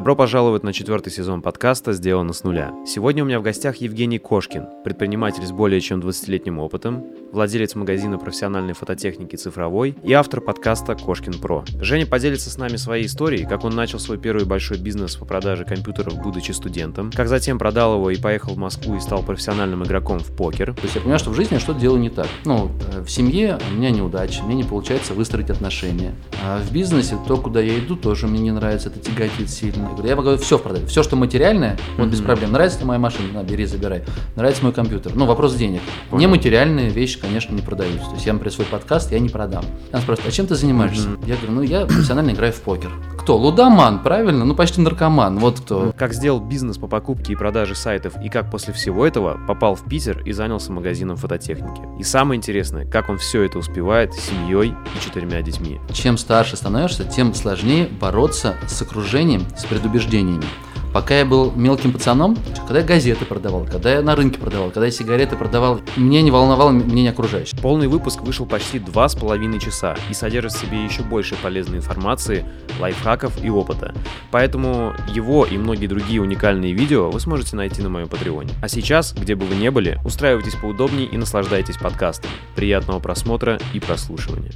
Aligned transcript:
Добро 0.00 0.16
пожаловать 0.16 0.62
на 0.62 0.72
четвертый 0.72 1.12
сезон 1.12 1.42
подкаста 1.42 1.92
«Сделано 1.92 2.32
с 2.32 2.42
нуля». 2.42 2.72
Сегодня 2.86 3.22
у 3.22 3.26
меня 3.26 3.38
в 3.38 3.42
гостях 3.42 3.76
Евгений 3.82 4.18
Кошкин, 4.18 4.66
предприниматель 4.82 5.44
с 5.44 5.52
более 5.52 5.78
чем 5.82 6.00
20-летним 6.00 6.58
опытом, 6.58 7.04
владелец 7.32 7.74
магазина 7.74 8.16
профессиональной 8.16 8.72
фототехники 8.72 9.36
«Цифровой» 9.36 9.94
и 10.02 10.14
автор 10.14 10.40
подкаста 10.40 10.94
«Кошкин 10.94 11.34
Про». 11.34 11.66
Женя 11.82 12.06
поделится 12.06 12.48
с 12.48 12.56
нами 12.56 12.76
своей 12.76 13.04
историей, 13.04 13.44
как 13.44 13.62
он 13.62 13.74
начал 13.74 13.98
свой 13.98 14.16
первый 14.16 14.46
большой 14.46 14.78
бизнес 14.78 15.16
по 15.16 15.26
продаже 15.26 15.66
компьютеров, 15.66 16.16
будучи 16.16 16.52
студентом, 16.52 17.10
как 17.14 17.28
затем 17.28 17.58
продал 17.58 17.96
его 17.96 18.10
и 18.10 18.16
поехал 18.16 18.54
в 18.54 18.56
Москву 18.56 18.96
и 18.96 19.00
стал 19.00 19.22
профессиональным 19.22 19.84
игроком 19.84 20.20
в 20.20 20.34
покер. 20.34 20.72
То 20.72 20.84
есть 20.84 20.94
я 20.94 21.02
понимаю, 21.02 21.18
что 21.18 21.28
в 21.28 21.34
жизни 21.34 21.58
что-то 21.58 21.78
делаю 21.78 22.00
не 22.00 22.08
так. 22.08 22.28
Ну, 22.46 22.70
э, 22.94 23.02
в 23.02 23.10
семье 23.10 23.58
у 23.70 23.74
меня 23.74 23.90
неудачи, 23.90 24.40
мне 24.40 24.54
не 24.54 24.64
получается 24.64 25.12
выстроить 25.12 25.50
отношения. 25.50 26.14
А 26.42 26.58
в 26.58 26.72
бизнесе 26.72 27.18
то, 27.28 27.36
куда 27.36 27.60
я 27.60 27.78
иду, 27.78 27.96
тоже 27.96 28.28
мне 28.28 28.40
не 28.40 28.50
нравится, 28.50 28.88
это 28.88 28.98
тяготит 28.98 29.50
сильно. 29.50 29.89
Я 29.90 29.96
говорю, 29.96 30.08
я 30.08 30.16
могу 30.16 30.36
все 30.36 30.58
продать. 30.58 30.88
Все, 30.88 31.02
что 31.02 31.16
материальное, 31.16 31.76
вот 31.98 32.08
без 32.08 32.20
проблем. 32.20 32.52
Нравится 32.52 32.78
тебе 32.78 32.88
моя 32.88 33.00
машина, 33.00 33.32
на, 33.32 33.42
бери, 33.42 33.66
забирай. 33.66 34.04
Нравится 34.36 34.62
мой 34.62 34.72
компьютер. 34.72 35.12
Ну, 35.14 35.26
вопрос 35.26 35.54
денег. 35.54 35.80
Понял. 36.10 36.22
Нематериальные 36.22 36.90
вещи, 36.90 37.18
конечно, 37.18 37.54
не 37.54 37.62
продаются. 37.62 38.08
То 38.08 38.14
есть 38.14 38.26
я, 38.26 38.32
например, 38.32 38.52
свой 38.52 38.66
подкаст 38.66 39.10
я 39.10 39.18
не 39.18 39.28
продам. 39.28 39.64
Она 39.92 40.00
спрашивает, 40.00 40.32
а 40.32 40.36
чем 40.36 40.46
ты 40.46 40.54
занимаешься? 40.54 41.08
Я 41.26 41.36
говорю, 41.36 41.52
ну, 41.52 41.62
я 41.62 41.86
профессионально 41.86 42.30
играю 42.30 42.52
в 42.52 42.60
покер. 42.60 42.90
Кто? 43.18 43.36
Лудоман, 43.36 44.02
правильно? 44.02 44.44
Ну, 44.44 44.54
почти 44.54 44.80
наркоман. 44.80 45.38
Вот 45.38 45.60
кто. 45.60 45.92
Как 45.96 46.14
сделал 46.14 46.40
бизнес 46.40 46.78
по 46.78 46.86
покупке 46.86 47.32
и 47.32 47.36
продаже 47.36 47.74
сайтов 47.74 48.14
и 48.22 48.28
как 48.28 48.50
после 48.50 48.72
всего 48.72 49.06
этого 49.06 49.38
попал 49.46 49.74
в 49.74 49.84
Питер 49.88 50.22
и 50.24 50.32
занялся 50.32 50.72
магазином 50.72 51.16
фототехники. 51.16 51.82
И 51.98 52.02
самое 52.02 52.38
интересное, 52.38 52.86
как 52.86 53.08
он 53.08 53.18
все 53.18 53.42
это 53.42 53.58
успевает 53.58 54.14
с 54.14 54.20
семьей 54.20 54.70
и 54.70 55.04
четырьмя 55.04 55.42
детьми. 55.42 55.80
Чем 55.92 56.16
старше 56.16 56.56
становишься, 56.56 57.04
тем 57.04 57.34
сложнее 57.34 57.88
бороться 57.88 58.56
с 58.66 58.80
окружением, 58.82 59.44
с 59.56 59.64
предубеждениями. 59.70 60.46
Пока 60.92 61.18
я 61.18 61.24
был 61.24 61.52
мелким 61.52 61.92
пацаном, 61.92 62.36
когда 62.66 62.80
я 62.80 62.84
газеты 62.84 63.24
продавал, 63.24 63.64
когда 63.64 63.92
я 63.94 64.02
на 64.02 64.16
рынке 64.16 64.40
продавал, 64.40 64.70
когда 64.70 64.86
я 64.86 64.90
сигареты 64.92 65.36
продавал, 65.36 65.80
мне 65.96 66.20
не 66.20 66.32
волновало 66.32 66.70
мнение 66.70 67.12
окружающих. 67.12 67.60
Полный 67.60 67.86
выпуск 67.86 68.22
вышел 68.22 68.44
почти 68.44 68.80
два 68.80 69.08
с 69.08 69.14
половиной 69.14 69.60
часа 69.60 69.96
и 70.08 70.14
содержит 70.14 70.52
в 70.52 70.58
себе 70.58 70.84
еще 70.84 71.02
больше 71.02 71.36
полезной 71.40 71.78
информации, 71.78 72.44
лайфхаков 72.80 73.42
и 73.44 73.48
опыта. 73.50 73.94
Поэтому 74.32 74.92
его 75.14 75.44
и 75.46 75.56
многие 75.58 75.86
другие 75.86 76.20
уникальные 76.20 76.72
видео 76.72 77.08
вы 77.10 77.20
сможете 77.20 77.54
найти 77.54 77.82
на 77.82 77.88
моем 77.88 78.08
патреоне. 78.08 78.50
А 78.60 78.68
сейчас, 78.68 79.12
где 79.12 79.36
бы 79.36 79.46
вы 79.46 79.54
ни 79.54 79.68
были, 79.68 80.00
устраивайтесь 80.04 80.56
поудобнее 80.56 81.06
и 81.06 81.16
наслаждайтесь 81.16 81.76
подкастом. 81.76 82.30
Приятного 82.56 82.98
просмотра 82.98 83.60
и 83.72 83.78
прослушивания. 83.78 84.52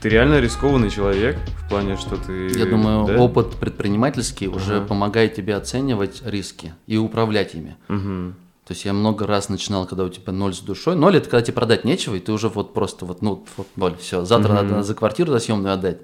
Ты 0.00 0.08
реально 0.08 0.40
рискованный 0.40 0.88
человек 0.88 1.36
в 1.58 1.68
плане, 1.68 1.96
что 1.96 2.16
ты... 2.16 2.48
Я 2.58 2.64
думаю, 2.64 3.06
да? 3.06 3.18
опыт 3.18 3.50
предпринимательский 3.56 4.46
уже 4.46 4.78
Ага. 4.78 4.86
помогает 4.86 5.34
тебе 5.34 5.54
оценивать 5.62 6.22
риски 6.24 6.74
и 6.86 6.96
управлять 6.96 7.54
ими. 7.54 7.76
Мгм. 7.88 8.34
То 8.66 8.72
есть 8.72 8.84
я 8.84 8.92
много 8.92 9.26
раз 9.26 9.48
начинал, 9.48 9.86
когда 9.86 10.04
у 10.04 10.08
тебя 10.08 10.32
ноль 10.32 10.54
с 10.54 10.60
душой. 10.60 10.94
Ноль 10.94 11.16
это 11.16 11.28
когда 11.28 11.42
тебе 11.42 11.54
продать 11.54 11.84
нечего, 11.84 12.14
и 12.14 12.20
ты 12.20 12.30
уже 12.32 12.48
вот 12.48 12.72
просто 12.72 13.04
вот, 13.04 13.20
ну, 13.20 13.44
вот 13.56 13.66
ноль, 13.76 13.96
все. 13.96 14.24
Завтра 14.24 14.52
Мгм. 14.52 14.68
надо 14.68 14.82
за 14.82 14.94
квартиру 14.94 15.32
за 15.32 15.40
съемную 15.40 15.74
отдать. 15.74 15.98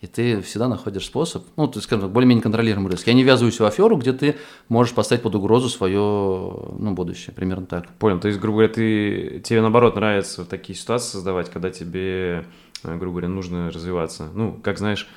И 0.00 0.06
ты 0.06 0.40
всегда 0.42 0.68
находишь 0.68 1.06
способ, 1.06 1.44
ну, 1.56 1.66
есть, 1.66 1.82
скажем 1.82 2.02
так, 2.02 2.12
более-менее 2.12 2.42
контролируемый 2.42 2.92
риск. 2.92 3.08
Я 3.08 3.14
не 3.14 3.24
ввязываюсь 3.24 3.58
в 3.58 3.64
аферу, 3.64 3.96
где 3.96 4.12
ты 4.12 4.36
можешь 4.68 4.94
поставить 4.94 5.22
под 5.22 5.34
угрозу 5.34 5.68
свое, 5.68 5.98
ну, 5.98 6.92
будущее, 6.94 7.34
примерно 7.34 7.66
так. 7.66 7.88
Понял, 7.94 8.20
то 8.20 8.28
есть, 8.28 8.38
грубо 8.38 8.58
говоря, 8.58 8.72
ты, 8.74 9.40
тебе 9.44 9.60
наоборот 9.60 9.96
нравится 9.96 10.44
такие 10.44 10.78
ситуации 10.78 11.10
создавать, 11.14 11.50
когда 11.50 11.70
тебе, 11.70 12.44
э, 12.84 12.96
грубо 12.96 13.18
говоря, 13.18 13.28
нужно 13.28 13.72
развиваться. 13.72 14.28
Ну, 14.34 14.52
как 14.62 14.78
знаешь, 14.78 15.08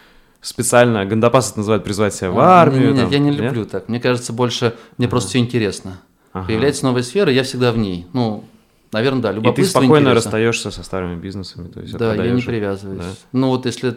специально, 0.41 1.05
Гандапас 1.05 1.51
это 1.51 1.59
называет 1.59 1.83
призвать 1.83 2.13
себя 2.13 2.31
в 2.31 2.39
А, 2.39 2.61
армию. 2.61 2.81
не-не-не, 2.89 3.01
там, 3.01 3.11
я 3.11 3.19
не 3.19 3.29
нет? 3.31 3.39
люблю 3.39 3.65
так. 3.65 3.87
Мне 3.89 3.99
кажется, 3.99 4.33
больше, 4.33 4.75
мне 4.97 5.07
просто 5.07 5.29
все 5.29 5.39
интересно. 5.39 5.99
Ага. 6.33 6.47
Появляется 6.47 6.85
новая 6.85 7.03
сфера, 7.03 7.31
я 7.31 7.43
всегда 7.43 7.71
в 7.71 7.77
ней. 7.77 8.07
Ну, 8.13 8.43
наверное, 8.91 9.21
да, 9.21 9.29
И 9.29 9.33
ты 9.33 9.39
любопытство 9.39 9.79
спокойно 9.79 10.03
интересно. 10.09 10.13
расстаешься 10.15 10.71
со 10.71 10.83
старыми 10.83 11.19
бизнесами. 11.19 11.67
То 11.67 11.81
есть 11.81 11.95
Да, 11.97 12.15
я 12.15 12.31
не 12.31 12.41
привязываюсь. 12.41 12.99
Да. 13.01 13.11
Ну 13.33 13.49
вот 13.49 13.65
если 13.65 13.95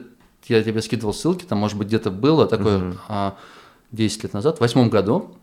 я 0.48 0.62
тебе 0.62 0.82
скидывал 0.82 1.14
ссылки, 1.14 1.44
там, 1.44 1.58
может 1.58 1.78
быть, 1.78 1.88
где-то 1.88 2.10
было 2.10 2.46
такое 2.46 2.94
а, 3.08 3.36
10 3.92 4.24
лет 4.24 4.32
назад, 4.34 4.58
в 4.58 4.60
восьмом 4.60 4.90
году, 4.90 5.36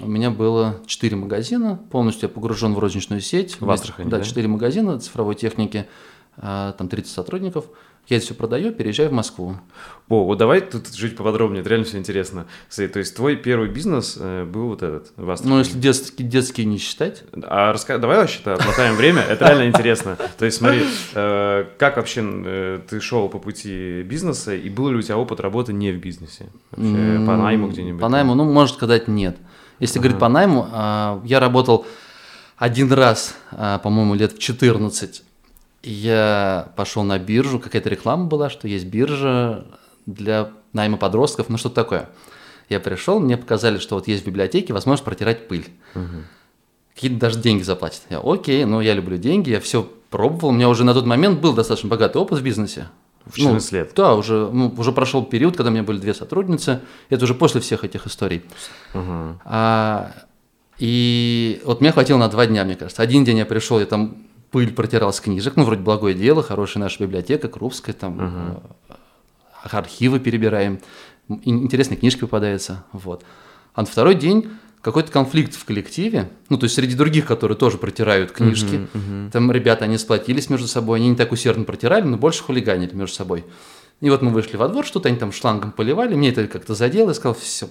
у 0.00 0.06
меня 0.08 0.30
было 0.30 0.76
4 0.86 1.14
магазина, 1.16 1.78
полностью 1.90 2.28
я 2.28 2.34
погружен 2.34 2.72
в 2.74 2.78
розничную 2.78 3.20
сеть. 3.20 3.60
В 3.60 3.70
Астрахани, 3.70 4.08
Да, 4.08 4.18
да? 4.18 4.24
4 4.24 4.48
магазина 4.48 4.98
цифровой 4.98 5.34
техники, 5.34 5.84
а, 5.84 5.86
там 6.40 6.88
30 6.88 7.12
сотрудников. 7.12 7.66
Я 8.08 8.16
это 8.16 8.26
все 8.26 8.34
продаю, 8.34 8.72
переезжаю 8.72 9.10
в 9.10 9.12
Москву. 9.12 9.56
О, 10.08 10.24
вот 10.24 10.36
давай 10.36 10.60
тут 10.60 10.92
жить 10.92 11.16
поподробнее, 11.16 11.60
это 11.60 11.70
реально 11.70 11.86
все 11.86 11.98
интересно. 11.98 12.46
То 12.74 12.98
есть 12.98 13.14
твой 13.14 13.36
первый 13.36 13.68
бизнес 13.68 14.16
э, 14.18 14.44
был 14.44 14.68
вот 14.68 14.82
этот, 14.82 15.12
в 15.16 15.30
Астрахани. 15.30 15.52
Ну, 15.52 15.58
если 15.60 15.78
детский, 15.78 16.24
детский 16.24 16.64
не 16.64 16.78
считать, 16.78 17.22
А 17.44 17.72
раска... 17.72 17.98
давай 17.98 18.16
вообще-то 18.18 18.54
отмотаем 18.54 18.96
время, 18.96 19.22
это 19.22 19.46
реально 19.46 19.68
интересно. 19.68 20.18
То 20.36 20.44
есть 20.44 20.58
смотри, 20.58 20.82
э, 21.14 21.66
как 21.78 21.96
вообще 21.96 22.22
э, 22.24 22.80
ты 22.90 23.00
шел 23.00 23.28
по 23.28 23.38
пути 23.38 24.02
бизнеса, 24.02 24.52
и 24.52 24.68
был 24.68 24.88
ли 24.88 24.96
у 24.96 25.02
тебя 25.02 25.16
опыт 25.16 25.38
работы 25.38 25.72
не 25.72 25.92
в 25.92 26.00
бизнесе? 26.00 26.48
По 26.72 26.76
найму 26.80 27.68
где-нибудь? 27.68 28.00
По 28.00 28.08
найму, 28.08 28.34
ну, 28.34 28.44
может 28.44 28.74
сказать 28.74 29.06
нет. 29.06 29.36
Если 29.78 30.00
говорить 30.00 30.18
по 30.18 30.28
найму, 30.28 30.68
а, 30.70 31.22
я 31.24 31.40
работал 31.40 31.86
один 32.56 32.92
раз, 32.92 33.36
а, 33.52 33.78
по-моему, 33.78 34.14
лет 34.14 34.32
в 34.32 34.38
14. 34.38 35.22
Я 35.82 36.72
пошел 36.76 37.02
на 37.02 37.18
биржу, 37.18 37.58
какая-то 37.58 37.88
реклама 37.88 38.26
была, 38.26 38.50
что 38.50 38.68
есть 38.68 38.86
биржа 38.86 39.64
для 40.06 40.50
найма 40.72 40.96
подростков, 40.96 41.48
ну 41.48 41.58
что-то 41.58 41.74
такое. 41.74 42.08
Я 42.68 42.80
пришел, 42.80 43.18
мне 43.20 43.36
показали, 43.36 43.78
что 43.78 43.96
вот 43.96 44.08
есть 44.08 44.22
в 44.22 44.26
библиотеке 44.26 44.72
возможность 44.72 45.04
протирать 45.04 45.48
пыль. 45.48 45.66
Мгм. 45.94 46.26
Какие-то 46.94 47.18
даже 47.18 47.40
деньги 47.40 47.62
заплатят. 47.62 48.02
Я, 48.10 48.20
окей, 48.20 48.64
ну 48.64 48.80
я 48.80 48.94
люблю 48.94 49.16
деньги, 49.16 49.50
я 49.50 49.60
все 49.60 49.88
пробовал. 50.10 50.50
У 50.50 50.52
меня 50.52 50.68
уже 50.68 50.84
на 50.84 50.94
тот 50.94 51.06
момент 51.06 51.40
был 51.40 51.52
достаточно 51.52 51.88
богатый 51.88 52.18
опыт 52.18 52.38
в 52.38 52.42
бизнесе. 52.42 52.88
В 53.24 53.36
14 53.36 53.72
лет. 53.72 53.92
Да, 53.94 54.14
уже, 54.14 54.48
ну, 54.52 54.72
уже 54.76 54.92
прошел 54.92 55.24
период, 55.24 55.56
когда 55.56 55.70
у 55.70 55.72
меня 55.72 55.84
были 55.84 55.98
две 55.98 56.12
сотрудницы. 56.12 56.80
Это 57.08 57.24
уже 57.24 57.34
после 57.34 57.60
всех 57.60 57.84
этих 57.84 58.06
историй. 58.06 58.42
Ага. 58.94 59.40
А, 59.44 60.12
и 60.78 61.62
вот 61.64 61.80
мне 61.80 61.92
хватило 61.92 62.18
на 62.18 62.28
два 62.28 62.46
дня, 62.46 62.64
мне 62.64 62.74
кажется. 62.74 63.02
Один 63.02 63.24
день 63.24 63.38
я 63.38 63.46
пришел, 63.46 63.78
я 63.78 63.86
там 63.86 64.16
пыль 64.52 64.72
протирал 64.72 65.12
с 65.12 65.20
книжек, 65.20 65.56
ну, 65.56 65.64
вроде 65.64 65.82
благое 65.82 66.14
дело, 66.14 66.42
хорошая 66.42 66.82
наша 66.82 67.02
библиотека, 67.02 67.48
Крупская, 67.48 67.94
там 67.94 68.18
э, 68.20 68.96
архивы 69.64 70.20
перебираем, 70.20 70.78
интересные 71.28 71.96
книжки 71.96 72.20
попадаются, 72.20 72.84
вот. 72.92 73.24
А 73.74 73.80
на 73.80 73.86
второй 73.86 74.14
день 74.14 74.50
какой-то 74.82 75.10
конфликт 75.10 75.54
в 75.54 75.64
коллективе, 75.64 76.28
ну, 76.50 76.58
то 76.58 76.64
есть 76.64 76.74
среди 76.74 76.94
других, 76.94 77.24
которые 77.24 77.56
тоже 77.56 77.78
протирают 77.78 78.32
книжки, 78.32 78.86
там 79.32 79.50
ребята, 79.50 79.86
они 79.86 79.96
сплотились 79.96 80.50
между 80.50 80.68
собой, 80.68 80.98
они 80.98 81.08
не 81.08 81.16
так 81.16 81.32
усердно 81.32 81.64
протирали, 81.64 82.04
но 82.04 82.18
больше 82.18 82.42
хулиганили 82.42 82.94
между 82.94 83.14
собой. 83.14 83.44
И 84.00 84.10
вот 84.10 84.20
мы 84.20 84.30
вышли 84.30 84.56
во 84.56 84.68
двор, 84.68 84.84
что-то 84.84 85.08
они 85.08 85.16
там 85.16 85.32
шлангом 85.32 85.72
поливали, 85.72 86.14
мне 86.14 86.30
это 86.30 86.46
как-то 86.46 86.74
задело, 86.74 87.08
я 87.08 87.14
сказал, 87.14 87.34
все, 87.34 87.68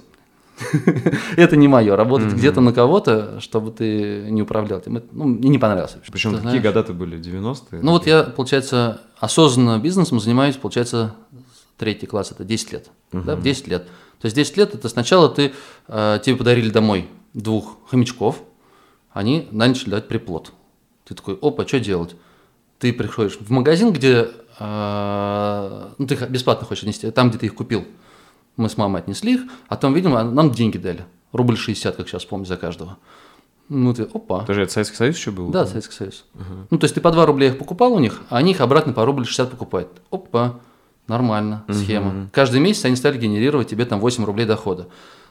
это 1.37 1.55
не 1.55 1.67
мое, 1.67 1.95
работать 1.95 2.33
где-то 2.33 2.61
на 2.61 2.73
кого-то, 2.73 3.39
чтобы 3.39 3.71
ты 3.71 4.27
не 4.29 4.41
управлял 4.41 4.79
этим, 4.79 5.03
ну, 5.11 5.25
мне 5.25 5.49
не 5.49 5.57
понравилось. 5.57 5.95
вообще. 5.95 6.11
Причем 6.11 6.31
Ты 6.31 6.37
какие 6.37 6.51
знаешь. 6.51 6.65
года 6.65 6.79
это 6.79 6.93
были? 6.93 7.19
90-е? 7.19 7.79
Ну 7.81 7.91
вот 7.91 8.07
я, 8.07 8.23
получается, 8.23 9.01
осознанно 9.19 9.79
бизнесом 9.79 10.19
занимаюсь, 10.19 10.55
получается, 10.55 11.15
третий 11.77 12.05
класс, 12.05 12.31
это 12.31 12.43
10 12.43 12.71
лет. 12.71 12.89
Да, 13.11 13.35
в 13.35 13.41
10 13.41 13.67
лет. 13.67 13.85
То 14.19 14.25
есть 14.25 14.35
10 14.35 14.57
лет 14.57 14.75
это 14.75 14.87
сначала 14.87 15.29
ты, 15.29 15.53
э, 15.87 16.19
тебе 16.23 16.35
подарили 16.35 16.69
домой 16.69 17.07
двух 17.33 17.77
хомячков, 17.89 18.43
они 19.11 19.47
начали 19.51 19.89
давать 19.89 20.07
приплод. 20.07 20.53
Ты 21.05 21.15
такой, 21.15 21.37
опа, 21.41 21.67
что 21.67 21.79
делать? 21.79 22.15
Ты 22.79 22.93
приходишь 22.93 23.37
в 23.39 23.49
магазин, 23.49 23.91
где 23.91 24.29
э, 24.59 25.89
ну, 25.97 26.07
ты 26.07 26.13
их 26.13 26.29
бесплатно 26.29 26.65
хочешь 26.67 26.83
отнести, 26.83 27.09
там, 27.11 27.29
где 27.29 27.39
ты 27.39 27.45
их 27.47 27.55
купил. 27.55 27.85
Мы 28.57 28.69
с 28.69 28.77
мамой 28.77 29.01
отнесли 29.01 29.35
их, 29.35 29.41
а 29.67 29.77
там, 29.77 29.93
видимо, 29.93 30.23
нам 30.23 30.51
деньги 30.51 30.77
дали. 30.77 31.05
Рубль 31.31 31.57
60, 31.57 31.95
как 31.95 32.07
сейчас 32.07 32.25
помню, 32.25 32.45
за 32.45 32.57
каждого. 32.57 32.97
Ну 33.69 33.93
ты, 33.93 34.03
опа. 34.03 34.39
Подожди, 34.39 34.63
это 34.63 34.73
Советский 34.73 34.97
Союз 34.97 35.15
еще 35.15 35.31
был? 35.31 35.49
Да, 35.49 35.65
Советский 35.65 35.95
Союз. 35.95 36.25
Ну, 36.69 36.77
то 36.77 36.83
есть 36.83 36.93
ты 36.93 36.99
по 37.01 37.11
2 37.11 37.25
рубля 37.25 37.47
их 37.47 37.57
покупал 37.57 37.93
у 37.93 37.99
них, 37.99 38.21
а 38.29 38.37
они 38.37 38.51
их 38.51 38.59
обратно 38.59 38.91
по 38.91 39.05
рубль 39.05 39.25
60 39.25 39.49
покупают. 39.49 40.01
Опа, 40.11 40.59
нормально, 41.07 41.63
схема. 41.69 42.29
Каждый 42.33 42.59
месяц 42.59 42.83
они 42.85 42.97
стали 42.97 43.17
генерировать 43.17 43.69
тебе 43.69 43.85
там 43.85 43.99
8 44.01 44.25
рублей 44.25 44.45
дохода. 44.45 44.87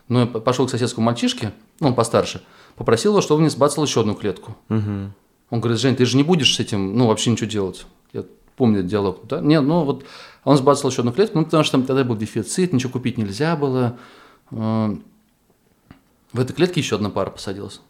Ну, 0.09 0.21
я 0.21 0.27
пошел 0.27 0.67
к 0.67 0.71
соседскому 0.71 1.05
мальчишке, 1.05 1.53
ну, 1.79 1.89
он 1.89 1.95
постарше, 1.95 2.43
попросил 2.75 3.13
его, 3.13 3.21
чтобы 3.21 3.37
он 3.37 3.43
мне 3.43 3.51
сбацал 3.51 3.85
еще 3.85 4.01
одну 4.01 4.15
клетку. 4.15 4.57
Мгм. 4.69 5.13
Он 5.51 5.61
говорит, 5.61 5.79
Жень, 5.79 5.95
ты 5.95 6.05
же 6.05 6.17
не 6.17 6.25
будешь 6.25 6.57
с 6.57 6.59
этим, 6.59 6.97
ну, 6.97 7.07
вообще 7.07 7.31
ничего 7.31 7.49
делать. 7.49 7.87
Я 8.13 8.25
помню 8.61 8.81
этот 8.81 8.91
диалог. 8.91 9.21
Да? 9.25 9.41
Нет, 9.41 9.63
ну, 9.63 9.85
вот 9.85 10.05
он 10.45 10.57
сбацал 10.57 10.91
еще 10.91 11.01
одну 11.01 11.13
клетку, 11.13 11.39
ну, 11.39 11.45
потому 11.45 11.65
что 11.65 11.73
там 11.73 11.83
тогда 11.85 12.05
был 12.05 12.17
дефицит, 12.17 12.73
ничего 12.73 12.93
купить 12.93 13.19
нельзя 13.19 13.57
было. 13.57 13.97
Э, 14.51 14.95
В 16.33 16.41
этой 16.41 16.53
клетке 16.53 16.81
еще 16.81 16.97
одна 16.97 17.11
пара 17.11 17.31
посадилась. 17.31 17.81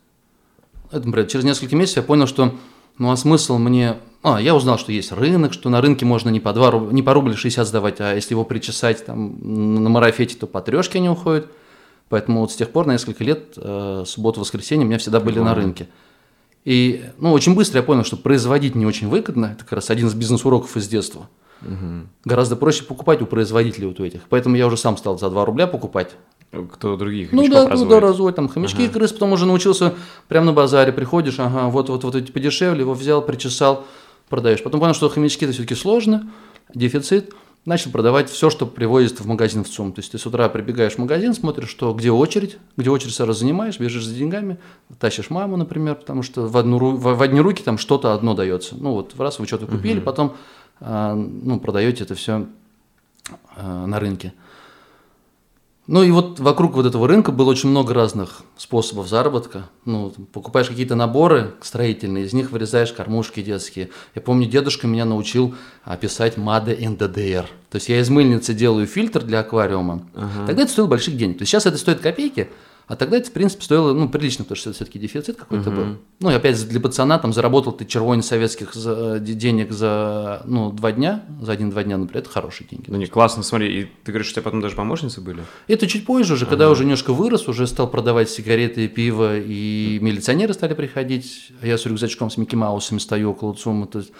Это, 0.90 1.06
например, 1.06 1.28
через 1.28 1.44
несколько 1.44 1.76
месяцев 1.76 1.98
я 1.98 2.02
понял, 2.02 2.26
что 2.26 2.54
ну 2.98 3.10
а 3.10 3.16
смысл 3.16 3.56
мне... 3.58 3.96
А, 4.22 4.40
я 4.40 4.54
узнал, 4.54 4.78
что 4.78 4.92
есть 4.92 5.10
рынок, 5.10 5.54
что 5.54 5.70
на 5.70 5.80
рынке 5.80 6.04
можно 6.04 6.28
не 6.28 6.38
по, 6.38 6.52
2 6.52 6.70
рубля, 6.70 6.92
не 6.92 7.02
по 7.02 7.14
рубль 7.14 7.34
60 7.34 7.66
сдавать, 7.66 8.00
а 8.00 8.14
если 8.14 8.34
его 8.34 8.44
причесать 8.44 9.06
там 9.06 9.82
на 9.82 9.88
марафете, 9.88 10.36
то 10.36 10.46
по 10.46 10.60
трешке 10.60 10.98
они 10.98 11.08
уходят. 11.08 11.48
Поэтому 12.10 12.40
вот 12.40 12.52
с 12.52 12.56
тех 12.56 12.70
пор 12.70 12.86
на 12.86 12.92
несколько 12.92 13.24
лет 13.24 13.54
э, 13.56 14.04
субботу-воскресенье 14.06 14.84
у 14.84 14.88
меня 14.88 14.98
всегда 14.98 15.20
были 15.20 15.38
на 15.38 15.54
рынке. 15.54 15.88
И 16.64 17.04
ну, 17.18 17.32
очень 17.32 17.54
быстро 17.54 17.80
я 17.80 17.82
понял, 17.82 18.04
что 18.04 18.16
производить 18.16 18.74
не 18.74 18.86
очень 18.86 19.08
выгодно. 19.08 19.46
Это 19.46 19.64
как 19.64 19.72
раз 19.72 19.90
один 19.90 20.08
из 20.08 20.14
бизнес-уроков 20.14 20.76
из 20.76 20.88
детства. 20.88 21.28
Угу. 21.62 22.08
Гораздо 22.24 22.56
проще 22.56 22.84
покупать 22.84 23.22
у 23.22 23.26
производителей 23.26 23.86
вот 23.86 24.00
у 24.00 24.04
этих. 24.04 24.22
Поэтому 24.28 24.56
я 24.56 24.66
уже 24.66 24.76
сам 24.76 24.96
стал 24.96 25.18
за 25.18 25.30
2 25.30 25.44
рубля 25.44 25.66
покупать. 25.66 26.10
Кто 26.72 26.96
других 26.96 27.30
Ну 27.32 27.48
да, 27.48 27.68
разводит. 27.68 27.78
ну 27.78 27.88
да, 27.88 28.00
разводит. 28.00 28.36
Там 28.36 28.48
хомячки 28.48 28.82
ага. 28.82 28.84
и 28.86 28.88
крыс, 28.88 29.12
потом 29.12 29.32
уже 29.32 29.46
научился 29.46 29.94
прямо 30.26 30.46
на 30.46 30.52
базаре 30.52 30.92
приходишь, 30.92 31.38
ага, 31.38 31.68
вот, 31.68 31.88
вот, 31.88 32.02
вот 32.02 32.14
эти 32.16 32.32
подешевле, 32.32 32.80
его 32.80 32.92
взял, 32.92 33.22
причесал, 33.22 33.86
продаешь. 34.28 34.62
Потом 34.62 34.80
понял, 34.80 34.94
что 34.94 35.08
хомячки 35.08 35.44
это 35.44 35.54
все-таки 35.54 35.76
сложно, 35.76 36.28
дефицит 36.74 37.32
начал 37.64 37.90
продавать 37.90 38.30
все, 38.30 38.50
что 38.50 38.66
привозит 38.66 39.20
в 39.20 39.26
магазин 39.26 39.64
в 39.64 39.68
ЦУМ. 39.68 39.92
То 39.92 40.00
есть 40.00 40.12
ты 40.12 40.18
с 40.18 40.26
утра 40.26 40.48
прибегаешь 40.48 40.94
в 40.94 40.98
магазин, 40.98 41.34
смотришь, 41.34 41.68
что, 41.68 41.92
где 41.92 42.10
очередь, 42.10 42.58
где 42.76 42.90
очередь 42.90 43.14
сразу 43.14 43.32
занимаешь, 43.32 43.78
бежишь 43.78 44.06
за 44.06 44.14
деньгами, 44.14 44.58
тащишь 44.98 45.30
маму, 45.30 45.56
например, 45.56 45.96
потому 45.96 46.22
что 46.22 46.46
в, 46.46 46.56
одну, 46.56 46.78
в, 46.78 47.16
в 47.16 47.22
одни 47.22 47.40
руки 47.40 47.62
там 47.62 47.78
что-то 47.78 48.14
одно 48.14 48.34
дается. 48.34 48.76
Ну 48.76 48.92
вот 48.92 49.18
раз 49.18 49.38
вы 49.38 49.46
что-то 49.46 49.66
купили, 49.66 49.98
угу. 49.98 50.04
потом 50.04 50.36
а, 50.80 51.14
ну, 51.14 51.60
продаете 51.60 52.04
это 52.04 52.14
все 52.14 52.46
а, 53.56 53.86
на 53.86 54.00
рынке. 54.00 54.32
Ну 55.90 56.04
и 56.04 56.12
вот 56.12 56.38
вокруг 56.38 56.74
вот 56.74 56.86
этого 56.86 57.08
рынка 57.08 57.32
было 57.32 57.50
очень 57.50 57.68
много 57.68 57.94
разных 57.94 58.42
способов 58.56 59.08
заработка. 59.08 59.64
Ну, 59.84 60.12
покупаешь 60.32 60.68
какие-то 60.68 60.94
наборы 60.94 61.54
строительные, 61.62 62.26
из 62.26 62.32
них 62.32 62.52
вырезаешь 62.52 62.92
кормушки 62.92 63.42
детские. 63.42 63.90
Я 64.14 64.22
помню, 64.22 64.46
дедушка 64.46 64.86
меня 64.86 65.04
научил 65.04 65.56
писать 66.00 66.36
МАДА 66.36 66.76
НДДР. 66.78 67.48
То 67.70 67.76
есть 67.76 67.88
я 67.88 67.98
из 67.98 68.08
мыльницы 68.08 68.54
делаю 68.54 68.86
фильтр 68.86 69.24
для 69.24 69.40
аквариума. 69.40 70.06
Ага. 70.14 70.46
Тогда 70.46 70.62
это 70.62 70.70
стоило 70.70 70.86
больших 70.86 71.16
денег. 71.16 71.38
То 71.38 71.42
есть 71.42 71.50
сейчас 71.50 71.66
это 71.66 71.76
стоит 71.76 71.98
копейки, 71.98 72.48
а 72.90 72.96
тогда 72.96 73.18
это, 73.18 73.30
в 73.30 73.32
принципе, 73.32 73.62
стоило, 73.62 73.92
ну, 73.94 74.08
прилично, 74.08 74.42
потому 74.42 74.56
что 74.56 74.70
это 74.70 74.74
все-таки 74.74 74.98
дефицит 74.98 75.36
какой-то 75.36 75.70
uh-huh. 75.70 75.76
был. 75.76 75.96
Ну, 76.18 76.30
и 76.32 76.34
опять 76.34 76.60
для 76.68 76.80
пацана 76.80 77.20
там 77.20 77.32
заработал 77.32 77.70
ты 77.70 77.84
червонь 77.84 78.20
советских 78.20 78.74
за, 78.74 79.20
денег 79.20 79.70
за, 79.70 80.42
ну, 80.44 80.72
два 80.72 80.90
дня, 80.90 81.22
за 81.40 81.52
один-два 81.52 81.84
дня, 81.84 81.98
например, 81.98 82.24
это 82.24 82.32
хорошие 82.32 82.66
деньги. 82.68 82.86
Ну, 82.88 82.96
не, 82.96 83.06
классно, 83.06 83.44
смотри, 83.44 83.82
и 83.82 83.84
ты 83.84 84.10
говоришь, 84.10 84.26
что 84.26 84.40
у 84.40 84.42
тебя 84.42 84.42
потом 84.42 84.60
даже 84.60 84.74
помощницы 84.74 85.20
были? 85.20 85.44
Это 85.68 85.86
чуть 85.86 86.04
позже 86.04 86.32
уже, 86.32 86.46
uh-huh. 86.46 86.48
когда 86.48 86.68
уже 86.68 86.82
немножко 86.82 87.12
вырос, 87.12 87.46
уже 87.46 87.68
стал 87.68 87.88
продавать 87.88 88.28
сигареты, 88.28 88.88
пиво, 88.88 89.38
и 89.38 90.00
милиционеры 90.02 90.52
стали 90.52 90.74
приходить, 90.74 91.52
а 91.62 91.68
я 91.68 91.78
с 91.78 91.86
рюкзачком 91.86 92.28
с 92.28 92.38
Микки 92.38 92.56
Маусами 92.56 92.98
стою 92.98 93.30
около 93.30 93.54
ЦУМа, 93.54 93.86
то 93.86 94.00
есть 94.00 94.10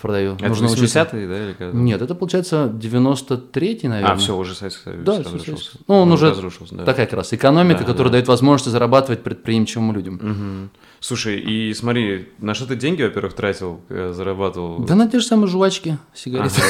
продаю. 0.00 0.34
Это 0.34 0.48
Нужно 0.48 0.66
80-е, 0.66 1.28
да? 1.28 1.44
Или 1.44 1.52
когда? 1.52 1.78
Нет, 1.78 2.02
это 2.02 2.14
получается 2.14 2.72
93-й, 2.72 3.88
наверное. 3.88 4.14
А, 4.14 4.16
все, 4.16 4.36
уже 4.36 4.54
Советский 4.54 4.84
Союз 4.84 5.04
да, 5.04 5.18
разрушился. 5.18 5.70
Ну, 5.86 5.94
он, 5.94 6.02
он 6.02 6.12
уже 6.12 6.30
разрушился, 6.30 6.74
да. 6.74 6.84
такая 6.84 7.06
как 7.06 7.18
раз 7.18 7.32
экономика, 7.32 7.80
да, 7.80 7.86
которая 7.86 8.10
да. 8.10 8.12
дает 8.12 8.28
возможность 8.28 8.70
зарабатывать 8.70 9.22
предприимчивым 9.22 9.92
людям. 9.92 10.14
Угу. 10.14 10.68
Слушай, 11.00 11.40
и 11.40 11.74
смотри, 11.74 12.28
на 12.38 12.54
что 12.54 12.66
ты 12.66 12.76
деньги, 12.76 13.02
во-первых, 13.02 13.34
тратил, 13.34 13.80
зарабатывал? 13.88 14.78
Да 14.84 14.94
на 14.94 15.08
те 15.08 15.18
же 15.18 15.26
самые 15.26 15.48
жвачки, 15.48 15.98
сигареты. 16.14 16.62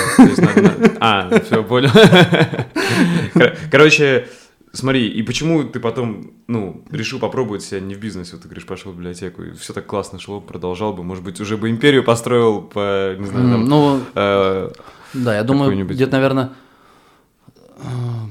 А, 1.00 1.28
все, 1.44 1.62
понял. 1.62 1.90
Короче, 3.70 4.26
Смотри, 4.74 5.06
и 5.06 5.22
почему 5.22 5.64
ты 5.64 5.80
потом, 5.80 6.30
ну, 6.46 6.82
решил 6.90 7.19
попробовать 7.19 7.62
себя 7.62 7.80
не 7.80 7.94
в 7.94 8.00
бизнесе, 8.00 8.32
вот 8.32 8.42
ты 8.42 8.48
говоришь, 8.48 8.66
пошел 8.66 8.92
в 8.92 8.96
библиотеку, 8.96 9.42
и 9.42 9.52
все 9.52 9.74
так 9.74 9.86
классно 9.86 10.19
шло, 10.19 10.40
продолжал 10.40 10.94
бы, 10.94 11.04
может 11.04 11.22
быть, 11.22 11.38
уже 11.40 11.58
бы 11.58 11.69
империю 11.69 12.02
построил 12.02 12.62
по, 12.62 13.14
не 13.19 13.26
знаю, 13.26 13.50
там... 13.50 13.66
Ну, 13.66 14.00
э, 14.14 14.70
да, 15.12 15.36
я 15.36 15.44
думаю, 15.44 15.86
где-то, 15.86 16.12
наверное, 16.12 16.52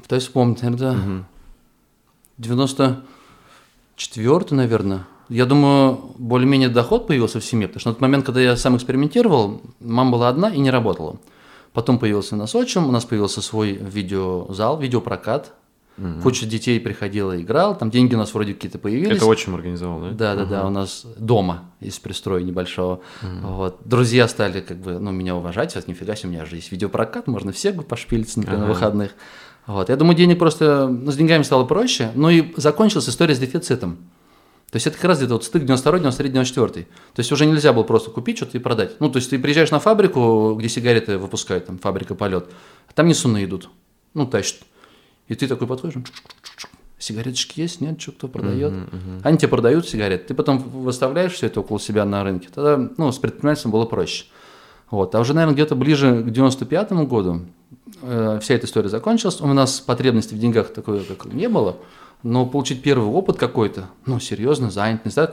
пытаюсь 0.02 0.24
вспомнить, 0.24 0.64
наверное, 0.64 0.94
угу. 0.94 1.26
94 2.40 4.46
наверное, 4.50 5.06
я 5.30 5.46
думаю, 5.46 6.16
более-менее 6.18 6.70
доход 6.70 7.06
появился 7.06 7.40
в 7.40 7.46
семье, 7.46 7.68
потому 7.68 7.82
что 7.82 7.90
на 7.90 7.94
тот 7.94 8.02
момент, 8.02 8.26
когда 8.26 8.42
я 8.42 8.58
сам 8.58 8.76
экспериментировал, 8.76 9.62
мама 9.80 10.12
была 10.12 10.28
одна 10.28 10.50
и 10.50 10.60
не 10.60 10.72
работала. 10.72 11.18
Потом 11.72 12.00
появился 12.00 12.36
отчим, 12.36 12.88
у 12.88 12.92
нас 12.92 13.06
появился 13.06 13.42
свой 13.42 13.74
видеозал, 13.74 14.80
видеопрокат, 14.80 15.54
Угу. 16.02 16.22
Куча 16.24 16.48
детей 16.48 16.80
приходила 16.80 17.40
играл, 17.40 17.78
там 17.78 17.92
деньги 17.92 18.16
у 18.16 18.18
нас 18.18 18.34
вроде 18.34 18.56
какие-то 18.56 18.80
появились. 18.80 19.18
Это 19.18 19.28
очень 19.28 19.54
организовал, 19.54 20.02
да? 20.02 20.10
Да, 20.10 20.36
да, 20.36 20.42
угу. 20.42 20.50
да, 20.50 20.66
у 20.66 20.70
нас 20.72 21.06
дома 21.18 21.72
из 21.80 22.00
пристроя 22.00 22.42
небольшого. 22.42 23.02
Угу. 23.22 23.48
Вот. 23.48 23.78
Друзья 23.86 24.28
стали 24.28 24.62
как 24.62 24.78
бы, 24.78 24.98
ну, 24.98 25.12
меня 25.12 25.36
уважать, 25.36 25.76
вот 25.76 25.88
нифига 25.88 26.16
себе, 26.16 26.30
у 26.30 26.32
меня 26.32 26.46
же 26.46 26.56
есть 26.56 26.72
видеопрокат, 26.72 27.28
можно 27.28 27.52
всех 27.52 27.86
пошпилиться, 27.86 28.40
например, 28.40 28.62
ага. 28.62 28.68
на 28.68 28.74
выходных. 28.74 29.12
Вот. 29.68 29.90
Я 29.90 29.96
думаю, 29.96 30.16
денег 30.16 30.40
просто, 30.40 30.88
ну, 30.88 31.12
с 31.12 31.16
деньгами 31.16 31.44
стало 31.44 31.66
проще, 31.66 32.12
ну 32.16 32.32
и 32.32 32.52
закончилась 32.58 33.08
история 33.08 33.36
с 33.36 33.40
дефицитом. 33.40 33.98
То 34.72 34.78
есть 34.78 34.88
это 34.88 34.96
как 34.96 35.06
раз 35.06 35.20
где-то 35.20 35.34
вот 35.34 35.44
стык 35.44 35.66
92 35.66 36.00
93 36.00 36.30
94 36.30 36.86
То 37.14 37.20
есть 37.20 37.32
уже 37.32 37.46
нельзя 37.46 37.74
было 37.74 37.84
просто 37.84 38.10
купить 38.10 38.38
что-то 38.38 38.58
и 38.58 38.62
продать. 38.62 39.00
Ну, 39.00 39.12
то 39.12 39.18
есть 39.18 39.30
ты 39.30 39.38
приезжаешь 39.38 39.70
на 39.70 39.80
фабрику, 39.80 40.56
где 40.58 40.68
сигареты 40.68 41.20
выпускают, 41.20 41.68
там 41.68 41.78
фабрика 41.78 42.16
полет, 42.16 42.50
а 42.88 42.94
там 42.94 43.08
несуны 43.08 43.44
идут, 43.44 43.70
ну, 44.16 44.26
тащат. 44.26 44.62
И 45.32 45.36
ты 45.36 45.48
такой 45.48 45.66
подходишь, 45.66 45.96
сигареточки 47.00 47.62
есть, 47.62 47.80
нет, 47.80 48.02
что 48.02 48.12
кто 48.12 48.28
продает. 48.28 48.74
Uh-huh, 48.74 48.90
uh-huh. 48.92 49.22
Они 49.24 49.38
тебе 49.38 49.48
продают 49.48 49.88
сигареты, 49.88 50.26
ты 50.26 50.34
потом 50.34 50.58
выставляешь 50.58 51.32
все 51.32 51.48
это 51.48 51.62
около 51.62 51.80
себя 51.80 52.04
на 52.04 52.26
рынке. 52.26 52.50
Тогда, 52.54 52.90
ну, 52.98 53.14
с 53.14 53.18
предпринимательством 53.18 53.72
было 53.72 53.86
проще. 53.86 54.26
Вот. 54.90 55.16
А 55.16 55.22
уже, 55.22 55.34
наверное, 55.34 55.54
где-то 55.54 55.76
ближе 55.76 56.22
к 56.22 56.28
95-му 56.28 57.08
году 57.08 57.46
э, 58.02 58.40
вся 58.42 58.56
эта 58.56 58.66
история 58.66 58.90
закончилась. 58.90 59.40
У 59.40 59.48
нас 59.48 59.80
потребности 59.80 60.34
в 60.34 60.38
деньгах 60.38 60.74
такой, 60.74 61.02
как 61.06 61.24
не 61.32 61.48
было. 61.48 61.78
Но 62.24 62.46
получить 62.46 62.84
первый 62.84 63.08
опыт 63.08 63.38
какой-то, 63.38 63.86
ну, 64.06 64.20
серьезно, 64.20 64.70
занят, 64.70 65.06
не 65.06 65.12
знаю, 65.12 65.30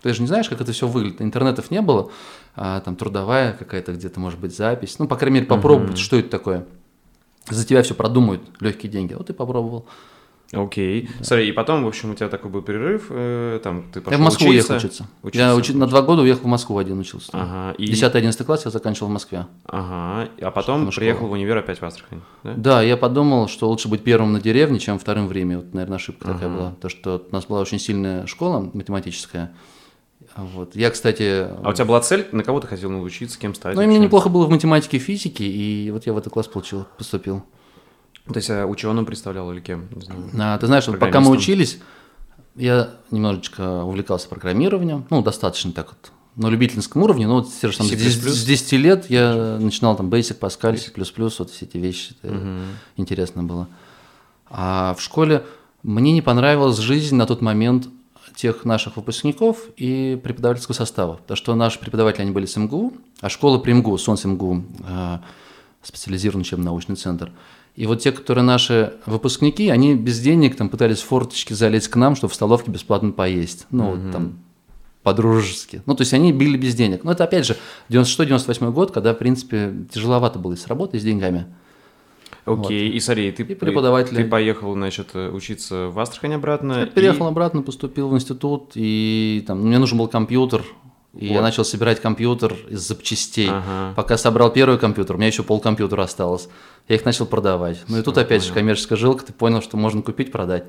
ты 0.00 0.14
же 0.14 0.22
не 0.22 0.28
знаешь, 0.28 0.48
как 0.48 0.62
это 0.62 0.72
все 0.72 0.88
выглядит. 0.88 1.20
Интернетов 1.20 1.70
не 1.70 1.82
было, 1.82 2.10
а, 2.56 2.80
там 2.80 2.96
трудовая 2.96 3.52
какая-то 3.52 3.92
где-то, 3.92 4.18
может 4.18 4.40
быть, 4.40 4.56
запись. 4.56 4.98
Ну, 4.98 5.06
по 5.06 5.16
крайней 5.16 5.40
мере, 5.40 5.46
попробовать, 5.46 5.98
uh-huh. 5.98 6.02
что 6.02 6.16
это 6.16 6.30
такое 6.30 6.66
за 7.48 7.66
тебя 7.66 7.82
все 7.82 7.94
продумают, 7.94 8.42
легкие 8.60 8.90
деньги. 8.90 9.14
Вот 9.14 9.26
ты 9.26 9.32
попробовал. 9.32 9.86
Окей. 10.52 11.08
Да. 11.18 11.24
Смотри, 11.24 11.48
и 11.48 11.52
потом, 11.52 11.84
в 11.84 11.88
общем, 11.88 12.10
у 12.10 12.14
тебя 12.14 12.28
такой 12.28 12.50
был 12.50 12.60
перерыв, 12.60 13.06
э, 13.08 13.58
там 13.64 13.90
ты 13.90 14.02
пошел 14.02 14.12
Я 14.12 14.18
в 14.18 14.20
Москву 14.20 14.48
учиться. 14.48 14.74
уехал 14.74 14.86
учиться. 14.86 15.06
учиться. 15.22 15.40
Я 15.40 15.56
уч... 15.56 15.70
на 15.70 15.86
два 15.86 16.02
года 16.02 16.22
уехал 16.22 16.42
в 16.42 16.46
Москву 16.46 16.76
один 16.76 16.98
учился. 16.98 17.30
Ага. 17.32 17.74
И... 17.78 17.90
10-11 17.90 18.44
класс 18.44 18.66
я 18.66 18.70
заканчивал 18.70 19.08
в 19.08 19.12
Москве. 19.12 19.46
Ага. 19.64 20.28
А 20.42 20.50
потом 20.50 20.90
приехал 20.90 21.26
в 21.26 21.32
универ 21.32 21.56
опять 21.56 21.80
в 21.80 21.84
Астрахань, 21.84 22.20
да? 22.44 22.54
Да, 22.56 22.82
я 22.82 22.98
подумал, 22.98 23.48
что 23.48 23.68
лучше 23.68 23.88
быть 23.88 24.04
первым 24.04 24.34
на 24.34 24.40
деревне, 24.42 24.78
чем 24.78 24.98
вторым 24.98 25.26
в 25.26 25.32
Риме. 25.32 25.56
Вот, 25.56 25.72
наверное, 25.72 25.96
ошибка 25.96 26.28
ага. 26.28 26.34
такая 26.34 26.54
была. 26.54 26.72
То, 26.82 26.90
что 26.90 27.26
у 27.30 27.34
нас 27.34 27.46
была 27.46 27.60
очень 27.60 27.78
сильная 27.78 28.26
школа 28.26 28.70
математическая. 28.74 29.54
Вот. 30.36 30.74
Я, 30.76 30.90
кстати... 30.90 31.46
А 31.62 31.70
у 31.70 31.72
тебя 31.72 31.84
была 31.84 32.00
цель, 32.00 32.26
на 32.32 32.42
кого 32.42 32.60
ты 32.60 32.66
хотел 32.66 32.90
научиться, 32.90 33.38
кем 33.38 33.54
стать? 33.54 33.76
Ну, 33.76 33.82
мне 33.82 33.98
неплохо 33.98 34.28
было 34.28 34.46
в 34.46 34.50
математике 34.50 34.96
и 34.96 35.00
физике, 35.00 35.44
и 35.44 35.90
вот 35.90 36.06
я 36.06 36.12
в 36.12 36.18
этот 36.18 36.32
класс 36.32 36.46
получил, 36.46 36.86
поступил. 36.96 37.44
То 38.26 38.36
есть 38.36 38.50
а 38.50 38.66
ученым 38.66 39.04
представлял 39.04 39.50
или 39.52 39.60
кем? 39.60 39.88
А, 40.38 40.58
ты 40.58 40.66
знаешь, 40.66 40.86
вот 40.86 40.98
пока 40.98 41.20
мы 41.20 41.30
учились, 41.30 41.78
я 42.54 42.90
немножечко 43.10 43.82
увлекался 43.82 44.28
программированием, 44.28 45.06
ну, 45.10 45.22
достаточно 45.22 45.72
так 45.72 45.88
вот, 45.88 46.12
на 46.36 46.48
любительском 46.48 47.02
уровне, 47.02 47.26
но 47.26 47.36
вот 47.36 47.48
все 47.48 47.70
же 47.70 47.78
там, 47.78 47.86
с, 47.86 47.90
10, 47.90 48.22
с 48.22 48.44
10 48.44 48.72
лет 48.72 49.10
я 49.10 49.58
начинал 49.60 49.96
там 49.96 50.08
Basic, 50.08 50.38
Pascal, 50.38 50.76
C++, 50.76 50.92
вот 51.38 51.50
все 51.50 51.64
эти 51.64 51.76
вещи, 51.78 52.14
это 52.22 52.34
угу. 52.34 52.46
интересно 52.96 53.42
было. 53.42 53.68
А 54.48 54.94
в 54.96 55.02
школе 55.02 55.44
мне 55.82 56.12
не 56.12 56.22
понравилась 56.22 56.78
жизнь 56.78 57.16
на 57.16 57.26
тот 57.26 57.40
момент 57.40 57.88
тех 58.34 58.64
наших 58.64 58.96
выпускников 58.96 59.68
и 59.76 60.20
преподавательского 60.22 60.74
состава, 60.74 61.14
потому 61.14 61.36
что 61.36 61.54
наши 61.54 61.78
преподаватели, 61.78 62.22
они 62.22 62.30
были 62.30 62.46
с 62.46 62.56
МГУ, 62.56 62.94
а 63.20 63.28
школа 63.28 63.58
при 63.58 63.72
МГУ, 63.72 63.98
СОНС 63.98 64.24
МГУ, 64.24 64.64
а, 64.84 65.22
специализированный 65.82 66.42
учебно-научный 66.42 66.96
центр– 66.96 67.32
и 67.74 67.86
вот 67.86 68.00
те, 68.00 68.12
которые 68.12 68.44
наши 68.44 68.94
выпускники, 69.06 69.70
они 69.70 69.94
без 69.94 70.20
денег 70.20 70.56
там 70.56 70.68
пытались 70.68 71.00
форточки 71.00 71.54
залезть 71.54 71.88
к 71.88 71.96
нам, 71.96 72.16
чтобы 72.16 72.32
в 72.32 72.34
столовке 72.34 72.70
бесплатно 72.70 73.12
поесть. 73.12 73.66
Ну, 73.70 73.84
mm-hmm. 73.84 74.04
вот, 74.04 74.12
там, 74.12 74.38
по-дружески. 75.02 75.82
Ну, 75.86 75.94
то 75.94 76.02
есть 76.02 76.12
они 76.12 76.32
били 76.32 76.58
без 76.58 76.74
денег. 76.74 77.02
Но 77.02 77.12
это, 77.12 77.24
опять 77.24 77.46
же, 77.46 77.56
96-98 77.88 78.72
год, 78.72 78.90
когда, 78.90 79.14
в 79.14 79.18
принципе, 79.18 79.72
тяжеловато 79.90 80.38
было 80.38 80.52
и 80.52 80.56
с 80.56 80.66
работой, 80.66 80.96
и 80.96 81.00
с 81.00 81.04
деньгами. 81.04 81.46
Окей, 82.44 82.90
okay. 82.90 82.92
и 82.92 83.00
смотри, 83.00 83.30
ты, 83.30 83.44
и 83.44 83.54
преподаватели. 83.54 84.16
ты 84.16 84.24
поехал, 84.28 84.74
значит, 84.74 85.14
учиться 85.14 85.88
в 85.88 85.98
Астрахань 86.00 86.34
обратно. 86.34 86.80
Я 86.80 86.86
переехал 86.86 87.26
и... 87.26 87.30
обратно, 87.30 87.62
поступил 87.62 88.08
в 88.08 88.14
институт, 88.14 88.72
и 88.74 89.44
там 89.46 89.60
мне 89.60 89.78
нужен 89.78 89.96
был 89.96 90.08
компьютер, 90.08 90.64
и 91.14 91.28
вот. 91.28 91.34
я 91.34 91.42
начал 91.42 91.64
собирать 91.64 92.00
компьютер 92.00 92.56
из 92.68 92.80
запчастей. 92.80 93.48
Ага. 93.48 93.92
Пока 93.94 94.16
собрал 94.16 94.50
первый 94.50 94.78
компьютер, 94.78 95.16
у 95.16 95.18
меня 95.18 95.28
еще 95.28 95.42
пол 95.42 95.60
компьютера 95.60 96.02
осталось. 96.02 96.48
Я 96.88 96.96
их 96.96 97.04
начал 97.04 97.26
продавать. 97.26 97.82
Ну 97.88 97.98
и 97.98 98.02
тут 98.02 98.18
опять 98.18 98.40
понял. 98.40 98.48
же 98.48 98.52
коммерческая 98.52 98.98
жилка, 98.98 99.26
ты 99.26 99.32
понял, 99.32 99.62
что 99.62 99.76
можно 99.76 100.02
купить, 100.02 100.32
продать. 100.32 100.64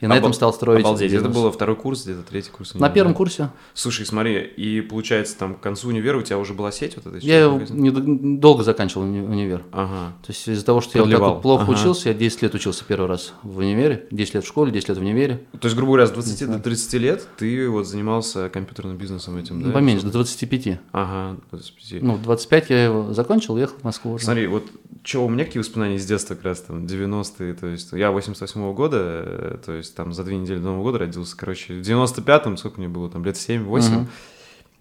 И 0.00 0.06
на 0.06 0.16
этом 0.16 0.32
стал 0.32 0.52
строить 0.54 0.80
Обалдеть, 0.80 1.12
это 1.12 1.24
бизнес. 1.24 1.34
было 1.36 1.52
второй 1.52 1.76
курс, 1.76 2.04
где-то 2.04 2.22
третий 2.22 2.50
курс. 2.50 2.74
На 2.74 2.88
первом 2.88 3.12
курсе. 3.14 3.50
Слушай, 3.74 4.06
смотри, 4.06 4.38
и 4.40 4.80
получается, 4.80 5.36
там 5.36 5.54
к 5.54 5.60
концу 5.60 5.88
универа 5.88 6.16
у 6.18 6.22
тебя 6.22 6.38
уже 6.38 6.54
была 6.54 6.72
сеть 6.72 6.96
вот 6.96 7.06
эта? 7.06 7.18
Я 7.26 7.48
не- 7.68 7.90
долго 8.38 8.64
заканчивал 8.64 9.04
уни- 9.04 9.20
универ. 9.26 9.62
Ага. 9.72 10.12
То 10.24 10.32
есть 10.32 10.48
из-за 10.48 10.64
того, 10.64 10.80
что 10.80 10.96
я 10.98 11.04
вот 11.04 11.10
так 11.10 11.18
Продлевал. 11.18 11.34
вот 11.34 11.42
плохо 11.42 11.62
Ага. 11.64 11.72
учился, 11.72 12.08
я 12.08 12.14
10 12.14 12.42
лет 12.42 12.54
учился 12.54 12.84
первый 12.86 13.08
раз 13.08 13.34
в 13.42 13.58
универе, 13.58 14.06
10 14.10 14.34
лет 14.34 14.44
в 14.44 14.46
школе, 14.48 14.72
10 14.72 14.88
лет 14.88 14.98
в 14.98 15.00
универе. 15.02 15.44
То 15.60 15.66
есть, 15.66 15.76
грубо 15.76 15.92
говоря, 15.92 16.06
с 16.06 16.10
20 16.12 16.46
до 16.50 16.58
30 16.58 16.94
лет 16.98 17.28
ты 17.36 17.68
вот 17.68 17.86
занимался 17.86 18.48
компьютерным 18.48 18.96
бизнесом 18.96 19.36
этим, 19.36 19.62
да? 19.62 19.70
Поменьше, 19.70 20.06
до 20.06 20.12
25. 20.12 20.80
Ага, 20.92 21.36
25. 21.50 22.02
Ну, 22.02 22.14
в 22.14 22.22
25 22.22 22.70
я 22.70 22.84
его 22.86 23.12
закончил, 23.12 23.54
уехал 23.54 23.76
в 23.78 23.84
Москву 23.84 24.12
уже. 24.12 24.24
Смотри, 24.24 24.46
вот 24.46 24.64
что 25.02 25.24
у 25.24 25.28
меня 25.30 25.44
какие 25.44 25.60
воспоминания 25.60 25.96
из 25.96 26.04
детства 26.06 26.34
как 26.34 26.44
раз 26.44 26.60
там 26.60 26.84
90-е, 26.86 27.54
то 27.54 27.66
есть 27.66 27.92
я 27.92 28.10
88-го 28.10 28.72
года, 28.74 28.98
э, 29.00 29.58
то 29.64 29.72
есть 29.72 29.89
там 29.94 30.12
за 30.12 30.24
две 30.24 30.36
недели 30.36 30.58
до 30.58 30.64
Нового 30.66 30.82
года 30.84 30.98
родился, 30.98 31.36
короче, 31.36 31.74
в 31.74 31.80
95-м, 31.80 32.56
сколько 32.56 32.78
мне 32.78 32.88
было, 32.88 33.10
там 33.10 33.24
лет 33.24 33.36
7-8, 33.36 33.90
Мгм. 33.90 34.08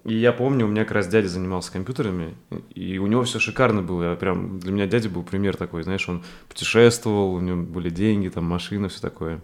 и 0.05 0.15
я 0.15 0.31
помню, 0.31 0.65
у 0.65 0.69
меня 0.69 0.83
как 0.83 0.93
раз 0.93 1.07
дядя 1.07 1.27
занимался 1.27 1.71
компьютерами, 1.71 2.35
и 2.73 2.97
у 2.97 3.07
него 3.07 3.23
все 3.23 3.39
шикарно 3.39 3.81
было, 3.81 4.11
я 4.11 4.15
прям, 4.15 4.59
для 4.59 4.71
меня 4.71 4.87
дядя 4.87 5.09
был 5.09 5.23
пример 5.23 5.57
такой, 5.57 5.83
знаешь, 5.83 6.07
он 6.09 6.23
путешествовал, 6.47 7.33
у 7.33 7.39
него 7.39 7.61
были 7.63 7.89
деньги, 7.89 8.29
там 8.29 8.45
машина, 8.45 8.87
все 8.89 9.01
такое, 9.01 9.41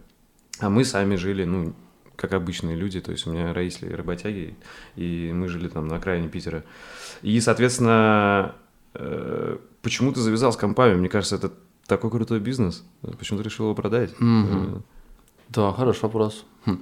а 0.59 0.69
мы 0.69 0.85
сами 0.85 1.15
жили, 1.15 1.43
ну, 1.43 1.73
как 2.15 2.31
обычные 2.33 2.77
люди, 2.77 3.01
то 3.01 3.11
есть 3.11 3.27
у 3.27 3.31
меня 3.31 3.53
родители 3.53 3.91
работяги, 3.91 4.55
и 4.95 5.31
мы 5.33 5.49
жили 5.49 5.67
там 5.67 5.87
на 5.89 5.97
окраине 5.97 6.29
Питера. 6.29 6.63
И, 7.21 7.41
соответственно, 7.41 8.55
э, 8.93 9.57
почему 9.81 10.13
ты 10.13 10.21
завязал 10.21 10.53
с 10.53 10.55
компами? 10.57 10.95
Мне 10.95 11.09
кажется, 11.09 11.35
это 11.35 11.51
такой 11.87 12.09
крутой 12.09 12.39
бизнес. 12.39 12.85
Почему 13.19 13.37
ты 13.39 13.43
решил 13.43 13.65
его 13.65 13.75
продать? 13.75 14.17
Мгм. 14.19 14.83
Да, 15.49 15.71
хороший 15.73 16.03
вопрос. 16.03 16.43
Хм. 16.65 16.79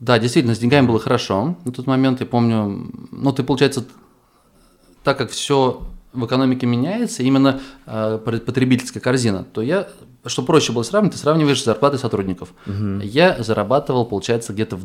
Да, 0.00 0.18
действительно, 0.18 0.54
с 0.54 0.58
деньгами 0.58 0.86
было 0.86 0.98
хорошо. 0.98 1.56
На 1.64 1.72
тот 1.72 1.86
момент 1.86 2.20
я 2.20 2.26
помню, 2.26 2.90
ну 3.10 3.32
ты, 3.32 3.42
получается, 3.42 3.84
так 5.04 5.18
как 5.18 5.30
все 5.30 5.82
в 6.12 6.26
экономике 6.26 6.66
меняется, 6.66 7.22
именно 7.22 7.60
э, 7.86 8.18
потребительская 8.24 9.02
корзина, 9.02 9.44
то 9.44 9.62
я, 9.62 9.88
что 10.26 10.42
проще 10.42 10.72
было 10.72 10.82
сравнить, 10.82 11.12
ты 11.12 11.18
сравниваешь 11.18 11.60
с 11.60 11.64
зарплатой 11.64 11.98
сотрудников. 11.98 12.52
Я 13.02 13.42
зарабатывал, 13.42 14.04
получается, 14.04 14.52
где-то 14.52 14.76
в 14.76 14.84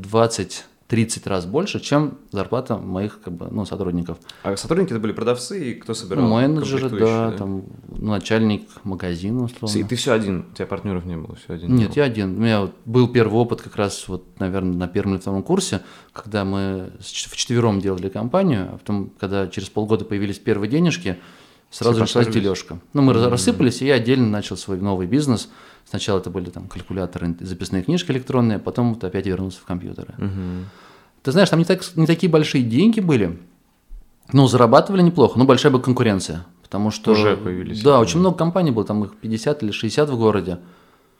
20-30 0.90 1.28
раз 1.30 1.46
больше, 1.46 1.80
чем 1.80 2.18
зарплата 2.32 2.78
моих 2.78 3.20
как 3.22 3.34
бы, 3.34 3.48
ну, 3.52 3.66
сотрудников. 3.66 4.18
А 4.44 4.56
сотрудники 4.56 4.92
это 4.92 5.00
были 5.00 5.12
продавцы 5.12 5.72
и 5.72 5.74
кто 5.76 5.94
собирал? 5.94 6.26
Ну, 6.28 6.36
менеджеры, 6.36 6.82
комплектующие, 6.90 7.32
да, 7.32 7.38
там, 7.38 7.64
ну, 7.90 8.12
начальник 8.12 8.68
магазина, 8.84 9.44
условно. 9.44 9.78
И 9.78 9.84
ты 9.84 9.96
все 9.96 10.14
один, 10.14 10.46
у 10.52 10.56
тебя 10.56 10.66
партнеров 10.66 11.06
не 11.06 11.18
было, 11.18 11.36
все 11.36 11.54
один. 11.56 11.76
Нет, 11.76 11.90
был. 11.90 11.96
я 11.98 12.04
один. 12.06 12.38
У 12.38 12.40
меня 12.42 12.62
вот 12.62 12.74
был 12.86 13.08
первый 13.08 13.36
опыт 13.36 13.62
как 13.62 13.76
раз, 13.76 14.08
вот, 14.08 14.24
наверное, 14.40 14.78
на 14.78 14.88
первом 14.88 15.14
или 15.16 15.22
втором 15.22 15.44
курсе, 15.44 15.82
когда 16.14 16.46
мы 16.46 16.92
с 17.00 17.08
ч- 17.08 17.30
вчетвером 17.30 17.82
делали 17.82 18.10
компанию, 18.10 18.70
а 18.74 18.78
потом, 18.78 19.12
когда 19.20 19.48
через 19.48 19.70
полгода 19.70 20.06
появились 20.06 20.40
первые 20.40 20.70
денежки, 20.70 21.18
сразу 21.70 22.00
началась 22.00 22.28
дележка. 22.28 22.80
Ну, 22.94 23.02
мы 23.02 23.14
раз- 23.14 23.28
рассыпались, 23.30 23.82
и 23.82 23.86
я 23.88 23.96
отдельно 23.96 24.28
начал 24.30 24.56
свой 24.56 24.80
новый 24.80 25.06
бизнес. 25.08 25.50
Сначала 25.90 26.20
это 26.20 26.30
были 26.30 26.50
там 26.50 26.68
калькуляторы, 26.68 27.36
записные 27.40 27.82
книжки 27.84 28.12
электронные, 28.12 28.58
а 28.58 28.60
потом 28.60 28.94
вот 28.94 29.04
опять 29.04 29.26
вернулся 29.26 29.60
в 29.60 29.66
компьютеры. 29.66 30.14
Мгм. 30.18 30.66
Ты 31.24 31.32
знаешь, 31.32 31.50
там 31.50 31.60
не, 31.60 31.66
так, 31.66 31.82
не 31.96 32.06
такие 32.06 32.30
большие 32.30 32.64
деньги 32.64 33.00
были, 33.00 33.40
ну, 34.34 34.48
зарабатывали 34.48 35.02
неплохо, 35.02 35.40
но 35.40 35.46
большая 35.46 35.72
была 35.72 35.82
конкуренция. 35.82 36.46
Потому 36.62 36.92
что... 36.92 37.12
Уже 37.12 37.38
появились. 37.38 37.82
Да, 37.82 38.00
очень 38.00 38.20
много 38.20 38.38
компаний 38.38 38.72
было, 38.72 38.84
там 38.84 39.04
их 39.06 39.16
50 39.16 39.64
или 39.64 39.72
60 39.72 40.10
в 40.10 40.18
городе. 40.18 40.60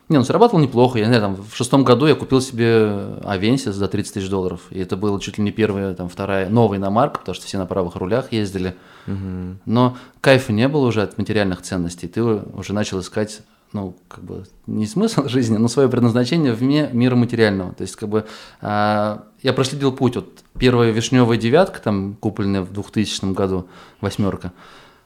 Не, 0.10 0.18
ну 0.18 0.24
зарабатывал 0.24 0.62
неплохо. 0.62 1.00
Я 1.00 1.06
не 1.06 1.14
знаю, 1.16 1.22
там 1.22 1.46
в 1.46 1.56
шестом 1.56 1.84
году 1.84 2.06
я 2.06 2.16
купил 2.16 2.42
себе 2.42 3.18
Авенсис 3.24 3.76
за 3.76 3.88
30 3.88 4.14
тысяч 4.14 4.30
долларов. 4.30 4.62
И 4.70 4.80
это 4.80 4.96
была 4.96 5.20
чуть 5.20 5.38
ли 5.38 5.44
не 5.44 5.52
первая, 5.52 5.94
там, 5.94 6.08
вторая 6.08 6.50
новая 6.50 6.78
иномарка, 6.78 7.20
потому 7.20 7.36
что 7.36 7.46
все 7.46 7.58
на 7.58 7.66
правых 7.66 7.96
рулях 7.96 8.32
ездили. 8.32 8.76
Мгм. 9.06 9.60
Но 9.66 9.98
кайфа 10.22 10.54
не 10.54 10.68
было 10.68 10.88
уже 10.88 11.02
от 11.02 11.18
материальных 11.18 11.62
ценностей. 11.62 12.08
Ты 12.08 12.24
уже 12.24 12.74
начал 12.74 13.00
искать, 13.00 13.42
ну, 13.78 13.96
как 14.08 14.24
бы, 14.24 14.46
не 14.66 14.86
смысл 14.86 15.28
жизни, 15.28 15.58
но 15.58 15.68
свое 15.68 15.90
предназначение 15.90 16.54
вне 16.54 16.90
мира 16.92 17.16
материального. 17.16 17.74
То 17.74 17.84
есть, 17.84 17.96
как 17.96 18.10
бы, 18.10 18.26
а, 18.62 19.24
я 19.42 19.54
проследил 19.54 19.92
путь. 19.92 20.16
Вот 20.16 20.40
первая 20.58 20.92
вишневая 20.92 21.38
девятка, 21.38 21.82
там, 21.82 22.16
купленная 22.20 22.62
в 22.62 22.74
2000 22.74 23.34
году, 23.34 23.68
восьмерка, 24.02 24.52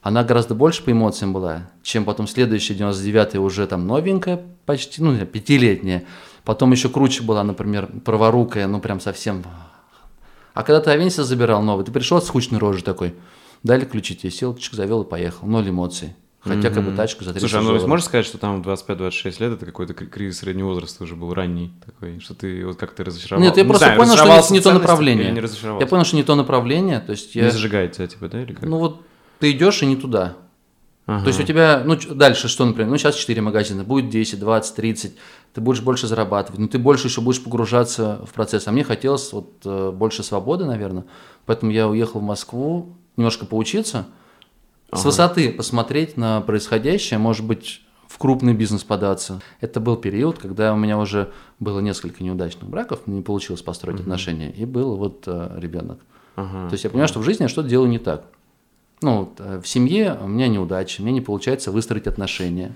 она 0.02 0.24
гораздо 0.24 0.56
больше 0.56 0.84
по 0.84 0.92
эмоциям 0.92 1.34
была, 1.34 1.70
чем 1.84 2.06
потом 2.06 2.28
следующая, 2.28 2.74
99-я, 2.74 3.40
уже 3.42 3.68
там 3.68 3.86
новенькая, 3.86 4.42
почти, 4.66 5.04
ну, 5.04 5.18
пятилетняя. 5.26 6.06
Потом 6.44 6.72
еще 6.72 6.90
круче 6.90 7.22
была, 7.22 7.44
например, 7.44 7.88
праворукая, 8.04 8.68
ну, 8.68 8.80
прям 8.80 9.00
совсем 9.00 9.44
а 10.54 10.64
когда 10.64 10.82
ты 10.82 10.92
Авенсис 10.92 11.26
забирал 11.26 11.62
новый, 11.62 11.86
ты 11.86 11.92
пришел 11.92 12.22
с 12.22 12.28
скучной 12.28 12.60
рожей 12.60 12.84
такой, 12.84 13.16
дали 13.64 13.86
ключи 13.86 14.16
тебе, 14.16 14.32
сел, 14.32 14.58
завел 14.72 15.04
и 15.04 15.10
поехал, 15.10 15.48
ноль 15.48 15.70
эмоций. 15.70 16.16
Хотя 16.44 16.72
как 16.72 16.84
бы 16.84 16.92
тачка 16.96 17.24
за 17.24 17.34
30 17.34 17.50
Слушай, 17.50 17.64
а 17.64 17.72
ну 17.80 17.88
можешь 17.88 18.06
сказать, 18.06 18.26
что 18.26 18.40
там 18.40 18.64
в 18.64 18.68
25-26 18.68 19.26
лет 19.44 19.54
это 19.54 19.66
какой-то 19.66 19.94
кри- 19.94 20.08
кризис 20.08 20.40
среднего 20.40 20.70
возраста 20.70 21.04
уже 21.04 21.16
был 21.16 21.34
ранний 21.36 21.72
такой, 21.86 22.20
что 22.20 22.34
ты 22.34 22.66
вот 22.66 22.78
как 22.78 22.94
ты 22.94 23.04
разочаровал? 23.04 23.46
Нет, 23.46 23.58
я 23.58 23.64
Не 23.64 23.70
просто 23.70 23.86
знаю, 23.86 24.00
понял, 24.00 24.16
что 24.16 24.26
это 24.26 24.54
не 24.54 24.60
то 24.60 24.74
направление. 24.74 25.40
разочаровался? 25.40 25.84
Я 25.86 25.88
понял, 25.90 26.04
что 26.04 26.16
не 26.16 26.24
то 26.24 26.34
направление, 26.36 27.00
то 27.00 27.12
есть 27.12 27.36
я... 27.36 27.46
Не 27.46 27.52
зажигает 27.52 27.92
тебя, 27.92 28.08
типа, 28.08 28.28
да, 28.28 28.42
или 28.42 28.54
как? 28.54 28.68
Ну 28.68 28.78
вот 28.80 29.02
ты 29.40 29.52
идешь 29.52 29.84
и 29.84 29.86
не 29.86 29.96
туда. 29.96 30.36
Ага. 31.06 31.22
То 31.24 31.28
есть 31.28 31.40
у 31.40 31.44
тебя, 31.44 31.84
ну 31.86 31.96
дальше 31.96 32.48
что, 32.48 32.66
например, 32.66 32.90
ну 32.90 32.98
сейчас 32.98 33.16
4 33.16 33.40
магазина, 33.42 33.84
будет 33.84 34.10
10, 34.10 34.40
20, 34.40 34.76
30, 34.76 35.16
ты 35.54 35.62
будешь 35.62 35.82
больше 35.82 36.08
зарабатывать, 36.08 36.60
но 36.60 36.68
ты 36.68 36.80
больше 36.80 37.08
еще 37.08 37.22
будешь 37.22 37.44
погружаться 37.44 38.22
в 38.26 38.34
процесс. 38.34 38.68
А 38.68 38.72
мне 38.72 38.84
хотелось 38.84 39.32
вот 39.34 39.52
э, 39.66 39.92
больше 39.92 40.24
свободы, 40.24 40.66
наверное, 40.66 41.04
поэтому 41.46 41.72
я 41.72 41.88
уехал 41.88 42.20
в 42.20 42.24
Москву 42.24 42.96
немножко 43.18 43.46
поучиться, 43.46 44.08
с 44.92 45.00
Ага. 45.00 45.08
высоты 45.08 45.52
посмотреть 45.52 46.18
на 46.18 46.42
происходящее, 46.42 47.18
может 47.20 47.46
быть, 47.46 47.82
в 48.08 48.18
крупный 48.18 48.54
бизнес 48.54 48.84
податься. 48.84 49.42
Это 49.62 49.80
был 49.80 49.96
период, 49.96 50.38
когда 50.38 50.74
у 50.74 50.78
меня 50.78 50.98
уже 51.00 51.32
было 51.60 51.80
несколько 51.80 52.24
неудачных 52.24 52.70
браков, 52.70 53.08
не 53.08 53.22
получилось 53.22 53.62
построить 53.62 54.02
отношения, 54.02 54.52
и 54.52 54.66
был 54.66 54.98
вот 54.98 55.24
э, 55.28 55.58
ребенок. 55.58 56.00
Ага. 56.36 56.68
То 56.68 56.74
есть 56.74 56.84
я 56.84 56.90
понимаю, 56.90 57.08
что 57.08 57.20
в 57.20 57.24
жизни 57.24 57.44
я 57.44 57.50
что-то 57.50 57.70
делаю 57.70 57.90
не 57.90 58.00
так. 58.00 58.26
Ну, 59.02 59.20
вот, 59.20 59.40
э, 59.40 59.62
в 59.62 59.68
семье 59.68 60.18
у 60.22 60.28
меня 60.28 60.48
неудачи, 60.48 61.02
мне 61.02 61.12
не 61.14 61.22
получается 61.22 61.72
выстроить 61.72 62.06
отношения. 62.08 62.74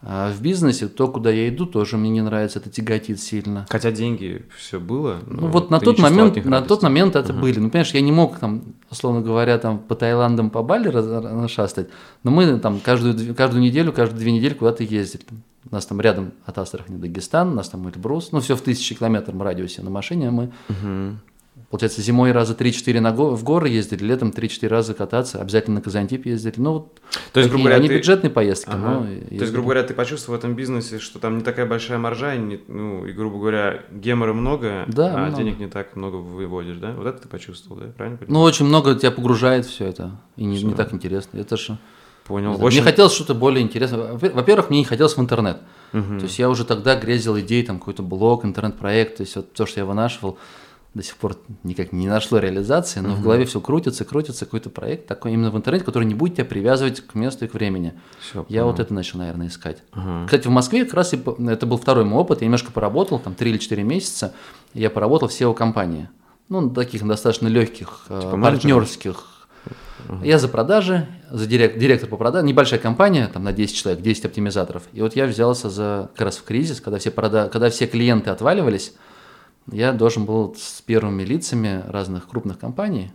А 0.00 0.30
в 0.30 0.40
бизнесе 0.40 0.86
то, 0.86 1.08
куда 1.08 1.30
я 1.30 1.48
иду, 1.48 1.66
тоже 1.66 1.96
мне 1.96 2.10
не 2.10 2.20
нравится, 2.20 2.60
это 2.60 2.70
тяготит 2.70 3.20
сильно. 3.20 3.66
Хотя 3.68 3.90
деньги 3.90 4.46
все 4.56 4.78
было. 4.78 5.18
Ну, 5.26 5.48
вот 5.48 5.70
на 5.70 5.80
тот 5.80 5.98
момент, 5.98 6.44
на 6.44 6.62
тот 6.62 6.82
момент 6.82 7.16
это 7.16 7.32
были. 7.32 7.58
Ну, 7.58 7.68
понимаешь, 7.68 7.90
я 7.92 8.00
не 8.00 8.12
мог 8.12 8.38
там, 8.38 8.62
условно 8.90 9.20
говоря, 9.22 9.58
там 9.58 9.78
по 9.78 9.96
Таиландам, 9.96 10.50
по 10.50 10.62
Бали 10.62 11.48
шастать, 11.48 11.88
но 12.22 12.30
мы 12.30 12.58
там 12.60 12.78
каждую, 12.80 13.34
каждую 13.34 13.62
неделю, 13.62 13.92
каждые 13.92 14.20
две 14.20 14.32
недели 14.32 14.54
куда-то 14.54 14.84
ездили. 14.84 15.24
У 15.70 15.74
нас 15.74 15.84
там 15.84 16.00
рядом 16.00 16.32
от 16.46 16.56
Астрахани 16.56 16.98
Дагестан, 16.98 17.48
у 17.48 17.54
нас 17.54 17.68
там 17.68 17.86
Эльбрус, 17.88 18.30
ну, 18.32 18.40
все 18.40 18.56
в 18.56 18.60
тысячи 18.62 18.94
километров 18.94 19.38
радиусе 19.40 19.82
на 19.82 19.90
машине, 19.90 20.28
а 20.28 20.30
мы 20.30 20.52
Мгм. 20.68 21.20
Получается, 21.70 22.00
зимой 22.00 22.32
раза 22.32 22.54
3-4 22.54 22.98
на 23.00 23.12
го- 23.12 23.36
в 23.36 23.44
горы 23.44 23.68
ездили, 23.68 24.02
летом 24.02 24.30
3-4 24.30 24.68
раза 24.68 24.94
кататься, 24.94 25.38
обязательно 25.38 25.76
на 25.76 25.82
Казантип 25.82 26.24
ездили. 26.24 26.54
Ну, 26.56 26.72
вот 26.72 27.00
То 27.34 27.40
есть, 27.40 27.50
грубо 27.50 27.64
говоря, 27.64 27.76
они 27.76 27.88
ты- 27.88 27.96
бюджетные 27.98 28.30
поездки. 28.30 28.70
Ага. 28.70 29.00
но 29.00 29.06
То 29.06 29.34
есть, 29.34 29.52
грубо 29.52 29.66
говоря, 29.66 29.82
ты 29.82 29.92
почувствовал 29.92 30.36
в 30.36 30.38
этом 30.40 30.54
бизнесе, 30.54 30.98
что 30.98 31.18
там 31.18 31.36
не 31.36 31.44
такая 31.44 31.66
большая 31.66 31.98
маржа, 31.98 32.34
и 32.34 32.38
не- 32.38 32.60
ну, 32.68 33.04
и, 33.04 33.12
грубо 33.12 33.38
говоря, 33.38 33.82
гемора 33.92 34.32
много, 34.32 34.84
Да, 34.88 35.12
а 35.14 35.18
много. 35.26 35.36
денег 35.36 35.58
не 35.58 35.66
так 35.68 35.94
много 35.94 36.16
выводишь, 36.16 36.78
да? 36.78 36.92
Вот 36.96 37.06
это 37.06 37.18
ты 37.24 37.28
почувствовал, 37.28 37.82
да? 37.82 37.88
Правильно 37.94 38.18
Ну, 38.22 38.26
понимаю? 38.26 38.46
очень 38.46 38.64
много 38.64 38.94
тебя 38.94 39.10
погружает 39.10 39.66
все 39.66 39.84
это, 39.88 40.12
и 40.36 40.46
не, 40.46 40.62
не 40.62 40.72
так 40.74 40.94
интересно. 40.94 41.36
Это 41.38 41.58
же... 41.58 41.76
Понял. 42.26 42.52
Мне 42.54 42.62
Очень... 42.64 42.82
хотелось 42.82 43.12
что-то 43.14 43.34
более 43.34 43.62
интересное. 43.62 44.12
Во- 44.12 44.28
Во-первых, 44.30 44.68
мне 44.70 44.80
не 44.80 44.84
хотелось 44.84 45.16
в 45.16 45.20
интернет. 45.20 45.60
Мгм. 45.92 46.18
То 46.18 46.24
есть 46.24 46.38
я 46.38 46.48
уже 46.50 46.64
тогда 46.66 46.94
грезил 46.94 47.38
идеей, 47.40 47.62
там, 47.64 47.78
какой-то 47.78 48.02
блог, 48.02 48.44
интернет-проект, 48.44 49.16
то 49.18 49.22
есть 49.22 49.34
вот 49.36 49.52
то, 49.54 49.64
что 49.64 49.80
я 49.80 49.86
вынашивал, 49.86 50.38
до 50.94 51.02
сих 51.02 51.16
пор 51.16 51.36
никак 51.64 51.92
не 51.92 52.08
нашло 52.08 52.38
реализации, 52.38 53.00
но 53.00 53.14
в 53.14 53.22
голове 53.22 53.44
все 53.44 53.60
крутится, 53.60 54.04
крутится, 54.04 54.46
какой-то 54.46 54.70
проект 54.70 55.06
такой 55.06 55.32
именно 55.32 55.50
в 55.50 55.56
интернете, 55.56 55.84
который 55.84 56.04
не 56.04 56.14
будет 56.14 56.34
тебя 56.36 56.44
привязывать 56.44 57.00
к 57.02 57.14
месту 57.14 57.44
и 57.44 57.48
к 57.48 57.54
времени. 57.54 57.92
Всё, 58.20 58.44
Я 58.48 58.64
вот 58.64 58.80
это 58.80 58.92
начал, 58.94 59.18
наверное, 59.18 59.48
искать. 59.48 59.82
Ага. 59.92 60.24
Кстати, 60.26 60.46
в 60.48 60.50
Москве 60.50 60.84
как 60.84 60.94
раз 60.94 61.12
и 61.14 61.20
это 61.46 61.66
был 61.66 61.76
второй 61.78 62.04
мой 62.04 62.20
опыт. 62.20 62.40
Я 62.40 62.46
немножко 62.46 62.72
поработал, 62.72 63.18
там 63.18 63.34
3 63.34 63.50
или 63.50 63.58
4 63.58 63.82
месяца. 63.82 64.32
Я 64.74 64.90
поработал 64.90 65.28
в 65.28 65.32
SEO-компании. 65.32 66.08
Ну, 66.48 66.70
таких 66.70 67.06
достаточно 67.06 67.46
легких, 67.48 68.06
э, 68.08 68.20
Типа 68.22 68.38
партнерских. 68.40 69.24
Я 70.22 70.38
за 70.38 70.48
продажи, 70.48 71.06
за 71.30 71.46
дирек- 71.46 71.76
директор 71.78 72.08
по 72.08 72.16
продажам. 72.16 72.46
Небольшая 72.46 72.78
компания, 72.80 73.28
там 73.32 73.44
на 73.44 73.52
10 73.52 73.76
человек, 73.76 74.02
10 74.02 74.24
оптимизаторов. 74.24 74.84
И 74.94 75.02
вот 75.02 75.14
я 75.16 75.26
взялся 75.26 75.68
за 75.68 76.08
как 76.14 76.26
раз 76.26 76.38
в 76.38 76.44
кризис, 76.44 76.80
когда 76.80 76.98
все, 76.98 77.10
прода- 77.10 77.48
когда 77.50 77.68
все 77.68 77.86
клиенты 77.86 78.30
отваливались, 78.30 78.94
я 79.70 79.92
должен 79.92 80.24
был 80.24 80.54
с 80.56 80.80
первыми 80.82 81.22
лицами 81.22 81.82
разных 81.86 82.28
крупных 82.28 82.58
компаний 82.58 83.10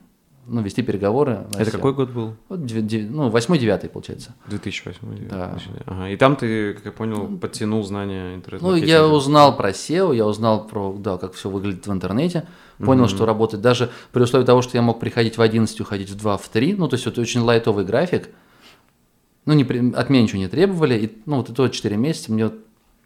ну, 0.46 0.62
вести 0.62 0.82
переговоры. 0.82 1.46
Это 1.58 1.72
какой 1.72 1.94
год 1.94 2.10
был? 2.10 2.36
Вот, 2.50 2.66
дев- 2.66 2.86
дев- 2.86 3.10
ну, 3.10 3.30
восьмой-девятый, 3.30 3.90
получается. 3.90 4.36
2008. 4.48 5.30
Да. 5.30 5.58
Ага. 5.86 6.10
И 6.10 6.18
там 6.18 6.36
ты, 6.36 6.74
как 6.74 6.86
я 6.86 6.92
понял, 6.92 7.38
подтянул 7.38 7.84
знания 7.84 8.36
интернет 8.36 8.62
Ну, 8.62 8.76
я 8.76 9.08
узнал 9.08 9.56
про 9.56 9.70
SEO, 9.70 10.16
я 10.16 10.26
узнал 10.26 10.68
про, 10.68 10.94
да, 10.94 11.18
как 11.18 11.34
все 11.34 11.50
выглядит 11.50 11.88
в 11.88 11.92
интернете, 11.92 12.46
понял, 12.78 13.08
что 13.08 13.26
работает 13.26 13.64
даже 13.64 13.90
при 14.12 14.24
условии 14.24 14.46
того, 14.46 14.62
что 14.62 14.78
я 14.78 14.82
мог 14.82 15.00
приходить 15.00 15.38
в 15.38 15.42
11, 15.42 15.80
уходить 15.80 16.10
в 16.10 16.18
2, 16.18 16.38
в 16.38 16.50
3, 16.50 16.76
ну, 16.76 16.88
то 16.88 16.96
есть 16.96 17.08
это 17.08 17.22
очень 17.22 17.42
лайтовый 17.42 17.86
график, 17.86 18.30
ну, 19.46 19.54
не, 19.54 19.64
от 19.64 20.10
меня 20.10 20.24
ничего 20.24 20.40
не 20.40 20.48
требовали, 20.48 20.96
и, 20.96 21.22
ну, 21.26 21.38
вот 21.38 21.50
это 21.50 21.62
вот 21.64 21.72
4 21.72 21.96
месяца 21.96 22.32
мне 22.32 22.46
вот 22.46 22.56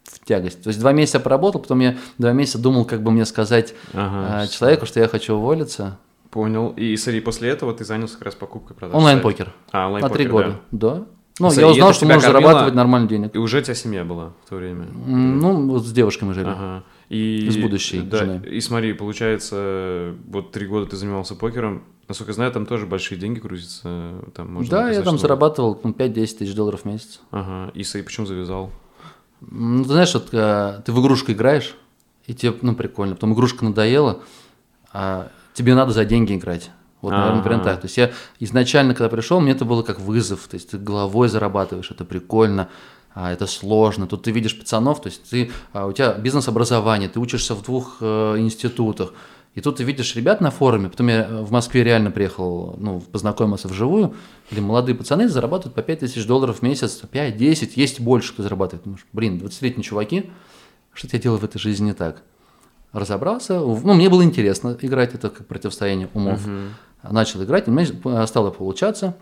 в 0.07 0.25
тягость. 0.25 0.63
То 0.63 0.69
есть 0.69 0.79
два 0.79 0.93
месяца 0.93 1.19
поработал, 1.19 1.61
потом 1.61 1.79
я 1.79 1.97
два 2.17 2.31
месяца 2.31 2.57
думал, 2.59 2.85
как 2.85 3.01
бы 3.03 3.11
мне 3.11 3.25
сказать 3.25 3.73
Ага, 3.93 4.41
а, 4.43 4.47
человеку, 4.47 4.85
что 4.85 4.99
я 4.99 5.07
хочу 5.07 5.35
уволиться. 5.35 5.99
Понял. 6.29 6.73
И 6.75 6.95
смотри, 6.97 7.21
после 7.21 7.49
этого 7.49 7.73
ты 7.73 7.85
занялся 7.85 8.15
как 8.15 8.25
раз 8.25 8.35
покупкой 8.35 8.75
продажей. 8.75 8.97
Онлайн-покер. 8.97 9.53
А, 9.71 9.77
На 9.77 9.85
онлайн-покер, 9.87 10.17
три 10.17 10.27
года, 10.27 10.59
да. 10.71 11.05
Ну, 11.39 11.51
Смотри, 11.51 11.65
я 11.65 11.71
узнал, 11.71 11.93
что 11.93 12.05
можно 12.05 12.21
зарабатывать 12.21 12.73
нормально 12.73 13.07
денег. 13.07 13.35
И 13.35 13.37
уже 13.37 13.59
у 13.59 13.61
тебя 13.61 13.75
семья 13.75 14.03
была 14.03 14.33
в 14.43 14.49
то 14.49 14.55
время. 14.55 14.87
Ну, 15.05 15.67
вот 15.67 15.85
с 15.85 15.91
девушкой 15.91 16.25
мы 16.25 16.33
жили. 16.33 16.49
Ага. 16.49 16.83
И, 17.09 17.47
С 17.49 17.55
будущей 17.55 18.01
да, 18.01 18.17
женой. 18.17 18.41
И 18.49 18.59
смотри, 18.59 18.91
получается, 18.91 20.13
вот 20.27 20.51
три 20.51 20.67
года 20.67 20.87
ты 20.87 20.97
занимался 20.97 21.35
покером. 21.35 21.83
Насколько 22.09 22.31
я 22.31 22.35
знаю, 22.35 22.51
там 22.51 22.65
тоже 22.65 22.85
большие 22.85 23.17
деньги 23.17 23.39
крутятся. 23.39 24.15
Там 24.33 24.53
можно 24.53 24.71
да, 24.71 24.89
я 24.89 25.01
там 25.01 25.17
зарабатывал 25.17 25.79
ну, 25.83 25.91
5-10 25.91 26.37
тысяч 26.37 26.53
долларов 26.53 26.81
в 26.81 26.85
месяц. 26.85 27.21
Ага. 27.31 27.71
И 27.73 27.81
и 27.81 28.01
почему 28.01 28.25
завязал? 28.25 28.71
Ну, 29.41 29.83
ты 29.83 29.89
знаешь, 29.91 30.13
вот 30.13 30.29
э, 30.31 30.81
ты 30.85 30.91
в 30.91 31.01
игрушку 31.01 31.31
играешь, 31.31 31.75
и 32.25 32.33
тебе, 32.33 32.55
ну, 32.61 32.75
прикольно. 32.75 33.15
Потом 33.15 33.33
игрушка 33.33 33.63
надоела, 33.63 34.21
а 34.91 35.29
тебе 35.53 35.75
надо 35.75 35.91
за 35.91 36.05
деньги 36.05 36.35
играть. 36.35 36.71
Вот, 37.01 37.11
наверное, 37.11 37.33
Ага. 37.35 37.43
примерно 37.43 37.63
так. 37.63 37.81
То 37.81 37.85
есть 37.85 37.97
я 37.97 38.11
изначально, 38.39 38.95
когда 38.95 39.09
пришел, 39.09 39.39
мне 39.39 39.51
это 39.51 39.65
было 39.65 39.83
как 39.83 39.99
вызов. 39.99 40.47
То 40.47 40.55
есть 40.55 40.71
ты 40.71 40.77
головой 40.77 41.29
зарабатываешь, 41.29 41.91
это 41.91 42.03
прикольно, 42.03 42.69
а, 43.13 43.31
это 43.31 43.45
сложно. 43.47 44.07
Тут 44.07 44.23
ты 44.23 44.31
видишь 44.31 44.57
пацанов, 44.57 45.01
то 45.01 45.07
есть 45.07 45.29
ты, 45.29 45.51
а, 45.73 45.85
у 45.85 45.91
тебя 45.91 46.13
бизнес-образование, 46.13 47.07
ты 47.07 47.19
учишься 47.19 47.53
в 47.55 47.63
двух 47.63 47.97
э, 48.01 48.35
институтах. 48.39 49.13
И 49.57 49.61
тут 49.61 49.77
ты 49.77 49.83
видишь 49.83 50.15
ребят 50.15 50.39
на 50.39 50.51
форуме, 50.51 50.87
потом 50.87 51.07
я 51.07 51.27
в 51.27 51.49
Москве 51.49 51.83
реально 51.83 52.11
приехал, 52.11 52.75
ну, 52.77 53.01
познакомился 53.01 53.67
вживую, 53.67 54.13
где 54.51 54.61
молодые 54.61 54.93
пацаны 54.93 55.27
зарабатывают 55.27 55.73
по 55.73 55.81
5 55.81 56.01
тысяч 56.01 56.27
долларов 56.27 56.59
в 56.59 56.61
месяц, 56.61 57.01
5-10, 57.11 57.71
есть 57.73 57.99
больше, 57.99 58.33
кто 58.33 58.43
зарабатывает. 58.43 58.83
Думаешь, 58.83 59.07
блин, 59.13 59.39
20-летние 59.39 59.81
чуваки, 59.81 60.29
что 60.93 61.09
я 61.11 61.17
делаю 61.17 61.39
в 61.39 61.43
этой 61.43 61.57
жизни 61.57 61.85
не 61.85 61.93
так? 61.93 62.21
Разобрался, 62.91 63.59
ну, 63.59 63.95
мне 63.95 64.09
было 64.09 64.23
интересно 64.23 64.77
играть, 64.79 65.15
это 65.15 65.31
как 65.31 65.47
противостояние 65.47 66.07
умов. 66.13 66.39
Начал 67.01 67.43
играть, 67.43 67.67
и 67.67 67.71
у 67.71 67.73
меня 67.73 68.27
стало 68.27 68.51
получаться. 68.51 69.17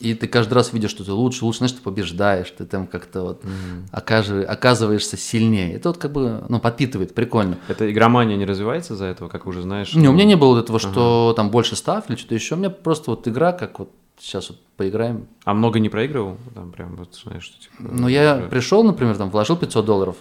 И 0.00 0.14
ты 0.14 0.28
каждый 0.28 0.54
раз 0.54 0.72
видишь, 0.72 0.90
что 0.90 1.04
ты 1.04 1.10
лучше, 1.12 1.44
лучше, 1.44 1.58
знаешь, 1.58 1.72
ты 1.72 1.82
побеждаешь, 1.82 2.50
ты 2.56 2.64
там 2.64 2.86
как-то 2.86 3.22
вот 3.22 3.42
окажи- 3.90 4.44
оказываешься 4.44 5.16
сильнее. 5.16 5.74
Это 5.74 5.88
вот 5.88 5.98
как 5.98 6.12
бы, 6.12 6.44
ну, 6.48 6.60
подпитывает, 6.60 7.14
прикольно. 7.14 7.58
Это 7.66 7.90
игромания 7.90 8.36
не 8.36 8.44
развивается 8.44 8.94
за 8.94 9.06
этого, 9.06 9.28
как 9.28 9.46
уже 9.46 9.62
знаешь? 9.62 9.94
Не, 9.94 10.08
у 10.08 10.12
меня 10.12 10.24
не 10.24 10.36
было 10.36 10.54
вот 10.54 10.64
этого, 10.64 10.78
что 10.78 11.32
там 11.36 11.50
больше 11.50 11.74
став 11.74 12.08
или 12.08 12.16
что-то 12.16 12.34
еще. 12.34 12.54
У 12.54 12.58
меня 12.58 12.70
просто 12.70 13.10
вот 13.10 13.26
игра, 13.26 13.52
как 13.52 13.80
вот 13.80 13.90
сейчас 14.20 14.50
вот 14.50 14.58
поиграем. 14.76 15.26
А 15.44 15.52
много 15.54 15.80
не 15.80 15.88
проигрывал? 15.88 16.36
Там 16.54 16.70
прям 16.70 16.94
вот 16.96 17.16
знаешь, 17.16 17.42
что 17.44 17.60
типа... 17.60 17.74
Ну, 17.78 18.06
я 18.08 18.46
пришел, 18.50 18.84
например, 18.84 19.16
там 19.16 19.30
вложил 19.30 19.56
500 19.56 19.84
долларов. 19.84 20.16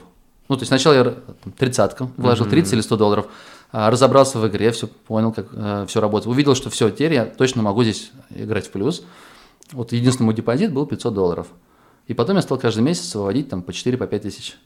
Ну, 0.49 0.55
то 0.55 0.61
есть 0.61 0.69
сначала 0.69 0.93
я 0.93 1.03
там, 1.03 1.51
тридцатка 1.57 2.09
вложил 2.17 2.45
30 2.45 2.73
или 2.73 2.81
100 2.81 2.97
долларов, 2.97 3.27
а, 3.71 3.91
разобрался 3.91 4.39
в 4.39 4.47
игре, 4.47 4.71
все 4.71 4.87
понял, 4.87 5.33
как 5.33 5.49
все 5.87 5.99
работает. 5.99 6.31
Увидел, 6.31 6.55
что 6.55 6.69
все, 6.69 6.89
теперь 6.89 7.13
я 7.13 7.25
точно 7.25 7.61
могу 7.61 7.83
здесь 7.83 8.11
играть 8.29 8.67
в 8.67 8.71
плюс. 8.71 9.03
Вот 9.71 9.91
единственный 9.91 10.25
мой 10.25 10.35
депозит 10.35 10.73
был 10.73 10.85
500 10.85 11.13
долларов. 11.13 11.47
И 12.07 12.13
потом 12.13 12.37
я 12.37 12.41
стал 12.41 12.57
каждый 12.57 12.81
месяц 12.81 13.13
выводить 13.15 13.49
там 13.49 13.61
по 13.61 13.71
4-5 13.71 14.07
по 14.07 14.19
тысяч. 14.19 14.57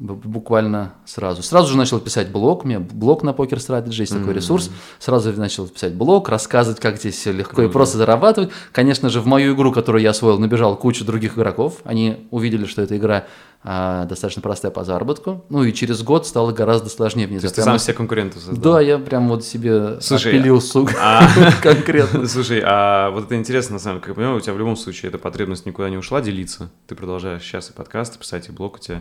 Буквально 0.00 0.94
сразу. 1.04 1.44
Сразу 1.44 1.70
же 1.70 1.78
начал 1.78 2.00
писать 2.00 2.30
блог. 2.30 2.64
У 2.64 2.68
меня 2.68 2.80
блог 2.80 3.22
на 3.22 3.30
Poker 3.30 3.58
Strategy, 3.58 4.00
есть 4.00 4.12
такой 4.12 4.34
ресурс. 4.34 4.70
Сразу 4.98 5.32
начал 5.32 5.68
писать 5.68 5.94
блог, 5.94 6.28
рассказывать, 6.28 6.80
как 6.80 6.96
здесь 6.96 7.14
все 7.16 7.30
легко 7.30 7.62
и 7.62 7.68
просто 7.68 7.98
зарабатывать. 7.98 8.50
Конечно 8.72 9.08
же, 9.08 9.20
в 9.20 9.26
мою 9.26 9.54
игру, 9.54 9.70
которую 9.72 10.02
я 10.02 10.10
освоил, 10.10 10.38
набежал 10.38 10.76
куча 10.76 11.04
других 11.04 11.38
игроков. 11.38 11.78
Они 11.84 12.26
увидели, 12.32 12.64
что 12.66 12.82
эта 12.82 12.96
игра 12.96 13.26
а, 13.62 14.04
достаточно 14.04 14.42
простая 14.42 14.70
по 14.70 14.84
заработку. 14.84 15.44
Ну 15.48 15.62
и 15.64 15.72
через 15.72 16.02
год 16.02 16.26
стало 16.26 16.52
гораздо 16.52 16.90
сложнее 16.90 17.26
в 17.26 17.30
ней 17.30 17.38
То 17.38 17.46
есть 17.46 17.54
ты 17.54 17.62
сам 17.62 17.78
себе 17.78 17.94
конкурентов 17.94 18.42
создал? 18.42 18.74
Да, 18.74 18.80
я 18.80 18.98
прям 18.98 19.28
вот 19.28 19.42
себе 19.42 20.00
Слушай, 20.00 20.34
отпилил, 20.34 20.60
а- 21.00 21.26
конкретно. 21.62 22.28
Слушай, 22.28 22.62
а 22.62 23.10
вот 23.10 23.24
это 23.24 23.36
интересно, 23.36 23.74
на 23.74 23.78
самом 23.78 23.96
деле, 23.96 24.00
как 24.00 24.08
я 24.08 24.14
понимаю, 24.14 24.36
у 24.36 24.40
тебя 24.40 24.52
в 24.52 24.58
любом 24.58 24.76
случае 24.76 25.08
эта 25.08 25.18
потребность 25.18 25.64
никуда 25.64 25.88
не 25.88 25.96
ушла 25.96 26.20
делиться. 26.20 26.68
Ты 26.88 26.94
продолжаешь 26.94 27.42
сейчас 27.42 27.70
и 27.70 27.72
подкасты 27.72 28.18
писать, 28.18 28.48
и 28.48 28.52
блог 28.52 28.76
у 28.76 28.78
тебя. 28.78 29.00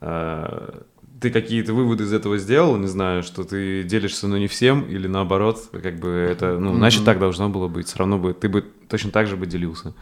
А, 0.00 0.82
Ты 1.20 1.30
какие-то 1.30 1.72
выводы 1.72 2.04
из 2.04 2.12
этого 2.12 2.36
сделал, 2.38 2.76
не 2.76 2.88
знаю, 2.88 3.22
что 3.22 3.42
ты 3.44 3.82
делишься, 3.84 4.28
но 4.28 4.36
не 4.36 4.46
всем, 4.48 4.82
или 4.82 5.06
наоборот, 5.08 5.68
как 5.82 5.98
бы 5.98 6.10
это, 6.10 6.58
ну, 6.58 6.74
значит, 6.74 7.04
так 7.04 7.18
должно 7.18 7.48
было 7.48 7.68
быть. 7.68 7.86
Все 7.86 7.98
равно 7.98 8.18
бы, 8.18 8.34
ты 8.34 8.48
бы 8.48 8.62
точно 8.88 9.10
так 9.10 9.26
же 9.26 9.36
бы 9.36 9.46
делился. 9.46 9.94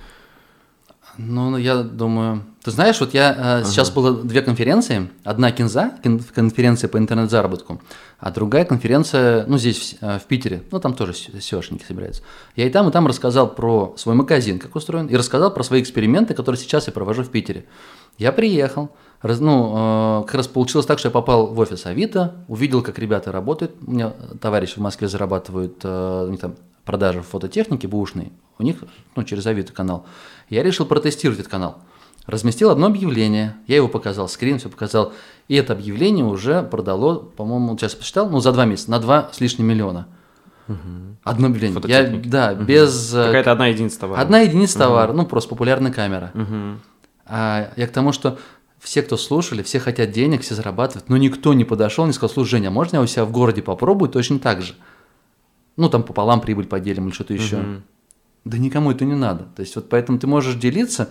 Ну, 1.16 1.50
ну, 1.50 1.56
я 1.56 1.84
думаю... 1.84 2.42
Ты 2.64 2.72
знаешь, 2.72 2.98
вот 2.98 3.14
я 3.14 3.60
э, 3.60 3.64
сейчас 3.64 3.90
было 3.90 4.24
две 4.24 4.42
конференции. 4.42 5.10
Одна 5.22 5.52
кинза, 5.52 5.92
кон- 6.02 6.18
конференция 6.18 6.88
по 6.88 6.98
интернет-заработку, 6.98 7.80
а 8.18 8.32
другая 8.32 8.64
конференция, 8.64 9.46
ну, 9.46 9.56
здесь, 9.56 9.96
в, 10.00 10.02
э, 10.02 10.18
в 10.18 10.24
Питере. 10.24 10.64
Ну, 10.72 10.80
там 10.80 10.94
тоже 10.94 11.12
SEOшники 11.12 11.86
собираются. 11.86 12.22
Я 12.56 12.66
и 12.66 12.70
там, 12.70 12.88
и 12.88 12.90
там 12.90 13.06
рассказал 13.06 13.54
про 13.54 13.94
свой 13.96 14.16
магазин, 14.16 14.58
как 14.58 14.74
устроен, 14.74 15.06
и 15.06 15.14
рассказал 15.14 15.54
про 15.54 15.62
свои 15.62 15.80
эксперименты, 15.82 16.34
которые 16.34 16.58
сейчас 16.58 16.88
я 16.88 16.92
провожу 16.92 17.22
в 17.22 17.28
Питере. 17.28 17.66
Я 18.18 18.32
приехал, 18.32 18.90
раз- 19.22 19.40
ну, 19.40 20.20
э, 20.20 20.24
как 20.26 20.34
раз 20.36 20.46
получилось 20.48 20.86
так, 20.86 20.98
что 20.98 21.08
я 21.08 21.12
попал 21.12 21.46
в 21.48 21.58
офис 21.58 21.86
Авито, 21.86 22.34
увидел, 22.48 22.82
как 22.82 22.98
ребята 22.98 23.32
работают. 23.32 23.72
У 23.86 23.90
меня 23.90 24.12
товарищи 24.40 24.74
в 24.74 24.82
Москве 24.82 25.08
зарабатывают, 25.08 25.80
э, 25.82 26.24
у 26.28 26.30
них 26.30 26.40
там 26.40 26.54
продажи 26.84 27.22
фототехники 27.22 27.86
бушной, 27.86 28.32
у 28.58 28.62
них, 28.62 28.76
ну, 29.16 29.22
через 29.24 29.46
Авито 29.46 29.72
канал. 29.72 30.04
Я 30.50 30.62
решил 30.62 30.86
протестировать 30.86 31.40
этот 31.40 31.50
канал. 31.50 31.78
Разместил 32.26 32.70
одно 32.70 32.86
объявление, 32.86 33.54
я 33.66 33.76
его 33.76 33.88
показал, 33.88 34.28
скрин, 34.28 34.58
все 34.58 34.68
показал. 34.70 35.12
И 35.48 35.54
это 35.56 35.74
объявление 35.74 36.24
уже 36.24 36.62
продало, 36.62 37.16
по-моему, 37.18 37.76
сейчас 37.76 37.94
посчитал, 37.94 38.30
ну, 38.30 38.40
за 38.40 38.52
два 38.52 38.64
месяца, 38.64 38.90
на 38.90 38.98
два 38.98 39.28
с 39.32 39.40
лишним 39.40 39.66
миллиона. 39.66 40.06
Одно 41.22 41.48
объявление. 41.48 41.80
Я, 41.86 42.04
да, 42.30 42.54
без... 42.54 43.14
э, 43.14 43.26
Какая-то 43.26 43.52
одна 43.52 43.66
единица 43.66 44.00
товара. 44.00 44.20
Одна 44.20 44.40
единица 44.40 44.78
товара, 44.78 45.12
ну, 45.12 45.26
просто 45.26 45.50
популярная 45.50 45.92
камера. 45.92 46.30
Мгм. 46.34 46.80
А 47.26 47.68
я 47.76 47.86
к 47.86 47.90
тому, 47.92 48.12
что 48.12 48.38
все, 48.84 49.02
кто 49.02 49.16
слушали, 49.16 49.62
все 49.62 49.80
хотят 49.80 50.10
денег, 50.10 50.42
все 50.42 50.54
зарабатывают, 50.54 51.08
но 51.08 51.16
никто 51.16 51.54
не 51.54 51.64
подошел, 51.64 52.04
не 52.06 52.12
сказал, 52.12 52.34
слушай, 52.34 52.50
Женя, 52.50 52.68
а 52.68 52.70
можно 52.70 52.96
я 52.96 53.02
у 53.02 53.06
себя 53.06 53.24
в 53.24 53.32
городе 53.32 53.62
попробую 53.62 54.10
точно 54.10 54.38
так 54.38 54.60
же? 54.60 54.74
Ну, 55.76 55.88
там 55.88 56.02
пополам 56.02 56.42
прибыль 56.42 56.66
поделим 56.66 57.08
или 57.08 57.14
что-то 57.14 57.32
еще. 57.32 57.56
Мгм. 57.56 57.82
Да 58.44 58.58
никому 58.58 58.92
это 58.92 59.06
не 59.06 59.14
надо. 59.14 59.44
То 59.56 59.60
есть 59.60 59.74
вот 59.74 59.88
поэтому 59.88 60.18
ты 60.18 60.26
можешь 60.26 60.54
делиться. 60.56 61.08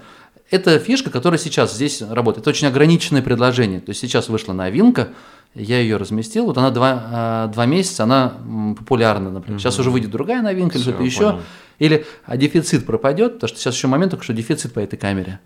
Это 0.51 0.77
фишка, 0.77 1.09
которая 1.09 1.39
сейчас 1.39 1.73
здесь 1.73 2.03
работает. 2.03 2.43
Это 2.43 2.51
очень 2.51 2.67
ограниченное 2.67 3.23
предложение. 3.23 3.79
То 3.79 3.89
есть 3.89 4.01
сейчас 4.01 4.29
вышла 4.29 4.53
новинка, 4.53 5.09
я 5.55 5.79
ее 5.79 5.97
разместил. 5.97 6.45
Вот 6.45 6.59
она 6.59 6.69
два, 6.69 7.03
а, 7.11 7.47
два 7.47 7.65
месяца, 7.65 8.03
она 8.03 8.33
популярна, 8.77 9.31
например. 9.31 9.59
Сейчас 9.59 9.79
уже 9.79 9.89
выйдет 9.89 10.11
другая 10.11 10.43
новинка 10.43 10.77
или 10.77 10.83
что-то 10.83 11.03
еще. 11.03 11.19
понял. 11.19 11.41
Или 11.79 12.05
а 12.25 12.37
дефицит 12.37 12.85
пропадет, 12.85 13.33
потому 13.33 13.47
что 13.47 13.57
сейчас 13.57 13.75
еще 13.75 13.87
момент, 13.87 14.11
только 14.11 14.23
что 14.23 14.33
дефицит 14.33 14.73
по 14.73 14.79
этой 14.79 14.97
камере. 14.97 15.39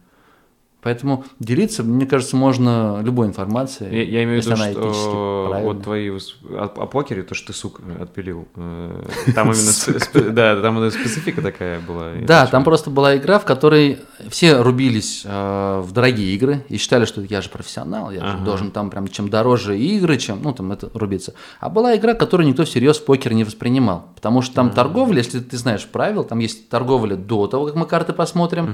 Поэтому 0.88 1.26
делиться, 1.42 1.84
мне 1.84 2.06
кажется, 2.06 2.38
можно 2.38 3.02
любой 3.04 3.28
информацией. 3.28 3.94
Я, 3.94 4.04
я 4.04 4.24
имею 4.24 4.42
в 4.42 4.46
виду, 4.46 4.56
она 4.56 4.72
что 4.72 5.48
правильная. 5.50 5.74
вот 5.74 5.84
твои 5.84 6.10
о, 6.10 6.64
о 6.64 6.86
покере, 6.86 7.24
то, 7.24 7.36
что 7.36 7.48
ты, 7.48 7.54
сука, 7.60 7.84
отпилил, 8.00 8.48
э, 8.56 9.04
там 9.36 9.52
именно, 9.52 10.32
да, 10.32 10.62
там 10.62 10.78
именно 10.78 10.90
специфика 10.90 11.42
такая 11.42 11.82
была. 11.82 12.14
Да, 12.22 12.48
там 12.48 12.64
просто 12.64 12.90
была 12.90 13.18
игра, 13.18 13.38
в 13.38 13.44
которой 13.44 14.00
все 14.30 14.62
рубились 14.62 15.24
э, 15.26 15.82
в 15.84 15.92
дорогие 15.92 16.34
игры 16.36 16.64
и 16.70 16.78
считали, 16.78 17.04
что 17.04 17.20
я 17.20 17.42
же 17.42 17.50
профессионал, 17.50 18.10
я 18.10 18.26
же 18.26 18.38
должен 18.46 18.72
там 18.72 18.90
прям 18.90 19.10
чем 19.10 19.28
дороже 19.28 19.78
игры, 19.78 20.18
чем, 20.18 20.42
ну, 20.42 20.54
там 20.54 20.72
это 20.72 20.90
рубиться. 20.94 21.34
А 21.60 21.68
была 21.68 21.98
игра, 21.98 22.14
которую 22.14 22.48
никто 22.48 22.64
всерьез 22.64 22.98
в 22.98 23.04
покер 23.04 23.34
не 23.34 23.44
воспринимал, 23.44 24.06
потому 24.16 24.42
что 24.42 24.56
там 24.56 24.70
торговля, 24.70 25.18
если 25.18 25.42
ты 25.42 25.58
знаешь 25.58 25.86
правила, 25.86 26.24
там 26.24 26.40
есть 26.40 26.70
торговля 26.70 27.18
до 27.18 27.48
того, 27.48 27.66
как 27.66 27.76
мы 27.76 27.86
карты 27.86 28.14
посмотрим, 28.14 28.74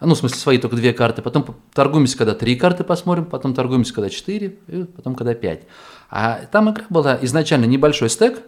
ну, 0.00 0.14
в 0.14 0.18
смысле, 0.18 0.38
свои 0.38 0.58
только 0.58 0.76
две 0.76 0.92
карты, 0.92 1.20
потом 1.20 1.47
торгуемся, 1.72 2.16
когда 2.16 2.34
три 2.34 2.56
карты 2.56 2.84
посмотрим, 2.84 3.24
потом 3.24 3.54
торгуемся, 3.54 3.94
когда 3.94 4.08
четыре, 4.10 4.56
и 4.68 4.84
потом, 4.84 5.14
когда 5.14 5.34
пять. 5.34 5.62
А 6.10 6.40
там 6.50 6.70
игра 6.70 6.84
была 6.90 7.18
изначально 7.22 7.64
небольшой 7.66 8.10
стек, 8.10 8.42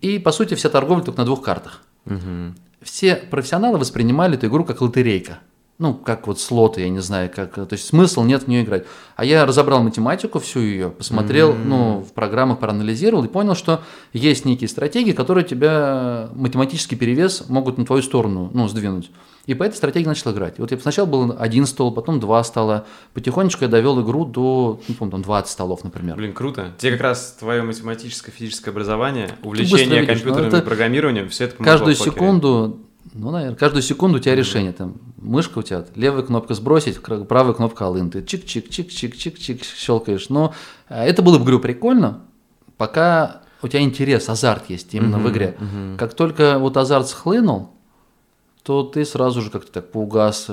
и, 0.00 0.18
по 0.18 0.32
сути, 0.32 0.54
вся 0.54 0.68
торговля 0.68 1.02
только 1.02 1.20
на 1.20 1.24
двух 1.26 1.42
картах 1.42 1.82
Мгм. 2.06 2.56
все 2.82 3.16
профессионалы 3.16 3.78
воспринимали 3.78 4.36
эту 4.36 4.46
игру 4.46 4.64
как 4.64 4.80
лотерейка. 4.80 5.40
Ну, 5.80 5.94
как 5.94 6.26
вот 6.26 6.38
слоты, 6.38 6.82
я 6.82 6.90
не 6.90 6.98
знаю, 6.98 7.30
как, 7.34 7.54
то 7.54 7.66
есть 7.70 7.86
смысл 7.86 8.22
нет 8.22 8.42
в 8.42 8.48
нее 8.48 8.64
играть. 8.64 8.84
А 9.16 9.24
я 9.24 9.46
разобрал 9.46 9.82
математику 9.82 10.38
всю 10.38 10.60
ее, 10.60 10.90
посмотрел, 10.90 11.52
mm-hmm. 11.52 11.64
ну, 11.64 12.00
в 12.06 12.12
программах 12.12 12.58
проанализировал 12.58 13.24
и 13.24 13.28
понял, 13.28 13.54
что 13.54 13.80
есть 14.12 14.44
некие 14.44 14.68
стратегии, 14.68 15.12
которые 15.12 15.42
тебя 15.42 16.28
математический 16.34 16.98
перевес 16.98 17.48
могут 17.48 17.78
на 17.78 17.86
твою 17.86 18.02
сторону, 18.02 18.50
ну, 18.52 18.68
сдвинуть. 18.68 19.10
И 19.46 19.54
по 19.54 19.62
этой 19.62 19.76
стратегии 19.76 20.06
начал 20.06 20.32
играть. 20.32 20.58
И 20.58 20.60
вот 20.60 20.70
я 20.70 20.78
сначала 20.78 21.06
был 21.06 21.34
один 21.38 21.64
стол, 21.64 21.92
потом 21.92 22.20
два 22.20 22.44
стола. 22.44 22.84
Потихонечку 23.14 23.64
я 23.64 23.68
довел 23.68 24.02
игру 24.02 24.26
до, 24.26 24.82
не 24.86 24.94
помню, 24.94 25.12
там 25.12 25.22
20 25.22 25.50
столов, 25.50 25.82
например. 25.82 26.14
Блин, 26.16 26.34
круто. 26.34 26.74
Тебе 26.76 26.92
как 26.92 27.00
раз 27.00 27.36
твое 27.38 27.62
математическое, 27.62 28.32
физическое 28.32 28.70
образование, 28.70 29.30
увлечение 29.42 30.02
видишь, 30.02 30.18
компьютерным 30.18 30.48
это 30.48 30.60
программированием, 30.60 31.30
все 31.30 31.44
это 31.44 31.56
помогло 31.56 31.72
Каждую 31.72 31.96
секунду 31.96 32.80
ну, 33.12 33.30
наверное, 33.30 33.56
каждую 33.56 33.82
секунду 33.82 34.18
у 34.18 34.20
тебя 34.20 34.34
решение. 34.34 34.72
Там 34.72 34.96
мышка 35.16 35.58
у 35.58 35.62
тебя, 35.62 35.84
левая 35.96 36.22
кнопка 36.22 36.54
сбросить, 36.54 37.00
правая 37.02 37.54
кнопка 37.54 37.86
алын. 37.86 38.10
Ты 38.10 38.20
чик-чик-чик-чик-чик-чик 38.20 39.64
щелкаешь. 39.64 40.28
Но 40.28 40.54
э, 40.88 41.04
это 41.04 41.22
было 41.22 41.38
в 41.38 41.44
игру 41.44 41.58
прикольно, 41.58 42.20
пока 42.76 43.42
у 43.62 43.68
тебя 43.68 43.82
интерес, 43.82 44.28
азарт 44.28 44.70
есть 44.70 44.94
именно 44.94 45.16
uh-huh, 45.16 45.28
в 45.28 45.30
игре. 45.30 45.56
Uh-huh. 45.58 45.96
Как 45.96 46.14
только 46.14 46.58
вот 46.58 46.76
азарт 46.76 47.08
схлынул, 47.08 47.70
то 48.62 48.82
ты 48.82 49.04
сразу 49.04 49.42
же 49.42 49.50
как-то 49.50 49.72
так 49.72 49.90
поугас. 49.90 50.46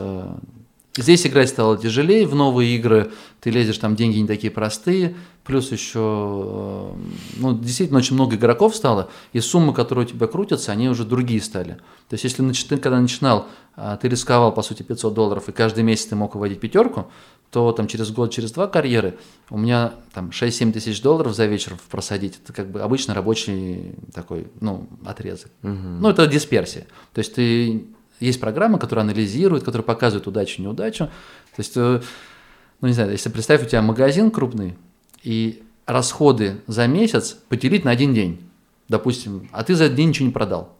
Здесь 0.97 1.27
играть 1.27 1.49
стало 1.49 1.77
тяжелее, 1.77 2.25
в 2.27 2.33
новые 2.33 2.75
игры 2.75 3.11
ты 3.39 3.51
лезешь, 3.51 3.77
там 3.77 3.95
деньги 3.95 4.17
не 4.17 4.27
такие 4.27 4.51
простые, 4.51 5.15
плюс 5.43 5.71
еще, 5.71 5.99
э, 5.99 6.91
ну, 7.37 7.57
действительно 7.57 7.99
очень 7.99 8.15
много 8.15 8.35
игроков 8.35 8.75
стало, 8.75 9.09
и 9.31 9.39
суммы, 9.39 9.73
которые 9.73 10.05
у 10.05 10.09
тебя 10.09 10.27
крутятся, 10.27 10.71
они 10.71 10.89
уже 10.89 11.05
другие 11.05 11.41
стали. 11.41 11.77
То 12.09 12.13
есть, 12.13 12.23
если 12.23 12.43
ты 12.67 12.77
когда 12.77 12.99
начинал, 12.99 13.47
а, 13.75 13.95
ты 13.95 14.09
рисковал, 14.09 14.51
по 14.51 14.63
сути, 14.63 14.81
500 14.81 15.13
долларов, 15.13 15.47
и 15.49 15.51
каждый 15.51 15.83
месяц 15.83 16.05
ты 16.05 16.15
мог 16.15 16.33
выводить 16.33 16.59
пятерку, 16.59 17.11
то 17.51 17.71
там 17.71 17.87
через 17.87 18.11
год, 18.11 18.31
через 18.31 18.51
два 18.51 18.67
карьеры 18.67 19.17
у 19.49 19.57
меня 19.57 19.93
там 20.13 20.31
6-7 20.31 20.73
тысяч 20.73 21.01
долларов 21.01 21.33
за 21.33 21.45
вечер 21.45 21.77
просадить, 21.89 22.39
это 22.43 22.51
как 22.51 22.69
бы 22.69 22.81
обычно 22.81 23.13
рабочий 23.13 23.95
такой, 24.13 24.47
ну, 24.59 24.87
отрезок. 25.05 25.51
Угу. 25.63 25.71
Ну, 26.01 26.09
это 26.09 26.27
дисперсия. 26.27 26.87
То 27.13 27.19
есть, 27.19 27.35
ты 27.35 27.85
есть 28.19 28.39
программа, 28.39 28.79
которая 28.79 29.03
анализирует, 29.05 29.63
которая 29.63 29.85
показывает 29.85 30.27
удачу, 30.27 30.61
неудачу. 30.61 31.05
То 31.05 31.59
есть, 31.59 31.73
э, 31.75 32.01
ну 32.81 32.87
не 32.87 32.93
знаю, 32.93 33.11
если 33.11 33.29
представь, 33.29 33.63
у 33.63 33.65
тебя 33.65 33.81
магазин 33.81 34.31
крупный, 34.31 34.75
и 35.23 35.63
расходы 35.85 36.61
за 36.67 36.87
месяц 36.87 37.37
поделить 37.49 37.85
на 37.85 37.91
один 37.91 38.13
день, 38.13 38.41
допустим, 38.89 39.49
а 39.51 39.63
ты 39.63 39.75
за 39.75 39.85
этот 39.85 39.97
день 39.97 40.09
ничего 40.09 40.27
не 40.27 40.33
продал. 40.33 40.75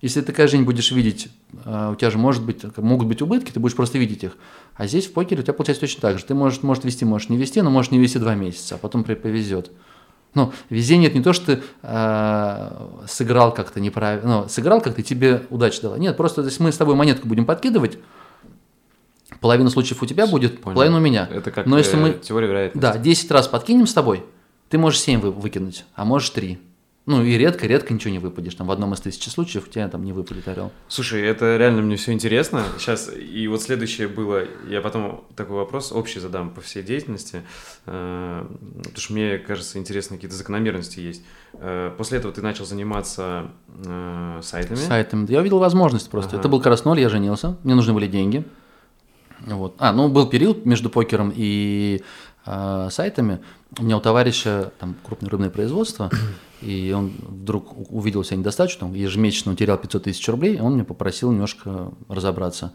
Если 0.00 0.20
ты 0.20 0.32
каждый 0.32 0.56
день 0.56 0.66
будешь 0.66 0.90
видеть, 0.90 1.28
э, 1.64 1.90
у 1.92 1.96
тебя 1.96 2.10
же 2.10 2.18
может 2.18 2.44
быть, 2.44 2.62
могут 2.76 3.08
быть 3.08 3.22
убытки, 3.22 3.50
ты 3.50 3.60
будешь 3.60 3.74
просто 3.74 3.98
видеть 3.98 4.22
их. 4.22 4.36
А 4.74 4.86
здесь 4.86 5.06
в 5.06 5.12
покере 5.12 5.40
у 5.40 5.42
тебя 5.42 5.54
получается 5.54 5.80
точно 5.80 6.02
так 6.02 6.18
же. 6.18 6.24
Ты 6.24 6.34
можешь, 6.34 6.62
можешь 6.62 6.84
вести, 6.84 7.04
можешь 7.04 7.30
не 7.30 7.38
вести, 7.38 7.62
но 7.62 7.70
можешь 7.70 7.90
не 7.90 7.98
вести 7.98 8.18
два 8.18 8.34
месяца, 8.34 8.74
а 8.74 8.78
потом 8.78 9.04
повезет. 9.04 9.70
Ну, 10.34 10.52
везение 10.68 11.08
это 11.08 11.18
не 11.18 11.24
то, 11.24 11.32
что 11.32 11.56
ты 11.56 11.62
э, 11.82 12.88
сыграл 13.06 13.54
как-то 13.54 13.80
неправильно, 13.80 14.42
ну, 14.42 14.48
сыграл 14.48 14.80
как-то, 14.80 15.02
тебе 15.02 15.42
удача 15.50 15.82
дала. 15.82 15.96
Нет, 15.96 16.16
просто 16.16 16.42
если 16.42 16.62
мы 16.62 16.72
с 16.72 16.76
тобой 16.76 16.96
монетку 16.96 17.28
будем 17.28 17.46
подкидывать, 17.46 17.98
половина 19.40 19.70
случаев 19.70 20.02
у 20.02 20.06
тебя 20.06 20.26
будет, 20.26 20.60
Понял. 20.60 20.74
половина 20.74 20.96
у 20.96 21.00
меня. 21.00 21.28
Это 21.30 21.50
как 21.50 21.66
Но 21.66 21.78
если 21.78 21.96
э, 21.96 22.00
мы, 22.00 22.12
теория 22.14 22.48
вероятности. 22.48 22.80
Да, 22.80 22.98
10 22.98 23.30
раз 23.30 23.46
подкинем 23.46 23.86
с 23.86 23.94
тобой, 23.94 24.24
ты 24.70 24.78
можешь 24.78 25.00
7 25.00 25.20
выкинуть, 25.20 25.84
а 25.94 26.04
можешь 26.04 26.30
3. 26.30 26.58
Ну 27.06 27.22
и 27.22 27.36
редко-редко 27.36 27.92
ничего 27.92 28.12
не 28.12 28.18
выпадешь. 28.18 28.54
Там 28.54 28.66
в 28.66 28.70
одном 28.70 28.94
из 28.94 29.00
тысячи 29.00 29.28
случаев 29.28 29.66
у 29.68 29.70
тебя 29.70 29.88
там 29.88 30.04
не 30.04 30.12
выпадет 30.14 30.48
орел. 30.48 30.72
Слушай, 30.88 31.20
это 31.22 31.58
реально 31.58 31.82
мне 31.82 31.96
все 31.96 32.12
интересно. 32.12 32.64
Сейчас, 32.78 33.10
и 33.14 33.46
вот 33.46 33.60
следующее 33.60 34.08
было, 34.08 34.44
я 34.66 34.80
потом 34.80 35.24
такой 35.36 35.56
вопрос 35.56 35.92
общий 35.92 36.18
задам 36.18 36.48
по 36.48 36.62
всей 36.62 36.82
деятельности, 36.82 37.42
э, 37.84 38.46
потому 38.78 38.96
что 38.96 39.12
мне 39.12 39.36
кажется, 39.36 39.78
интересно, 39.78 40.16
какие-то 40.16 40.36
закономерности 40.36 41.00
есть. 41.00 41.22
Э, 41.54 41.92
после 41.96 42.18
этого 42.18 42.32
ты 42.32 42.40
начал 42.40 42.64
заниматься 42.64 43.50
э, 43.84 44.40
сайтами. 44.42 44.76
Сайтами. 44.76 45.30
Я 45.30 45.40
увидел 45.40 45.58
возможность 45.58 46.08
просто. 46.08 46.30
Ага. 46.30 46.40
Это 46.40 46.48
был 46.48 46.58
как 46.60 46.68
раз 46.68 46.86
ноль, 46.86 47.00
я 47.00 47.10
женился, 47.10 47.58
мне 47.64 47.74
нужны 47.74 47.92
были 47.92 48.06
деньги. 48.06 48.44
Вот. 49.40 49.74
А, 49.78 49.92
ну 49.92 50.08
был 50.08 50.26
период 50.26 50.64
между 50.64 50.88
покером 50.88 51.30
и 51.34 52.02
э, 52.46 52.88
сайтами. 52.90 53.40
У 53.78 53.84
меня 53.84 53.96
у 53.96 54.00
товарища 54.00 54.72
там 54.78 54.96
крупное 55.02 55.30
рыбное 55.30 55.50
производство, 55.50 56.10
и 56.60 56.92
он 56.96 57.12
вдруг 57.20 57.90
увидел 57.90 58.24
себя 58.24 58.38
недостаточно, 58.38 58.80
там, 58.80 58.94
ежемесячно 58.94 59.52
он 59.52 59.56
терял 59.56 59.78
500 59.78 60.04
тысяч 60.04 60.28
рублей, 60.28 60.56
и 60.56 60.60
он 60.60 60.74
меня 60.74 60.84
попросил 60.84 61.32
немножко 61.32 61.92
разобраться, 62.08 62.72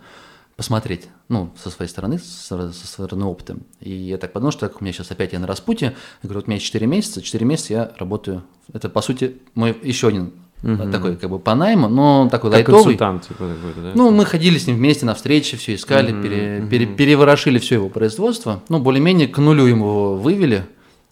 посмотреть, 0.56 1.08
ну, 1.30 1.54
со 1.62 1.70
своей 1.70 1.90
стороны, 1.90 2.20
со, 2.20 2.72
со 2.74 2.88
стороны 2.88 3.26
опыта. 3.26 3.58
И 3.80 3.92
я 3.92 4.18
так 4.18 4.34
подумал, 4.34 4.52
что 4.52 4.68
так 4.68 4.82
у 4.82 4.84
меня 4.84 4.94
сейчас 4.94 5.10
опять 5.10 5.34
я 5.34 5.40
на 5.40 5.48
распутье, 5.48 5.96
я 6.22 6.28
говорю, 6.28 6.40
вот 6.40 6.48
у 6.48 6.52
меня 6.52 6.60
4 6.60 6.86
месяца, 6.86 7.22
4 7.22 7.46
месяца 7.46 7.74
я 7.74 7.92
работаю, 7.98 8.44
это, 8.74 8.90
по 8.90 9.02
сути, 9.02 9.42
мой 9.56 9.78
еще 9.82 10.10
один 10.10 10.34
Угу. 10.62 10.92
Такой 10.92 11.16
как 11.16 11.30
бы 11.30 11.40
по 11.40 11.56
найму, 11.56 11.88
но 11.88 12.28
такой 12.30 12.52
как 12.52 12.58
лайтовый. 12.58 12.84
консультант 12.84 13.28
типа 13.28 13.50
да? 13.78 13.92
Ну, 13.96 14.12
мы 14.12 14.26
ходили 14.26 14.58
с 14.58 14.68
ним 14.68 14.76
вместе 14.76 15.06
на 15.06 15.16
встречи, 15.16 15.56
все 15.56 15.76
искали, 15.76 16.12
угу, 16.12 16.22
пере, 16.22 16.60
угу. 16.60 16.70
Пере, 16.70 16.86
переворошили 16.86 17.60
все 17.60 17.76
его 17.76 17.90
производство. 17.90 18.62
Ну, 18.68 18.80
более-менее 18.80 19.30
к 19.30 19.38
нулю 19.38 19.66
ему 19.66 20.16
вывели 20.16 20.66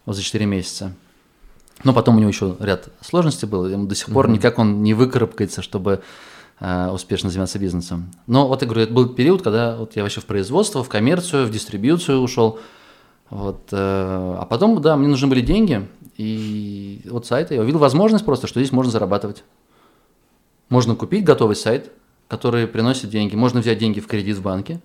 вот 0.06 0.16
за 0.16 0.22
4 0.22 0.46
месяца. 0.46 0.94
Но 1.84 1.94
потом 1.94 2.18
у 2.18 2.20
него 2.20 2.30
еще 2.30 2.58
ряд 2.60 2.90
сложностей 3.02 3.48
было, 3.48 3.68
ему 3.68 3.86
до 3.86 3.96
сих 3.96 4.08
пор 4.08 4.30
никак 4.30 4.60
он 4.60 4.84
не 4.84 4.94
выкарабкается, 4.94 5.62
чтобы 5.62 6.02
э, 6.60 6.90
успешно 6.90 7.30
заниматься 7.30 7.60
бизнесом. 7.60 8.12
Но 8.26 8.48
вот 8.48 8.62
я 8.62 8.68
говорю, 8.68 8.84
это 8.84 8.94
был 8.94 9.10
период, 9.10 9.44
когда 9.44 9.78
вот 9.78 9.96
я 9.96 10.04
вообще 10.04 10.20
в 10.20 10.26
производство, 10.26 10.84
в 10.84 10.90
коммерцию, 10.90 11.46
в 11.46 11.52
дистрибьюцию 11.52 12.20
ушел. 12.20 12.60
Вот, 13.30 13.70
э, 13.72 13.78
а 13.78 14.46
потом, 14.50 14.82
да, 14.82 14.96
мне 14.96 15.08
нужны 15.08 15.28
были 15.28 15.42
деньги, 15.42 15.86
и 16.18 17.02
вот 17.06 17.26
сайт, 17.26 17.52
я 17.52 17.62
увидел 17.62 17.80
возможность 17.80 18.26
просто, 18.26 18.48
что 18.48 18.60
здесь 18.60 18.72
можно 18.72 18.92
зарабатывать. 18.92 19.44
Можно 20.70 20.96
купить 20.96 21.26
готовый 21.26 21.56
сайт, 21.56 21.92
который 22.28 22.68
приносит 22.68 23.10
деньги, 23.10 23.36
можно 23.36 23.60
взять 23.60 23.80
деньги 23.80 24.00
в 24.00 24.08
кредит 24.08 24.38
в 24.38 24.42
банке, 24.42 24.80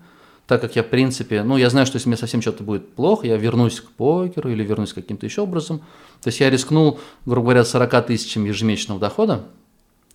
так 0.46 0.61
как 0.61 0.74
я, 0.74 0.83
в 0.83 0.88
принципе, 0.88 1.44
ну, 1.44 1.57
я 1.57 1.70
знаю, 1.70 1.87
что 1.87 1.96
если 1.96 2.09
мне 2.09 2.16
совсем 2.16 2.42
что-то 2.42 2.64
будет 2.64 2.94
плохо, 2.94 3.26
я 3.26 3.37
вернусь 3.37 3.81
к 3.81 3.90
покеру 3.90 4.50
или 4.50 4.64
вернусь 4.64 4.92
каким-то 4.92 5.24
еще 5.24 5.42
образом. 5.42 5.78
То 6.20 6.28
есть 6.28 6.40
я 6.40 6.50
рискнул, 6.50 6.98
грубо 7.26 7.46
говоря, 7.46 7.64
40 7.64 8.07
тысячами 8.07 8.48
ежемесячного 8.48 9.00
дохода, 9.00 9.44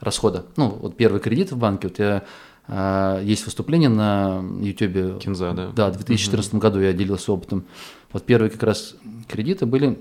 расхода. 0.02 0.46
Ну, 0.58 0.70
вот 0.70 0.98
первый 0.98 1.22
кредит 1.22 1.52
в 1.52 1.58
банке, 1.58 1.88
вот 1.88 2.00
я 2.00 2.24
а, 2.68 3.22
есть 3.22 3.46
выступление 3.46 3.90
на 3.90 4.44
YouTube. 4.62 5.20
Кинза, 5.20 5.54
да? 5.54 5.72
Да, 5.76 5.90
в 5.90 5.98
2014 5.98 6.54
угу. 6.54 6.62
году 6.62 6.80
я 6.82 6.94
делился 6.94 7.32
опытом. 7.32 7.66
Вот 8.18 8.26
первые 8.26 8.50
как 8.50 8.64
раз 8.64 8.96
кредиты 9.28 9.68
были, 9.68 10.00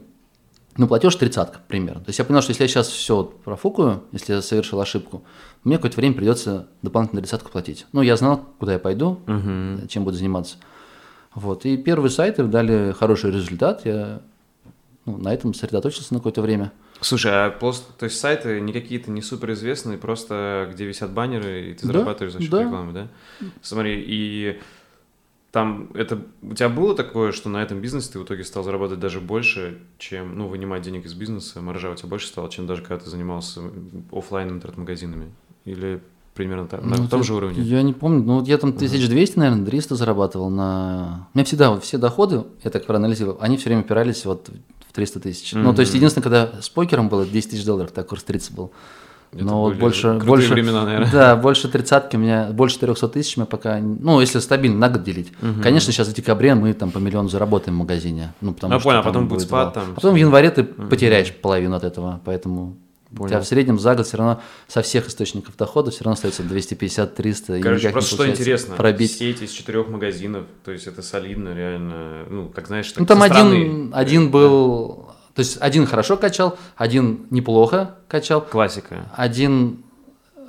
ну, 0.79 0.89
платеж 0.89 1.15
тридцатка 1.17 1.61
примерно. 1.69 2.01
То 2.01 2.09
есть 2.09 2.19
я 2.19 2.25
понял, 2.25 2.41
что 2.41 2.53
если 2.53 2.63
я 2.63 2.69
сейчас 2.69 2.89
все 2.89 3.25
профукаю, 3.25 4.05
если 4.11 4.33
я 4.33 4.41
совершил 4.41 4.81
ошибку, 4.81 5.23
мне 5.65 5.77
какое-то 5.77 5.99
время 5.99 6.15
придется 6.15 6.67
дополнительно 6.81 7.21
тридцатку 7.21 7.51
платить. 7.51 7.85
Ну, 7.93 8.01
я 8.01 8.17
знал, 8.17 8.43
куда 8.59 8.73
я 8.73 8.79
пойду, 8.79 9.21
угу. 9.27 9.87
чем 9.89 10.05
буду 10.05 10.17
заниматься. 10.17 10.57
Вот. 11.35 11.67
И 11.67 11.77
первые 11.77 12.09
сайты 12.09 12.45
дали 12.45 12.93
хороший 12.93 13.33
результат. 13.33 13.85
Я 13.85 14.23
ну, 15.05 15.19
на 15.19 15.35
этом 15.35 15.53
сосредоточился 15.53 16.15
на 16.15 16.21
какое-то 16.21 16.41
время. 16.41 16.73
Слушай, 17.03 17.33
а 17.33 17.51
пост, 17.51 17.99
то 17.99 18.07
есть 18.07 18.19
сайты 18.19 18.63
не 18.63 18.73
какие-то 18.73 19.11
не 19.11 19.21
суперизвестные, 19.21 19.99
просто 19.99 20.71
где 20.73 20.87
висят 20.87 21.11
баннеры, 21.11 21.73
и 21.73 21.75
ты 21.75 21.87
зарабатываешь 21.87 22.33
да, 22.33 22.39
за 22.39 22.43
счет 22.43 22.51
да. 22.51 22.63
рекламы, 22.63 22.93
да? 22.95 23.09
Смотри, 23.61 24.03
и 24.09 24.59
там 25.53 25.91
это 25.95 26.21
у 26.43 26.55
тебя 26.55 26.69
было 26.69 26.95
такое, 26.95 27.33
что 27.33 27.49
на 27.49 27.63
этом 27.63 27.81
бизнесе 27.81 28.13
ты 28.13 28.19
в 28.19 28.25
итоге 28.25 28.45
стал 28.45 28.63
зарабатывать 28.63 29.01
даже 29.01 29.21
больше, 29.21 29.79
чем, 29.99 30.37
ну, 30.37 30.49
вынимать 30.49 30.83
денег 30.83 31.07
из 31.07 31.15
бизнеса, 31.15 31.61
маржа 31.61 31.91
у 31.91 31.95
тебя 31.95 32.09
больше 32.09 32.27
стала, 32.27 32.51
чем 32.51 32.67
даже 32.67 32.83
когда 32.83 32.99
ты 32.99 33.09
занимался 33.11 33.63
офлайн 34.13 34.51
интернет-магазинами? 34.51 35.33
Или 35.65 36.03
примерно 36.35 36.67
так, 36.67 36.83
ну, 36.83 36.97
на 36.97 37.09
том 37.09 37.25
же 37.25 37.35
уровне? 37.35 37.63
Я 37.63 37.83
не 37.83 37.93
помню, 37.93 38.23
ну 38.23 38.41
вот 38.41 38.49
я 38.49 38.59
там 38.59 38.71
1200, 38.71 39.39
наверное, 39.39 39.65
300 39.65 39.97
зарабатывал 39.97 40.51
на... 40.51 41.29
У 41.33 41.39
меня 41.39 41.45
всегда 41.45 41.71
вот 41.71 41.83
все 41.83 41.99
доходы, 41.99 42.45
я 42.63 42.71
так 42.71 42.85
проанализировал, 42.85 43.39
они 43.41 43.57
все 43.57 43.71
время 43.71 43.81
опирались 43.81 44.25
вот 44.27 44.51
в 44.89 44.93
300 44.93 45.21
тысяч. 45.21 45.53
Mm-hmm. 45.55 45.63
Ну, 45.63 45.75
то 45.75 45.81
есть 45.81 45.95
единственное, 45.95 46.23
когда 46.23 46.61
с 46.61 46.69
покером 46.69 47.09
было 47.09 47.27
10 47.27 47.51
тысяч 47.51 47.65
долларов, 47.65 47.93
так 47.93 48.07
курс 48.07 48.23
30 48.25 48.55
был. 48.55 48.73
Но 49.45 49.63
вот 49.63 49.77
больше, 49.77 50.15
больше, 50.15 50.55
времена, 50.55 50.85
наверное. 50.85 51.13
Да, 51.13 51.37
больше 51.37 51.69
тридцатки 51.69 52.17
у 52.17 52.19
меня, 52.19 52.49
больше 52.53 52.77
400 52.77 53.09
тысяч 53.09 53.37
мы 53.37 53.47
пока, 53.47 53.79
ну, 53.79 54.21
если 54.21 54.39
стабильно 54.39 54.79
на 54.79 54.89
год 54.89 55.05
делить. 55.05 55.33
Угу. 55.43 55.63
Конечно, 55.63 55.93
сейчас 55.93 56.09
в 56.09 56.15
декабре 56.15 56.55
мы 56.55 56.73
там 56.75 56.91
по 56.91 56.99
миллиону 56.99 57.29
заработаем 57.29 57.77
в 57.77 57.81
магазине. 57.81 58.35
Ну, 58.41 58.53
потому 58.53 58.75
ну, 58.75 58.81
что 58.81 58.89
понял, 58.89 59.01
а 59.01 59.03
потом 59.03 59.29
будет 59.29 59.43
спад 59.43 59.75
там. 59.75 59.85
А 59.93 59.95
потом 59.95 60.15
в 60.15 60.17
январе 60.17 60.51
ты 60.51 60.63
угу. 60.63 60.89
потеряешь 60.89 61.35
половину 61.35 61.77
от 61.77 61.85
этого, 61.85 62.21
поэтому 62.25 62.77
Понял. 63.15 63.25
У 63.25 63.29
тебя 63.29 63.41
в 63.41 63.47
среднем 63.47 63.79
за 63.79 63.95
год 63.95 64.07
все 64.07 64.17
равно 64.17 64.43
со 64.67 64.83
всех 64.83 65.07
источников 65.07 65.57
дохода 65.57 65.93
все 65.93 66.03
равно 66.03 66.15
остается 66.15 66.43
250-300. 66.43 67.61
Короче, 67.61 67.91
просто 67.91 68.15
что 68.15 68.29
интересно, 68.29 68.75
пробить. 68.75 69.13
сеть 69.13 69.43
из 69.43 69.53
четырех 69.53 69.89
магазинов, 69.89 70.45
то 70.65 70.73
есть 70.73 70.89
это 70.89 71.03
солидно 71.03 71.55
реально, 71.55 72.25
ну, 72.29 72.49
как 72.49 72.67
знаешь, 72.67 72.91
так 72.91 72.99
Ну, 72.99 73.07
там 73.07 73.23
один, 73.23 73.93
один 73.95 74.31
был, 74.33 75.06
то 75.37 75.41
есть 75.41 75.59
один 75.61 75.87
хорошо 75.87 76.17
качал, 76.17 76.59
один 76.77 77.27
неплохо 77.31 77.97
качал. 78.09 78.41
Классика. 78.41 79.05
Один 79.15 79.85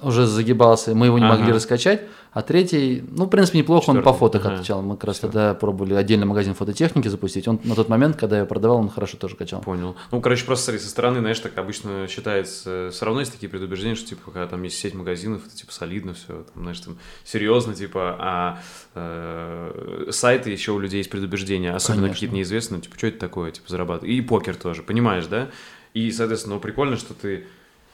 уже 0.01 0.25
загибался, 0.25 0.95
мы 0.95 1.07
его 1.07 1.19
не 1.19 1.25
Ага. 1.25 1.35
могли 1.39 1.51
раскачать, 1.51 2.03
а 2.37 2.43
третий, 2.43 3.03
ну, 3.09 3.25
в 3.25 3.29
принципе, 3.29 3.57
неплохо 3.57 3.89
он 3.89 4.03
по 4.03 4.13
фото 4.13 4.37
Ага. 4.37 4.53
отвечал. 4.53 4.83
Мы 4.83 4.95
как 4.95 5.05
раз 5.05 5.19
тогда 5.19 5.55
пробовали 5.55 5.95
отдельный 5.95 6.27
магазин 6.27 6.53
фототехники 6.53 7.07
запустить. 7.07 7.47
Он 7.47 7.59
на 7.63 7.73
тот 7.73 7.89
момент, 7.89 8.15
когда 8.15 8.37
я 8.37 8.45
продавал, 8.45 8.77
он 8.77 8.89
хорошо 8.89 9.17
тоже 9.17 9.35
качал. 9.35 9.61
Понял. 9.61 9.95
Ну, 10.11 10.21
короче, 10.21 10.45
просто 10.45 10.65
смотри, 10.65 10.79
со 10.79 10.89
стороны, 10.89 11.19
знаешь, 11.19 11.39
так 11.39 11.57
обычно 11.57 12.07
считается, 12.07 12.91
все 12.93 13.05
равно 13.05 13.21
есть 13.21 13.33
такие 13.33 13.49
предубеждения, 13.49 13.95
что, 13.95 14.09
типа, 14.09 14.29
когда 14.29 14.45
там 14.45 14.61
есть 14.61 14.77
сеть 14.77 14.93
магазинов, 14.93 15.47
это, 15.47 15.55
типа, 15.55 15.73
солидно 15.73 16.13
все, 16.13 16.45
там, 16.53 16.61
знаешь, 16.61 16.79
там, 16.79 16.99
серьезно, 17.23 17.73
типа, 17.73 18.15
а 18.19 18.59
э, 18.93 20.07
сайты 20.11 20.51
еще 20.51 20.73
у 20.73 20.79
людей 20.79 20.99
есть 20.99 21.09
предубеждения, 21.09 21.73
особенно 21.73 22.03
Конечно. 22.03 22.15
какие-то 22.17 22.35
неизвестные, 22.35 22.81
типа, 22.81 22.95
что 22.99 23.07
это 23.07 23.17
такое, 23.17 23.49
типа, 23.51 23.67
зарабатывать. 23.67 24.11
И 24.13 24.21
покер 24.21 24.55
тоже, 24.55 24.83
понимаешь, 24.83 25.25
да? 25.25 25.49
И, 25.95 26.11
соответственно, 26.11 26.55
ну, 26.55 26.61
прикольно, 26.61 26.97
что 26.97 27.15
ты 27.15 27.47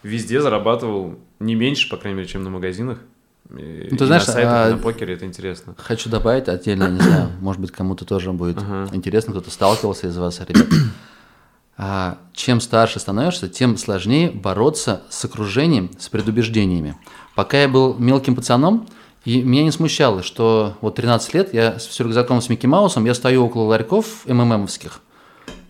везде 0.04 0.42
зарабатывал 0.42 1.18
не 1.40 1.56
меньше, 1.56 1.90
по 1.90 1.96
крайней 1.96 2.18
мере, 2.18 2.28
чем 2.30 2.44
на 2.44 2.50
магазинах. 2.50 3.00
И, 3.50 3.88
Ну, 3.92 3.98
ты 3.98 4.04
и 4.04 4.08
знаешь, 4.08 4.26
на 4.28 4.34
сайтах, 4.34 4.52
а- 4.54 4.70
на 4.72 4.78
покере 4.78 5.14
это 5.16 5.26
интересно. 5.26 5.76
Хочу 5.78 6.10
добавить 6.10 6.48
отдельно, 6.48 6.88
не 6.90 7.00
знаю, 7.00 7.30
может 7.42 7.62
быть, 7.62 7.72
кому-то 7.72 8.06
тоже 8.06 8.32
будет 8.32 8.58
Ага. 8.58 8.90
интересно, 8.94 9.32
кто-то 9.34 9.52
сталкивался 9.52 10.08
из 10.08 10.18
вас, 10.18 10.40
ребят. 10.40 10.68
А, 11.76 12.20
чем 12.34 12.62
старше 12.62 13.00
становишься, 13.00 13.50
тем 13.50 13.78
сложнее 13.78 14.30
бороться 14.32 15.02
с 15.10 15.26
окружением, 15.26 15.90
с 16.00 16.08
предубеждениями. 16.08 16.96
Пока 17.36 17.62
я 17.62 17.68
был 17.68 17.96
мелким 17.98 18.36
пацаном, 18.36 18.88
и 19.26 19.42
меня 19.42 19.64
не 19.64 19.72
смущало, 19.72 20.22
что 20.22 20.78
вот 20.82 20.96
13 20.96 21.34
лет 21.34 21.54
я 21.54 21.80
с 21.80 22.00
рюкзаком 22.00 22.42
с 22.42 22.50
Микки 22.50 22.68
Маусом, 22.68 23.06
я 23.06 23.14
стою 23.14 23.46
около 23.46 23.64
ларьков 23.64 24.26
МММовских 24.28 25.00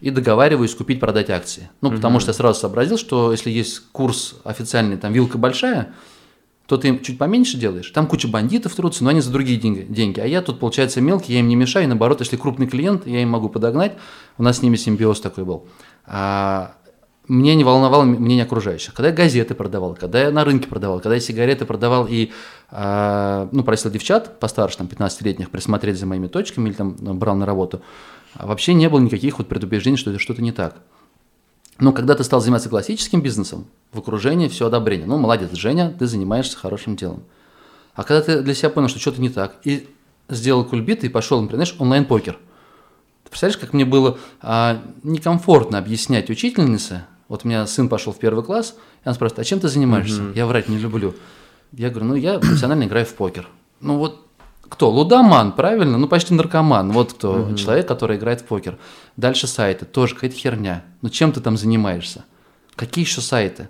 и 0.02 0.10
договариваюсь 0.10 0.76
купить-продать 0.76 1.30
акции. 1.30 1.70
Ну, 1.82 1.90
потому 1.92 2.20
что 2.20 2.32
я 2.32 2.34
сразу 2.34 2.60
сообразил, 2.60 2.98
что 2.98 3.32
если 3.32 3.50
есть 3.50 3.80
курс 3.94 4.36
официальный, 4.44 4.98
там 4.98 5.14
вилка 5.14 5.38
большая, 5.38 5.94
то 6.68 6.78
ты 6.78 6.98
чуть 7.00 7.18
поменьше 7.18 7.58
делаешь, 7.58 7.90
там 7.92 8.08
куча 8.08 8.28
бандитов 8.28 8.74
трутся, 8.74 9.04
но 9.04 9.10
они 9.10 9.22
за 9.22 9.32
другие 9.32 9.60
деньги, 9.60 9.86
деньги. 9.88 10.20
А 10.20 10.26
я 10.26 10.42
тут, 10.42 10.60
получается, 10.60 11.02
мелкий, 11.02 11.34
я 11.34 11.40
им 11.40 11.48
не 11.48 11.56
мешаю, 11.56 11.86
и 11.86 11.88
наоборот, 11.88 12.22
если 12.22 12.38
крупный 12.38 12.68
клиент, 12.68 13.06
я 13.06 13.22
им 13.22 13.30
могу 13.30 13.50
подогнать. 13.50 13.98
У 14.38 14.44
нас 14.44 14.60
с 14.60 14.62
ними 14.62 14.78
симбиоз 14.78 15.20
такой 15.20 15.44
был. 15.44 15.68
А, 16.06 16.76
мне 17.28 17.56
не 17.56 17.64
волновало 17.64 18.04
мнение 18.04 18.46
окружающих. 18.46 18.94
Когда 18.94 19.10
я 19.10 19.16
газеты 19.16 19.56
продавал, 19.56 19.96
когда 19.96 20.22
я 20.22 20.32
на 20.32 20.46
рынке 20.46 20.68
продавал, 20.68 21.00
когда 21.00 21.16
я 21.16 21.22
сигареты 21.22 21.66
продавал 21.66 22.08
и 22.10 22.32
а, 22.72 23.50
ну, 23.52 23.64
просил 23.64 23.92
девчат 23.92 24.40
постарше, 24.40 24.78
там, 24.78 24.88
15-летних, 24.88 25.50
присмотреть 25.50 26.00
за 26.00 26.06
моими 26.06 26.28
точками 26.28 26.70
или 26.70 26.76
там 26.76 26.96
ну, 27.00 27.14
брал 27.14 27.36
на 27.36 27.46
работу, 27.46 27.82
вообще 28.36 28.74
не 28.74 28.88
было 28.88 29.00
никаких 29.00 29.38
вот 29.38 29.48
предубеждений, 29.48 29.98
что 29.98 30.12
это 30.12 30.20
что-то 30.20 30.42
не 30.42 30.54
так. 30.54 30.78
Но 31.80 31.92
когда 31.92 32.16
ты 32.16 32.24
стал 32.24 32.42
заниматься 32.42 32.70
классическим 32.70 33.22
бизнесом, 33.22 33.68
в 33.92 34.00
окружении 34.00 34.48
все 34.48 34.68
одобрение. 34.68 35.08
Ну, 35.08 35.18
молодец, 35.18 35.52
Женя, 35.54 35.96
ты 35.98 36.08
занимаешься 36.08 36.58
хорошим 36.58 36.96
делом. 36.96 37.24
А 37.96 38.04
когда 38.04 38.22
ты 38.22 38.42
для 38.42 38.54
себя 38.54 38.70
понял, 38.70 38.90
что 38.90 39.00
что-то 39.00 39.22
не 39.22 39.30
так, 39.30 39.58
и 39.64 39.88
сделал 40.30 40.66
кульбит 40.66 41.04
и 41.04 41.10
пошел, 41.10 41.42
например, 41.42 41.66
знаешь, 41.66 41.80
онлайн-покер. 41.80 42.34
Ты 43.24 43.30
представляешь, 43.30 43.60
как 43.60 43.74
мне 43.74 43.86
было 43.86 44.18
а, 44.42 44.82
некомфортно 45.04 45.78
объяснять 45.78 46.30
учительнице, 46.30 47.06
вот 47.28 47.46
у 47.46 47.48
меня 47.48 47.66
сын 47.68 47.90
пошел 47.90 48.14
в 48.14 48.20
первый 48.20 48.44
класс, 48.44 48.76
и 49.04 49.08
она 49.08 49.14
спрашивает, 49.14 49.40
а 49.40 49.44
чем 49.44 49.60
ты 49.60 49.68
занимаешься? 49.68 50.22
Я 50.36 50.46
врать 50.46 50.70
не 50.70 50.78
люблю. 50.78 51.16
Я 51.72 51.90
говорю, 51.90 52.10
ну, 52.10 52.16
я 52.16 52.40
профессионально 52.40 52.84
играю 52.84 53.06
в 53.06 53.14
покер. 53.14 53.48
Ну, 53.80 53.98
вот 53.98 54.28
кто? 54.74 54.90
Лудоман, 54.90 55.52
правильно? 55.52 55.98
Ну, 56.00 56.08
почти 56.08 56.34
наркоман. 56.34 56.92
Вот 56.92 57.14
кто. 57.14 57.56
Человек, 57.56 57.88
который 57.88 58.18
играет 58.18 58.42
в 58.42 58.46
покер. 58.46 58.78
Дальше 59.18 59.46
сайты. 59.46 59.86
Тоже 59.86 60.16
какая-то 60.16 60.36
херня. 60.36 60.84
Ну, 61.02 61.10
чем 61.10 61.32
ты 61.32 61.42
там 61.42 61.58
занимаешься? 61.58 62.26
Какие 62.76 63.06
еще 63.06 63.22
сайты? 63.22 63.70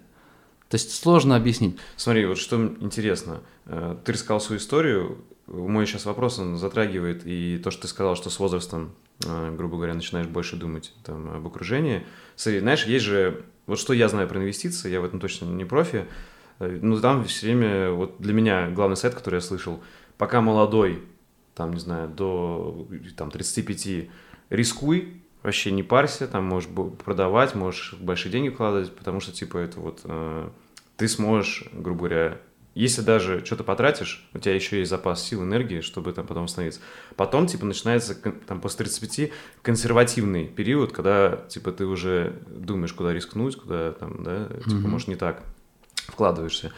То 0.69 0.75
есть 0.75 0.95
сложно 0.95 1.35
объяснить. 1.35 1.77
Смотри, 1.97 2.25
вот 2.25 2.37
что 2.37 2.55
интересно. 2.79 3.41
Э, 3.65 3.97
Ты 4.03 4.13
рассказал 4.13 4.39
свою 4.39 4.59
историю. 4.59 5.17
Мой 5.45 5.85
сейчас 5.85 6.05
вопрос, 6.05 6.39
он 6.39 6.57
затрагивает 6.57 7.23
и 7.25 7.59
то, 7.61 7.69
что 7.69 7.83
ты 7.83 7.87
сказал, 7.89 8.15
что 8.15 8.29
с 8.29 8.39
возрастом, 8.39 8.93
э, 9.25 9.55
грубо 9.55 9.75
говоря, 9.75 9.93
начинаешь 9.93 10.27
больше 10.27 10.55
думать 10.55 10.93
там, 11.03 11.35
об 11.35 11.45
окружении. 11.45 12.05
Смотри, 12.35 12.61
знаешь, 12.61 12.85
есть 12.85 13.05
же... 13.05 13.43
Вот 13.67 13.77
что 13.77 13.93
я 13.93 14.07
знаю 14.07 14.27
про 14.27 14.39
инвестиции, 14.39 14.89
я 14.89 14.99
в 14.99 15.05
этом 15.05 15.19
точно 15.19 15.45
не 15.45 15.65
профи, 15.65 16.05
э, 16.59 16.79
но 16.81 16.97
там 16.99 17.25
все 17.25 17.47
время... 17.47 17.91
Вот 17.91 18.15
для 18.19 18.33
меня 18.33 18.69
главный 18.69 18.97
сайт, 18.97 19.13
который 19.13 19.35
я 19.35 19.41
слышал, 19.41 19.81
пока 20.23 20.39
молодой, 20.39 21.03
там, 21.53 21.73
не 21.73 21.81
знаю, 21.81 22.07
до 22.07 22.87
там, 23.17 23.29
35, 23.29 24.09
рискуй, 24.49 25.21
вообще 25.43 25.69
не 25.71 25.83
парься, 25.83 26.29
там 26.29 26.45
можешь 26.45 26.69
продавать, 27.03 27.55
можешь 27.55 27.95
большие 27.99 28.31
деньги 28.31 28.47
вкладывать, 28.47 28.95
потому 28.95 29.19
что, 29.19 29.33
типа, 29.33 29.57
это 29.57 29.81
вот 29.81 29.99
э, 30.05 30.49
ты 30.95 31.09
сможешь, 31.09 31.65
грубо 31.73 31.99
говоря, 32.07 32.37
если 32.73 33.01
даже 33.01 33.43
что-то 33.43 33.65
потратишь, 33.65 34.25
у 34.33 34.39
тебя 34.39 34.55
еще 34.55 34.79
есть 34.79 34.89
запас 34.91 35.21
сил, 35.21 35.43
энергии, 35.43 35.81
чтобы 35.81 36.13
там 36.13 36.25
потом 36.25 36.43
восстановиться. 36.43 36.79
Потом, 37.17 37.45
типа, 37.45 37.65
начинается 37.65 38.15
там 38.47 38.61
после 38.61 38.85
35 38.85 39.29
консервативный 39.61 40.47
период, 40.47 40.93
когда, 40.93 41.35
типа, 41.49 41.73
ты 41.73 41.85
уже 41.85 42.39
думаешь, 42.47 42.93
куда 42.93 43.11
рискнуть, 43.11 43.57
куда 43.57 43.91
там, 43.91 44.23
да, 44.23 44.47
типа, 44.63 44.75
Мгм. 44.75 44.89
может, 44.89 45.09
не 45.09 45.15
так 45.17 45.43
вкладываешься. 46.07 46.71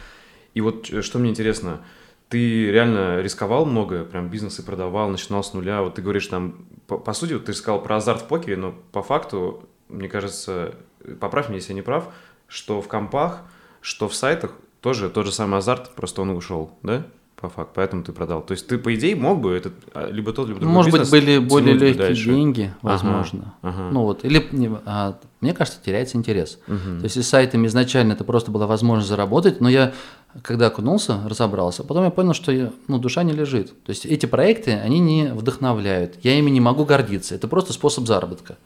И 0.54 0.60
вот 0.60 0.90
э, 0.92 1.02
что 1.02 1.20
мне 1.20 1.30
интересно, 1.30 1.84
ты 2.28 2.70
реально 2.70 3.20
рисковал 3.20 3.66
много, 3.66 4.04
прям 4.04 4.28
бизнесы 4.28 4.64
продавал, 4.64 5.08
начинал 5.08 5.44
с 5.44 5.52
нуля. 5.54 5.82
Вот 5.82 5.94
ты 5.94 6.02
говоришь 6.02 6.26
там, 6.26 6.66
по, 6.86 6.98
по 6.98 7.12
сути, 7.12 7.34
вот 7.34 7.44
ты 7.44 7.52
сказал 7.54 7.80
про 7.82 7.96
азарт 7.96 8.22
в 8.22 8.24
покере, 8.26 8.56
но 8.56 8.74
по 8.92 9.02
факту, 9.02 9.68
мне 9.88 10.08
кажется, 10.08 10.74
поправь 11.20 11.48
меня, 11.48 11.56
если 11.58 11.70
я 11.72 11.76
не 11.76 11.82
прав, 11.82 12.08
что 12.48 12.80
в 12.82 12.88
компах, 12.88 13.42
что 13.80 14.08
в 14.08 14.14
сайтах 14.14 14.52
тоже 14.80 15.08
тот 15.08 15.26
же 15.26 15.32
самый 15.32 15.58
азарт, 15.58 15.94
просто 15.94 16.22
он 16.22 16.30
ушел, 16.30 16.72
да? 16.82 17.06
По 17.36 17.50
факту, 17.50 17.72
поэтому 17.74 18.02
ты 18.02 18.12
продал. 18.12 18.40
То 18.40 18.52
есть 18.52 18.66
ты, 18.66 18.78
по 18.78 18.94
идее, 18.94 19.14
мог 19.14 19.40
бы 19.42 19.52
этот, 19.52 19.74
а, 19.92 20.10
либо 20.10 20.32
тот, 20.32 20.48
либо 20.48 20.58
другой 20.58 20.74
Может 20.74 20.92
быть, 20.92 21.10
были 21.10 21.38
более 21.38 21.74
легкие 21.74 22.06
дальше. 22.06 22.24
деньги, 22.30 22.72
Ага, 22.80 22.92
возможно. 22.92 23.54
ага. 23.60 23.90
Ну 23.92 24.04
вот, 24.04 24.24
или, 24.24 24.48
а, 24.86 25.18
мне 25.42 25.52
кажется, 25.52 25.78
теряется 25.84 26.16
интерес. 26.16 26.58
Мгм. 26.66 26.98
То 26.98 27.04
есть, 27.04 27.18
и 27.18 27.22
с 27.22 27.28
сайтами 27.28 27.66
изначально 27.66 28.14
это 28.14 28.24
просто 28.24 28.50
была 28.50 28.66
возможность 28.66 29.10
заработать, 29.10 29.60
но 29.60 29.68
я, 29.68 29.92
когда 30.42 30.66
окунулся, 30.66 31.20
разобрался, 31.26 31.84
потом 31.84 32.04
я 32.04 32.10
понял, 32.10 32.34
что 32.34 32.72
ну, 32.88 32.98
душа 32.98 33.22
не 33.22 33.32
лежит. 33.32 33.68
То 33.84 33.90
есть, 33.90 34.06
эти 34.06 34.26
проекты, 34.26 34.72
они 34.72 34.98
не 34.98 35.32
вдохновляют, 35.32 36.16
я 36.22 36.38
ими 36.38 36.50
не 36.50 36.60
могу 36.60 36.84
гордиться. 36.84 37.34
Это 37.34 37.48
просто 37.48 37.72
способ 37.72 38.06
заработка, 38.06 38.56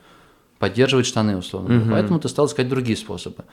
поддерживать 0.59 1.07
штаны, 1.07 1.37
условно. 1.37 1.75
Мгм. 1.75 1.91
Поэтому 1.93 2.21
ты 2.21 2.29
стал 2.29 2.47
искать 2.47 2.69
другие 2.69 2.97
способы. 2.97 3.45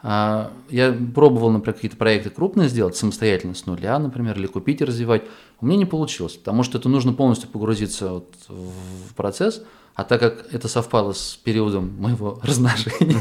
А, 0.00 0.52
я 0.68 0.96
пробовал, 1.14 1.50
например, 1.50 1.74
какие-то 1.74 1.96
проекты 1.96 2.30
крупные 2.30 2.68
сделать 2.68 2.96
самостоятельно, 2.96 3.54
с 3.54 3.66
нуля, 3.66 3.98
например, 3.98 4.38
или 4.38 4.46
купить 4.46 4.80
и 4.80 4.84
развивать. 4.84 5.22
У 5.60 5.66
меня 5.66 5.76
не 5.76 5.86
получилось, 5.86 6.34
потому 6.34 6.62
что 6.62 6.78
это 6.78 6.88
нужно 6.88 7.12
полностью 7.12 7.48
погрузиться 7.48 8.08
вот 8.10 8.34
в 8.48 9.14
процесс, 9.14 9.62
а 9.94 10.04
так 10.04 10.20
как 10.20 10.54
это 10.54 10.68
совпало 10.68 11.12
с 11.12 11.40
периодом 11.42 11.96
моего 11.98 12.38
размножения, 12.44 13.18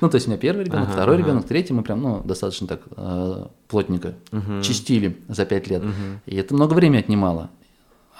ну, 0.00 0.10
то 0.10 0.16
есть 0.16 0.26
у 0.26 0.30
меня 0.30 0.38
первый 0.38 0.64
ребенок, 0.64 0.88
Ага, 0.88 0.94
второй 0.94 1.14
ага. 1.14 1.24
ребенок, 1.24 1.46
третий, 1.46 1.72
мы 1.72 1.84
прям, 1.84 2.02
ну, 2.02 2.20
достаточно 2.24 2.66
так 2.66 2.80
э, 2.96 3.46
плотненько 3.68 4.14
чистили 4.62 5.16
за 5.28 5.44
пять 5.46 5.68
лет. 5.68 5.84
И 6.26 6.34
это 6.34 6.54
много 6.54 6.74
времени 6.74 6.98
отнимало. 6.98 7.50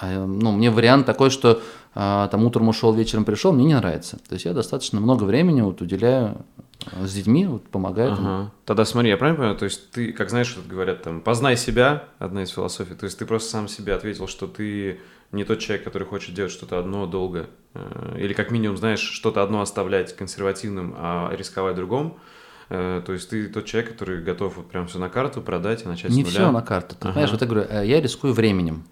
А, 0.00 0.24
ну, 0.24 0.52
мне 0.52 0.70
вариант 0.70 1.06
такой, 1.06 1.30
что 1.30 1.60
а, 1.94 2.28
там 2.28 2.44
утром 2.44 2.68
ушел, 2.68 2.92
вечером 2.92 3.24
пришел, 3.24 3.52
мне 3.52 3.64
не 3.64 3.74
нравится. 3.74 4.18
То 4.28 4.34
есть 4.34 4.44
я 4.44 4.52
достаточно 4.52 5.00
много 5.00 5.24
времени 5.24 5.60
вот 5.60 5.80
уделяю 5.80 6.38
с 7.04 7.12
детьми, 7.14 7.46
вот, 7.46 7.64
помогаю. 7.68 8.16
там. 8.16 8.26
Ага. 8.26 8.50
Тогда 8.64 8.84
смотри, 8.84 9.10
я 9.10 9.16
правильно 9.16 9.38
понимаю, 9.38 9.58
то 9.58 9.64
есть 9.64 9.90
ты, 9.90 10.12
как 10.12 10.30
знаешь, 10.30 10.54
вот 10.56 10.66
говорят 10.66 11.02
там, 11.02 11.20
познай 11.20 11.56
себя, 11.56 12.04
одна 12.18 12.42
из 12.42 12.50
философий, 12.50 12.94
то 12.94 13.04
есть 13.04 13.18
ты 13.18 13.26
просто 13.26 13.50
сам 13.50 13.68
себе 13.68 13.94
ответил, 13.94 14.26
что 14.28 14.46
ты 14.46 15.00
не 15.32 15.44
тот 15.44 15.58
человек, 15.60 15.84
который 15.84 16.06
хочет 16.06 16.34
делать 16.34 16.52
что-то 16.52 16.78
одно 16.78 17.06
долго, 17.06 17.48
э, 17.74 18.16
или 18.18 18.32
как 18.32 18.50
минимум, 18.50 18.76
знаешь, 18.76 19.00
что-то 19.00 19.42
одно 19.42 19.60
оставлять 19.60 20.14
консервативным, 20.16 20.94
а 20.96 21.34
рисковать 21.36 21.76
другом, 21.76 22.18
Э, 22.74 23.02
то 23.04 23.12
есть 23.12 23.28
ты 23.28 23.48
тот 23.48 23.66
человек, 23.66 23.92
который 23.92 24.22
готов 24.22 24.56
вот 24.56 24.70
прям 24.70 24.86
все 24.86 24.98
на 24.98 25.10
карту 25.10 25.42
продать 25.42 25.84
и 25.84 25.88
начать 25.88 26.10
Не 26.10 26.22
с 26.22 26.26
нуля. 26.26 26.30
все 26.30 26.50
на 26.50 26.62
карту. 26.62 26.94
Ты 26.94 27.02
Ага. 27.02 27.12
понимаешь, 27.12 27.30
вот 27.32 27.40
я 27.42 27.46
говорю, 27.46 27.66
э, 27.68 27.86
я 27.86 28.00
рискую 28.00 28.32
временем. 28.32 28.84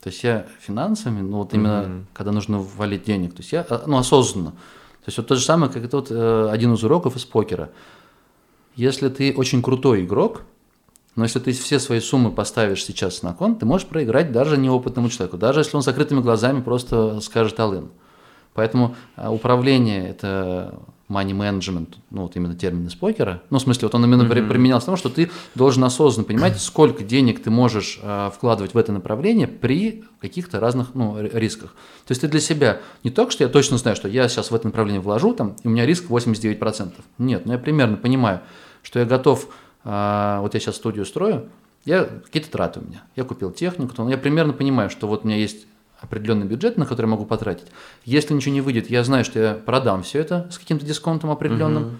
То 0.00 0.08
есть 0.08 0.24
я 0.24 0.46
финансами, 0.60 1.20
ну 1.20 1.38
вот 1.38 1.52
именно 1.52 1.82
Мгм. 1.82 2.06
когда 2.14 2.32
нужно 2.32 2.60
валить 2.60 3.04
денег, 3.04 3.32
то 3.34 3.40
есть 3.40 3.52
я, 3.52 3.66
ну 3.86 3.98
осознанно. 3.98 4.54
То 5.04 5.08
есть 5.08 5.18
вот 5.18 5.26
то 5.26 5.36
же 5.36 5.44
самое, 5.44 5.72
как 5.72 5.84
это 5.84 5.96
вот 5.96 6.10
э, 6.10 6.48
один 6.50 6.74
из 6.74 6.84
уроков 6.84 7.16
из 7.16 7.24
покера. 7.24 7.70
Если 8.76 9.08
ты 9.08 9.34
очень 9.34 9.62
крутой 9.62 10.04
игрок, 10.04 10.42
но 11.16 11.24
если 11.24 11.40
ты 11.40 11.52
все 11.52 11.80
свои 11.80 12.00
суммы 12.00 12.30
поставишь 12.30 12.84
сейчас 12.84 13.22
на 13.22 13.34
кон, 13.34 13.56
ты 13.56 13.66
можешь 13.66 13.88
проиграть 13.88 14.30
даже 14.30 14.56
неопытному 14.56 15.08
человеку, 15.08 15.36
даже 15.36 15.60
если 15.60 15.76
он 15.76 15.82
с 15.82 15.86
закрытыми 15.86 16.20
глазами 16.20 16.60
просто 16.60 17.20
скажет 17.20 17.58
алын. 17.58 17.90
Поэтому 18.54 18.96
э, 19.16 19.28
управление– 19.28 20.08
это 20.10 20.78
money 21.08 21.30
management, 21.32 21.94
ну 22.10 22.22
вот 22.22 22.36
именно 22.36 22.54
термин 22.54 22.86
из 22.86 22.94
покера. 22.94 23.42
Ну, 23.50 23.58
в 23.58 23.62
смысле, 23.62 23.86
вот 23.86 23.94
он 23.94 24.04
именно 24.04 24.24
Мгм. 24.24 24.48
применялся 24.48 24.84
к 24.84 24.86
тому, 24.86 24.96
что 24.96 25.08
ты 25.08 25.30
должен 25.54 25.82
осознанно 25.84 26.26
понимать, 26.26 26.60
сколько 26.60 27.02
денег 27.02 27.42
ты 27.42 27.50
можешь 27.50 27.98
э, 28.02 28.30
вкладывать 28.34 28.74
в 28.74 28.78
это 28.78 28.92
направление 28.92 29.48
при 29.48 30.04
каких-то 30.20 30.60
разных 30.60 30.94
ну, 30.94 31.20
ри- 31.20 31.30
рисках. 31.32 31.74
То 32.06 32.12
есть 32.12 32.20
ты 32.20 32.28
для 32.28 32.40
себя 32.40 32.80
не 33.04 33.10
только, 33.10 33.32
что 33.32 33.44
я 33.44 33.48
точно 33.50 33.78
знаю, 33.78 33.96
что 33.96 34.08
я 34.08 34.28
сейчас 34.28 34.50
в 34.50 34.54
это 34.54 34.66
направление 34.66 35.00
вложу, 35.00 35.32
там, 35.34 35.56
и 35.62 35.68
у 35.68 35.70
меня 35.70 35.86
риск 35.86 36.04
89%. 36.10 36.92
Нет, 37.18 37.46
ну 37.46 37.52
я 37.52 37.58
примерно 37.58 37.96
понимаю, 37.96 38.40
что 38.82 38.98
я 38.98 39.04
готов 39.06 39.48
а, 39.84 40.40
вот 40.42 40.54
я 40.54 40.60
сейчас 40.60 40.76
студию 40.76 41.06
строю, 41.06 41.48
я 41.84 42.04
какие-то 42.04 42.50
траты 42.50 42.80
у 42.80 42.84
меня. 42.84 43.02
Я 43.16 43.24
купил 43.24 43.50
технику, 43.50 43.94
то 43.94 44.06
я 44.08 44.18
примерно 44.18 44.52
понимаю, 44.52 44.90
что 44.90 45.06
вот 45.06 45.24
у 45.24 45.28
меня 45.28 45.38
есть 45.38 45.66
определенный 46.00 46.46
бюджет, 46.46 46.76
на 46.76 46.86
который 46.86 47.06
я 47.06 47.12
могу 47.12 47.26
потратить. 47.26 47.66
Если 48.04 48.34
ничего 48.34 48.54
не 48.54 48.60
выйдет, 48.60 48.90
я 48.90 49.02
знаю, 49.04 49.24
что 49.24 49.38
я 49.40 49.54
продам 49.54 50.02
все 50.02 50.20
это 50.20 50.48
с 50.50 50.58
каким-то 50.58 50.86
дисконтом 50.86 51.30
определенным, 51.30 51.82
угу. 51.82 51.96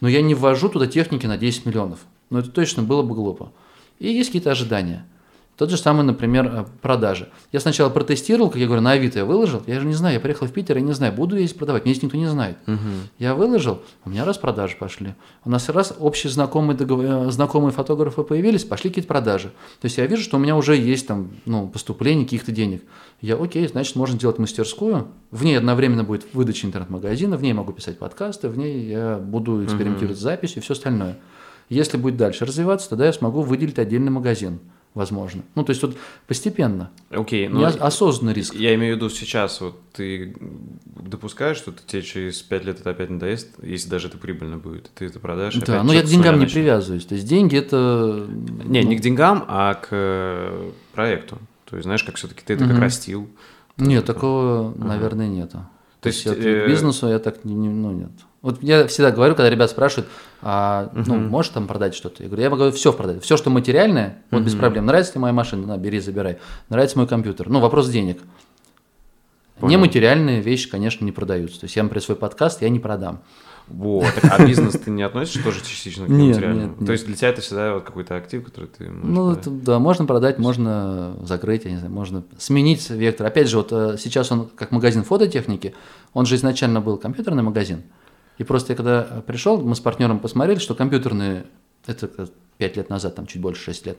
но 0.00 0.08
я 0.08 0.22
не 0.22 0.34
ввожу 0.34 0.68
туда 0.68 0.86
техники 0.86 1.26
на 1.26 1.36
10 1.36 1.66
миллионов. 1.66 2.00
Но 2.30 2.38
это 2.38 2.50
точно 2.50 2.82
было 2.82 3.02
бы 3.02 3.14
глупо. 3.14 3.52
И 3.98 4.08
есть 4.08 4.30
какие-то 4.30 4.50
ожидания. 4.50 5.06
Тот 5.56 5.70
же 5.70 5.76
самый, 5.76 6.02
например, 6.02 6.46
э, 6.46 6.64
продажи. 6.80 7.28
Я 7.52 7.60
сначала 7.60 7.90
протестировал, 7.90 8.48
как 8.48 8.58
я 8.58 8.66
говорю, 8.66 8.80
на 8.82 8.92
Авито 8.92 9.18
я 9.18 9.24
выложил. 9.26 9.62
Я 9.66 9.80
же 9.80 9.86
не 9.86 9.92
знаю, 9.92 10.14
я 10.14 10.20
приехал 10.20 10.46
в 10.46 10.52
Питер, 10.52 10.78
я 10.78 10.82
не 10.82 10.92
знаю, 10.92 11.12
буду 11.12 11.36
я 11.36 11.42
здесь 11.44 11.56
продавать. 11.56 11.84
Мне 11.84 11.92
здесь 11.92 12.04
никто 12.04 12.16
не 12.16 12.26
знает. 12.26 12.56
Угу. 12.66 12.78
Я 13.18 13.34
выложил, 13.34 13.82
у 14.06 14.10
меня 14.10 14.24
раз 14.24 14.38
продажи 14.38 14.76
пошли. 14.78 15.14
У 15.44 15.50
нас 15.50 15.68
раз 15.68 15.94
общие 15.98 16.32
знакомые, 16.32 16.76
договор... 16.76 17.04
Э, 17.04 17.30
знакомые 17.30 17.72
фотографы 17.72 18.22
появились, 18.22 18.64
пошли 18.64 18.88
какие-то 18.88 19.08
продажи. 19.08 19.48
То 19.80 19.84
есть 19.86 19.98
я 19.98 20.06
вижу, 20.06 20.22
что 20.22 20.38
у 20.38 20.40
меня 20.40 20.56
уже 20.56 20.74
есть 20.74 21.06
там 21.06 21.30
ну, 21.44 21.68
поступление 21.68 22.24
каких-то 22.24 22.50
денег. 22.50 22.82
Я, 23.20 23.36
окей, 23.36 23.68
значит, 23.68 23.94
можно 23.94 24.16
сделать 24.16 24.38
мастерскую. 24.38 25.08
В 25.30 25.44
ней 25.44 25.58
одновременно 25.58 26.02
будет 26.02 26.24
выдача 26.32 26.66
интернет-магазина, 26.66 27.36
в 27.36 27.42
ней 27.42 27.52
могу 27.52 27.72
писать 27.72 27.98
подкасты, 27.98 28.48
в 28.48 28.56
ней 28.56 28.86
я 28.86 29.18
буду 29.18 29.62
экспериментировать 29.64 30.16
угу. 30.16 30.20
с 30.20 30.22
записью 30.22 30.58
и 30.58 30.64
все 30.64 30.72
остальное. 30.72 31.18
Если 31.68 31.98
будет 31.98 32.16
дальше 32.16 32.46
развиваться, 32.46 32.88
тогда 32.88 33.06
я 33.06 33.12
смогу 33.12 33.42
выделить 33.42 33.78
отдельный 33.78 34.10
магазин 34.10 34.58
возможно. 34.94 35.42
Ну, 35.54 35.64
то 35.64 35.70
есть 35.70 35.80
тут 35.80 35.96
постепенно. 36.26 36.90
Окей, 37.10 37.46
okay, 37.46 37.48
но 37.48 37.64
осознанный 37.64 38.34
риск. 38.34 38.54
Я 38.54 38.74
имею 38.74 38.94
в 38.94 38.96
виду 38.96 39.10
сейчас, 39.10 39.60
вот 39.60 39.80
ты 39.92 40.36
допускаешь, 40.84 41.56
что 41.56 41.72
тебе 41.72 42.02
через 42.02 42.42
5 42.42 42.64
лет 42.64 42.80
это 42.80 42.90
опять 42.90 43.10
надоест, 43.10 43.48
если 43.62 43.88
даже 43.88 44.08
это 44.08 44.18
прибыльно 44.18 44.58
будет, 44.58 44.90
ты 44.94 45.06
это 45.06 45.18
продашь. 45.18 45.56
Да, 45.56 45.82
но 45.82 45.92
я 45.92 46.02
к 46.02 46.06
деньгам 46.06 46.38
не 46.38 46.46
привязываюсь. 46.46 47.06
То 47.06 47.14
есть 47.14 47.26
деньги 47.26 47.56
это... 47.56 48.26
Не, 48.28 48.82
ну... 48.82 48.88
не 48.88 48.96
к 48.96 49.00
деньгам, 49.00 49.44
а 49.48 49.74
к 49.74 49.88
э, 49.90 50.70
проекту. 50.94 51.38
То 51.64 51.76
есть, 51.76 51.84
знаешь, 51.84 52.04
как 52.04 52.16
все-таки 52.16 52.42
ты 52.44 52.54
это 52.54 52.64
угу. 52.64 52.72
как 52.72 52.82
растил. 52.82 53.28
Нет, 53.78 54.04
такого, 54.04 54.70
угу. 54.70 54.84
наверное, 54.84 55.28
нету. 55.28 55.66
То, 56.00 56.02
То 56.02 56.08
есть, 56.08 56.26
есть 56.26 56.38
э... 56.38 56.66
бизнесу 56.66 57.08
я 57.08 57.18
так 57.18 57.44
не, 57.44 57.54
ну, 57.54 57.92
нет. 57.92 58.10
Вот 58.42 58.60
я 58.60 58.88
всегда 58.88 59.12
говорю, 59.12 59.36
когда 59.36 59.48
ребят 59.48 59.70
спрашивают, 59.70 60.10
а, 60.40 60.90
uh-huh. 60.92 61.04
ну, 61.06 61.16
можешь 61.16 61.52
там 61.52 61.68
продать 61.68 61.94
что-то? 61.94 62.24
Я 62.24 62.28
говорю, 62.28 62.42
я 62.42 62.50
могу 62.50 62.70
все 62.72 62.92
продать. 62.92 63.22
Все, 63.22 63.36
что 63.36 63.50
материальное, 63.50 64.22
вот 64.32 64.40
uh-huh. 64.40 64.44
без 64.44 64.54
проблем. 64.56 64.86
Нравится 64.86 65.14
ли 65.14 65.20
моя 65.20 65.32
машина? 65.32 65.66
На, 65.66 65.78
бери, 65.78 66.00
забирай. 66.00 66.38
Нравится 66.68 66.98
мой 66.98 67.06
компьютер? 67.06 67.48
Ну, 67.48 67.60
вопрос 67.60 67.88
денег. 67.88 68.18
Понял. 69.60 69.78
Нематериальные 69.78 70.40
вещи, 70.40 70.68
конечно, 70.68 71.04
не 71.04 71.12
продаются. 71.12 71.60
То 71.60 71.64
есть 71.66 71.76
я, 71.76 71.84
например, 71.84 72.02
свой 72.02 72.16
подкаст 72.16 72.62
я 72.62 72.68
не 72.68 72.80
продам. 72.80 73.22
Вот, 73.68 74.12
а 74.24 74.44
бизнес 74.44 74.74
ты 74.74 74.90
не 74.90 75.04
относишь 75.04 75.40
тоже 75.42 75.60
частично 75.60 76.06
к 76.06 76.08
материальному? 76.08 76.74
Нет, 76.76 76.86
То 76.86 76.92
есть 76.92 77.06
для 77.06 77.14
тебя 77.14 77.28
это 77.28 77.42
всегда 77.42 77.74
вот 77.74 77.84
какой-то 77.84 78.16
актив, 78.16 78.44
который 78.44 78.66
ты 78.66 78.90
Ну, 78.90 79.30
это, 79.30 79.50
да, 79.50 79.78
можно 79.78 80.04
продать, 80.04 80.40
можно 80.40 81.16
закрыть, 81.22 81.64
я 81.64 81.70
не 81.70 81.76
знаю, 81.76 81.92
можно 81.92 82.24
сменить 82.38 82.90
вектор. 82.90 83.26
Опять 83.26 83.48
же, 83.48 83.58
вот 83.58 83.68
э, 83.70 83.96
сейчас 83.98 84.32
он 84.32 84.48
как 84.48 84.72
магазин 84.72 85.04
фототехники, 85.04 85.74
он 86.12 86.26
же 86.26 86.34
изначально 86.34 86.80
был 86.80 86.98
компьютерный 86.98 87.44
магазин. 87.44 87.84
И 88.42 88.44
просто 88.44 88.72
я 88.72 88.76
когда 88.76 89.02
пришел, 89.24 89.62
мы 89.62 89.76
с 89.76 89.80
партнером 89.80 90.18
посмотрели, 90.18 90.58
что 90.58 90.74
компьютерные, 90.74 91.44
это 91.86 92.28
5 92.58 92.76
лет 92.76 92.90
назад, 92.90 93.14
там 93.14 93.28
чуть 93.28 93.40
больше 93.40 93.62
6 93.62 93.86
лет, 93.86 93.98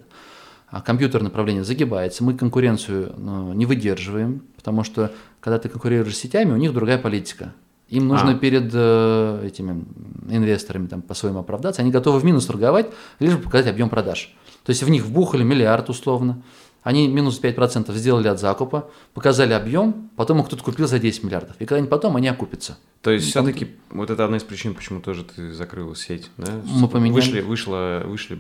а 0.68 0.82
компьютерное 0.82 1.30
направление 1.30 1.64
загибается, 1.64 2.26
мы 2.26 2.34
конкуренцию 2.34 3.14
ну, 3.16 3.54
не 3.54 3.66
выдерживаем, 3.66 4.44
потому 4.58 4.84
что 4.84 5.14
когда 5.40 5.60
ты 5.60 5.70
конкурируешь 5.70 6.18
с 6.18 6.20
сетями, 6.20 6.52
у 6.52 6.58
них 6.58 6.74
другая 6.74 6.98
политика. 6.98 7.54
Им 7.88 8.10
нужно 8.10 8.32
а. 8.32 8.36
перед 8.36 8.70
э, 8.74 9.46
этими 9.46 9.86
инвесторами 10.30 10.88
там, 10.88 11.02
по-своему 11.02 11.40
оправдаться, 11.40 11.82
они 11.82 11.92
готовы 11.92 12.20
в 12.20 12.26
минус 12.26 12.46
торговать, 12.46 12.88
лишь 13.20 13.38
бы 13.38 13.44
показать 13.44 13.68
объем 13.68 13.88
продаж. 13.88 14.36
То 14.66 14.72
есть 14.72 14.84
в 14.84 14.90
них 14.90 15.06
вбухали 15.06 15.44
миллиард 15.44 15.90
условно, 15.90 16.42
они 16.84 17.08
минус 17.08 17.40
5% 17.42 17.94
сделали 17.96 18.28
от 18.28 18.40
закупа, 18.40 18.90
показали 19.14 19.54
объем, 19.54 20.10
потом 20.16 20.42
их 20.42 20.48
кто-то 20.48 20.64
купил 20.64 20.88
за 20.88 21.00
10 21.00 21.24
миллиардов. 21.24 21.56
И 21.60 21.66
когда-нибудь 21.66 21.90
потом 21.90 22.18
они 22.18 22.28
окупятся. 22.28 22.78
То 23.02 23.12
есть 23.12 23.30
все-таки 23.30 23.68
вот 23.90 24.10
это 24.10 24.24
одна 24.24 24.38
из 24.38 24.44
причин, 24.44 24.76
почему 24.76 25.02
тоже 25.02 25.24
ты 25.24 25.52
закрыл 25.52 25.94
сеть, 25.96 26.30
да? 26.38 26.62
Мы 26.66 26.88
поменяли. 26.88 27.14
Вышли, 27.14 27.42
вышло, 27.42 28.04
вышли 28.06 28.38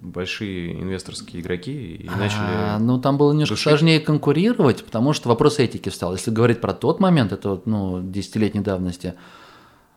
большие 0.00 0.80
инвесторские 0.80 1.42
игроки 1.42 1.96
и 1.96 2.08
начали... 2.08 2.40
А, 2.42 2.78
ну, 2.78 3.00
там 3.00 3.16
было 3.16 3.32
немножко 3.32 3.54
душить. 3.54 3.68
сложнее 3.68 4.00
конкурировать, 4.00 4.84
потому 4.84 5.12
что 5.12 5.28
вопрос 5.28 5.58
этики 5.58 5.88
встал. 5.88 6.12
Если 6.12 6.30
говорить 6.30 6.60
про 6.60 6.74
тот 6.74 7.00
момент, 7.00 7.32
это 7.32 7.60
ну, 7.64 8.02
десятилетней 8.02 8.62
давности, 8.62 9.14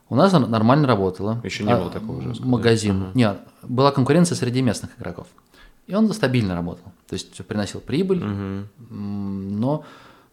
у 0.10 0.16
нас 0.16 0.32
нормально 0.32 0.88
работало. 0.88 1.42
Еще 1.44 1.64
не 1.64 1.72
а, 1.72 1.78
было 1.78 1.90
такого 1.90 2.18
уже. 2.18 2.42
Магазин. 2.44 3.02
Ага. 3.02 3.12
Нет, 3.14 3.40
была 3.64 3.92
конкуренция 3.92 4.36
среди 4.36 4.62
местных 4.62 4.92
игроков. 4.98 5.28
И 5.88 5.96
он 5.96 6.12
стабильно 6.14 6.54
работал. 6.54 6.92
То 7.08 7.14
есть 7.14 7.46
приносил 7.46 7.80
прибыль, 7.80 8.22
угу. 8.22 8.68
но 8.94 9.86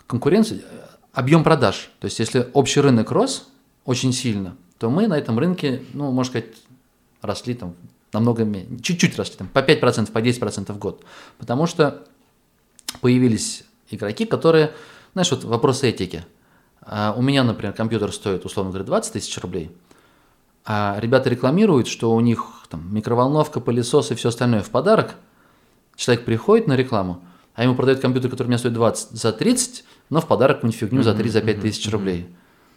конкуренция, 0.06 0.60
объем 1.12 1.44
продаж. 1.44 1.90
То 2.00 2.06
есть 2.06 2.18
если 2.18 2.50
общий 2.52 2.80
рынок 2.80 3.12
рос 3.12 3.48
очень 3.84 4.12
сильно, 4.12 4.56
то 4.78 4.90
мы 4.90 5.06
на 5.06 5.16
этом 5.16 5.38
рынке, 5.38 5.82
ну, 5.92 6.10
можно 6.10 6.30
сказать, 6.30 6.56
росли 7.22 7.54
там 7.54 7.74
намного 8.12 8.44
меньше, 8.44 8.82
чуть-чуть 8.82 9.16
росли, 9.16 9.36
там, 9.36 9.48
по 9.48 9.60
5%, 9.60 10.10
по 10.10 10.18
10% 10.18 10.72
в 10.72 10.78
год. 10.78 11.04
Потому 11.38 11.66
что 11.66 12.04
появились 13.00 13.64
игроки, 13.90 14.24
которые, 14.24 14.72
знаешь, 15.12 15.30
вот 15.30 15.44
вопрос 15.44 15.84
этики. 15.84 16.24
А 16.80 17.14
у 17.16 17.22
меня, 17.22 17.44
например, 17.44 17.74
компьютер 17.74 18.12
стоит, 18.12 18.44
условно 18.44 18.72
говоря, 18.72 18.84
20 18.84 19.12
тысяч 19.12 19.38
рублей, 19.38 19.70
а 20.64 20.96
ребята 20.98 21.30
рекламируют, 21.30 21.86
что 21.86 22.12
у 22.12 22.20
них 22.20 22.66
там 22.68 22.92
микроволновка, 22.92 23.60
пылесос 23.60 24.10
и 24.10 24.14
все 24.16 24.30
остальное 24.30 24.62
в 24.62 24.70
подарок– 24.70 25.14
Человек 25.96 26.24
приходит 26.24 26.66
на 26.66 26.76
рекламу, 26.76 27.22
а 27.54 27.62
ему 27.62 27.74
продают 27.74 28.00
компьютер, 28.00 28.30
который 28.30 28.48
у 28.48 28.50
меня 28.50 28.58
стоит 28.58 28.74
20 28.74 29.10
за 29.10 29.32
30, 29.32 29.84
но 30.10 30.20
в 30.20 30.26
подарок 30.26 30.58
какую-нибудь 30.58 30.80
фигню 30.80 31.02
за 31.02 31.14
3 31.14 31.28
за 31.30 31.40
5 31.40 31.60
тысяч 31.60 31.90
рублей. 31.90 32.26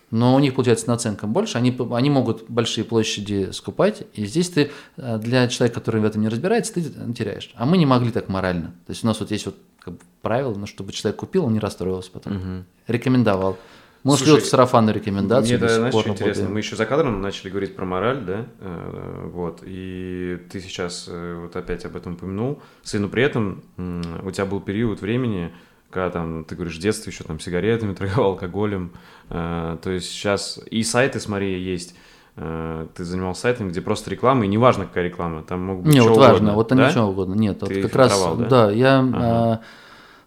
Но 0.09 0.35
у 0.35 0.39
них 0.39 0.55
получается 0.55 0.87
наценка 0.87 1.27
больше, 1.27 1.57
они, 1.57 1.77
они 1.91 2.09
могут 2.09 2.49
большие 2.49 2.85
площади 2.85 3.49
скупать, 3.51 4.03
и 4.13 4.25
здесь 4.25 4.49
ты 4.49 4.71
э, 4.95 5.17
для 5.17 5.49
человека, 5.49 5.81
который 5.81 5.99
в 5.99 6.05
этом 6.05 6.21
не 6.21 6.29
разбирается, 6.29 6.73
ты 6.73 6.83
теряешь. 7.13 7.51
А 7.55 7.65
мы 7.65 7.77
не 7.77 7.85
могли 7.85 8.11
так 8.11 8.29
морально. 8.29 8.67
То 8.85 8.91
есть 8.91 9.03
у 9.03 9.07
нас 9.07 9.19
вот 9.19 9.31
есть 9.31 9.45
вот 9.45 9.57
как 9.79 9.95
бы 9.95 9.99
правило, 10.21 10.55
но 10.55 10.65
чтобы 10.65 10.93
человек 10.93 11.19
купил, 11.19 11.45
он 11.45 11.53
не 11.53 11.59
расстроился 11.59 12.11
потом. 12.11 12.37
Угу. 12.37 12.63
Рекомендовал. 12.87 13.57
Мы 14.03 14.11
Слушай, 14.11 14.23
ушли 14.23 14.31
вот 14.33 14.43
в 14.43 14.47
сарафанную 14.47 14.95
рекомендацию. 14.95 15.57
Мне 15.57 15.65
это, 15.65 15.75
знаешь, 15.75 15.93
что 15.93 16.09
интересно, 16.09 16.49
мы 16.49 16.59
еще 16.59 16.75
за 16.75 16.85
кадром 16.85 17.21
начали 17.21 17.49
говорить 17.49 17.75
про 17.75 17.85
мораль, 17.85 18.21
да, 18.21 18.45
э, 18.59 19.29
вот, 19.33 19.61
и 19.65 20.39
ты 20.51 20.59
сейчас 20.59 21.07
э, 21.09 21.39
вот 21.41 21.55
опять 21.55 21.85
об 21.85 21.95
этом 21.95 22.13
упомянул, 22.13 22.61
но 22.93 23.09
при 23.09 23.23
этом 23.23 23.63
у 23.77 24.31
тебя 24.31 24.45
был 24.45 24.61
период 24.61 25.01
времени, 25.01 25.51
когда 25.89 26.09
там, 26.09 26.45
ты 26.45 26.55
говоришь, 26.55 26.77
в 26.77 26.81
детстве 26.81 27.11
еще 27.11 27.23
там 27.23 27.39
сигаретами 27.39 27.93
торговал, 27.93 28.31
алкоголем, 28.31 28.93
э, 29.29 29.77
то 29.81 29.89
есть 29.89 30.09
сейчас 30.09 30.59
и 30.69 30.83
сайты, 30.83 31.19
смотри, 31.19 31.61
есть, 31.61 31.95
ты 32.35 33.03
занимался 33.03 33.41
сайтами, 33.41 33.69
где 33.69 33.81
просто 33.81 34.11
реклама, 34.11 34.45
и 34.45 34.47
неважно, 34.47 34.85
какая 34.85 35.05
реклама, 35.05 35.41
там 35.41 35.59
могут 35.61 35.85
быть 35.85 35.93
Не, 35.95 36.01
вот 36.01 36.11
угодно, 36.11 36.27
важно, 36.27 36.53
вот 36.53 36.67
там 36.67 36.77
да? 36.77 36.89
ничего 36.89 37.05
угодно, 37.05 37.33
нет, 37.33 37.59
ты 37.59 37.65
вот 37.65 37.83
как 37.83 37.95
раз, 37.95 38.35
да, 38.37 38.45
да 38.47 38.71
я... 38.71 38.99
Ага 38.99 39.61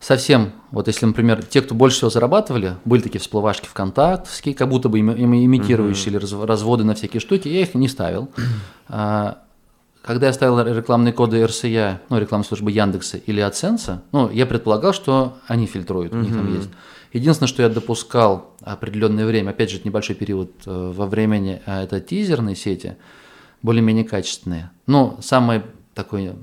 совсем, 0.01 0.53
вот 0.71 0.89
если, 0.89 1.07
например, 1.07 1.45
те, 1.45 1.61
кто 1.61 1.75
больше 1.75 1.99
всего 1.99 2.11
зарабатывали, 2.11 2.77
были 2.85 3.03
такие 3.03 3.21
всплывашки 3.21 3.67
ВКонтактовские, 3.67 4.55
как 4.55 4.69
будто 4.69 4.89
бы 4.89 4.99
имитирующие 4.99 6.15
mm-hmm. 6.15 6.41
или 6.41 6.47
разводы 6.47 6.85
на 6.85 6.95
всякие 6.95 7.21
штуки, 7.21 7.49
я 7.49 7.61
их 7.61 7.75
не 7.75 7.87
ставил. 7.87 8.31
А, 8.89 9.43
когда 10.03 10.29
я 10.29 10.33
ставил 10.33 10.61
рекламные 10.61 11.13
коды 11.13 11.45
РСЯ, 11.45 12.01
ну, 12.09 12.19
рекламной 12.19 12.47
службы 12.47 12.73
Яндекса 12.73 13.19
или 13.19 13.41
Аценса, 13.41 14.03
ну, 14.13 14.31
я 14.31 14.47
предполагал, 14.47 14.95
что 14.95 15.37
они 15.47 15.67
фильтруют, 15.67 16.15
у 16.15 16.17
них 16.17 16.33
там 16.33 16.53
есть. 16.55 16.71
Единственное, 17.13 17.49
что 17.49 17.63
я 17.63 17.69
допускал 17.69 18.55
определенное 18.63 19.27
время, 19.27 19.51
опять 19.51 19.71
же, 19.71 19.77
это 19.77 19.89
небольшой 19.89 20.15
период 20.15 20.53
э, 20.65 20.93
во 20.95 21.07
времени, 21.07 21.61
а 21.67 21.83
это 21.83 22.01
тизерные 22.01 22.55
сети, 22.55 22.97
более-менее 23.63 24.05
качественные. 24.05 24.71
Но 24.87 25.19
самое 25.21 25.65
такое 25.95 26.37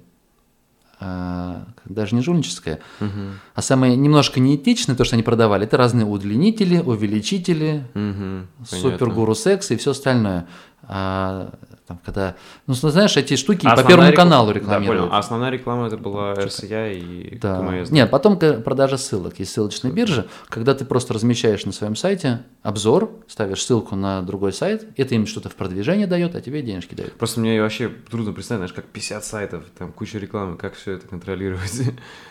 даже 1.00 2.16
не 2.16 2.22
жульническое, 2.22 2.80
угу. 3.00 3.10
а 3.54 3.62
самое 3.62 3.96
немножко 3.96 4.40
неэтичное, 4.40 4.96
то, 4.96 5.04
что 5.04 5.16
они 5.16 5.24
продавали, 5.24 5.66
это 5.66 5.78
разные 5.78 6.06
удлинители, 6.06 6.80
увеличители, 6.80 7.86
угу, 7.94 8.48
супергуру 8.66 9.36
секса 9.36 9.76
и 9.76 9.78
все 9.78 9.92
остальное. 9.92 10.48
А, 10.84 11.54
там, 11.88 12.00
когда, 12.04 12.36
ну, 12.68 12.74
знаешь, 12.74 13.16
эти 13.16 13.38
штуки 13.38 13.66
а 13.66 13.76
по 13.76 13.84
Первому 13.84 14.10
реклама, 14.10 14.30
каналу 14.30 14.52
рекламируют. 14.52 15.02
Да, 15.02 15.04
понял. 15.06 15.16
А 15.16 15.20
основная 15.20 15.50
реклама 15.50 15.88
это 15.88 15.98
была 15.98 16.34
RCA 16.34 16.94
и 16.94 17.38
да. 17.38 17.60
КМС. 17.60 17.92
Нет, 17.92 18.10
потом 18.12 18.38
продажа 18.38 18.98
ссылок. 18.98 19.40
Есть 19.40 19.54
ссылочные 19.54 19.94
биржи, 19.94 20.28
когда 20.50 20.76
ты 20.76 20.84
просто 20.84 21.14
размещаешь 21.14 21.66
на 21.66 21.72
своем 21.72 21.96
сайте 21.96 22.44
обзор, 22.62 23.10
ставишь 23.28 23.64
ссылку 23.64 23.96
на 23.96 24.22
другой 24.22 24.52
сайт, 24.52 24.86
это 24.98 25.16
им 25.16 25.26
что-то 25.26 25.48
в 25.48 25.56
продвижение 25.56 26.08
дает, 26.08 26.36
а 26.36 26.42
тебе 26.42 26.62
денежки 26.62 26.94
дают. 26.94 27.14
Просто 27.14 27.40
мне 27.40 27.62
вообще 27.62 27.90
трудно 28.10 28.34
представить, 28.34 28.60
знаешь, 28.60 28.74
как 28.74 28.86
50 28.86 29.24
сайтов, 29.24 29.64
там 29.78 29.94
куча 29.94 30.20
рекламы, 30.20 30.58
как 30.58 30.76
все 30.76 30.94
это 30.94 31.08
контролировать? 31.08 31.82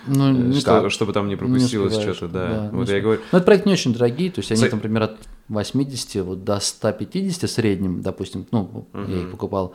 Ну, 0.07 0.53
Что, 0.55 0.91
чтобы 0.91 1.13
там 1.15 1.29
не 1.29 1.37
пропустилось 1.37 1.95
что-то, 1.95 2.29
да. 2.29 2.49
да 2.49 2.71
вот 2.73 2.89
я 2.91 3.01
говорю. 3.01 3.21
Но 3.33 3.39
это 3.39 3.45
проекты 3.45 3.69
не 3.71 3.73
очень 3.73 3.95
дорогие, 3.95 4.31
то 4.31 4.41
есть 4.41 4.53
они, 4.53 4.61
там, 4.69 4.79
например, 4.79 5.05
от 5.05 5.17
80 5.49 6.25
вот 6.25 6.45
до 6.45 6.59
150 6.61 7.43
в 7.49 7.53
среднем, 7.53 8.03
допустим, 8.03 8.47
ну, 8.51 8.87
угу. 8.93 9.03
я 9.09 9.23
их 9.23 9.31
покупал. 9.31 9.75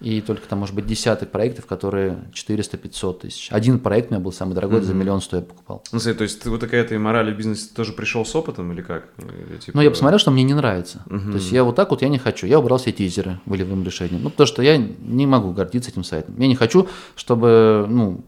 и 0.00 0.20
только 0.20 0.46
там, 0.46 0.58
может 0.58 0.74
быть, 0.74 0.86
десяток 0.86 1.30
проектов, 1.30 1.66
которые 1.66 2.24
400-500 2.32 3.20
тысяч. 3.20 3.48
Один 3.50 3.78
проект 3.78 4.10
у 4.10 4.14
меня 4.14 4.22
был 4.22 4.32
самый 4.32 4.54
дорогой, 4.54 4.80
mm-hmm. 4.80 4.84
за 4.84 4.94
миллион 4.94 5.20
стоя 5.22 5.40
покупал. 5.40 5.82
Ну, 5.90 5.98
смотри, 5.98 6.18
то 6.18 6.22
есть 6.24 6.42
ты 6.42 6.50
вот 6.50 6.60
такая 6.60 6.84
ты 6.84 6.98
мораль 6.98 7.32
в 7.32 7.36
бизнесе 7.36 7.70
тоже 7.74 7.92
пришел 7.92 8.24
с 8.26 8.36
опытом 8.36 8.72
или 8.72 8.82
как? 8.82 9.08
Или, 9.18 9.56
типа... 9.58 9.76
Ну, 9.76 9.82
я 9.82 9.90
посмотрел, 9.90 10.18
что 10.18 10.30
мне 10.30 10.42
не 10.42 10.54
нравится. 10.54 11.02
Mm-hmm. 11.06 11.30
То 11.30 11.36
есть 11.36 11.50
я 11.50 11.64
вот 11.64 11.76
так 11.76 11.90
вот 11.90 12.02
я 12.02 12.08
не 12.08 12.18
хочу. 12.18 12.46
Я 12.46 12.58
убрал 12.58 12.78
все 12.78 12.92
тизеры 12.92 13.40
волевым 13.46 13.84
решением. 13.84 14.22
Ну, 14.22 14.30
потому 14.30 14.46
что 14.46 14.62
я 14.62 14.76
не 14.76 15.26
могу 15.26 15.52
гордиться 15.52 15.90
этим 15.90 16.04
сайтом. 16.04 16.38
Я 16.38 16.46
не 16.46 16.56
хочу, 16.56 16.88
чтобы, 17.14 17.86
ну, 17.88 18.22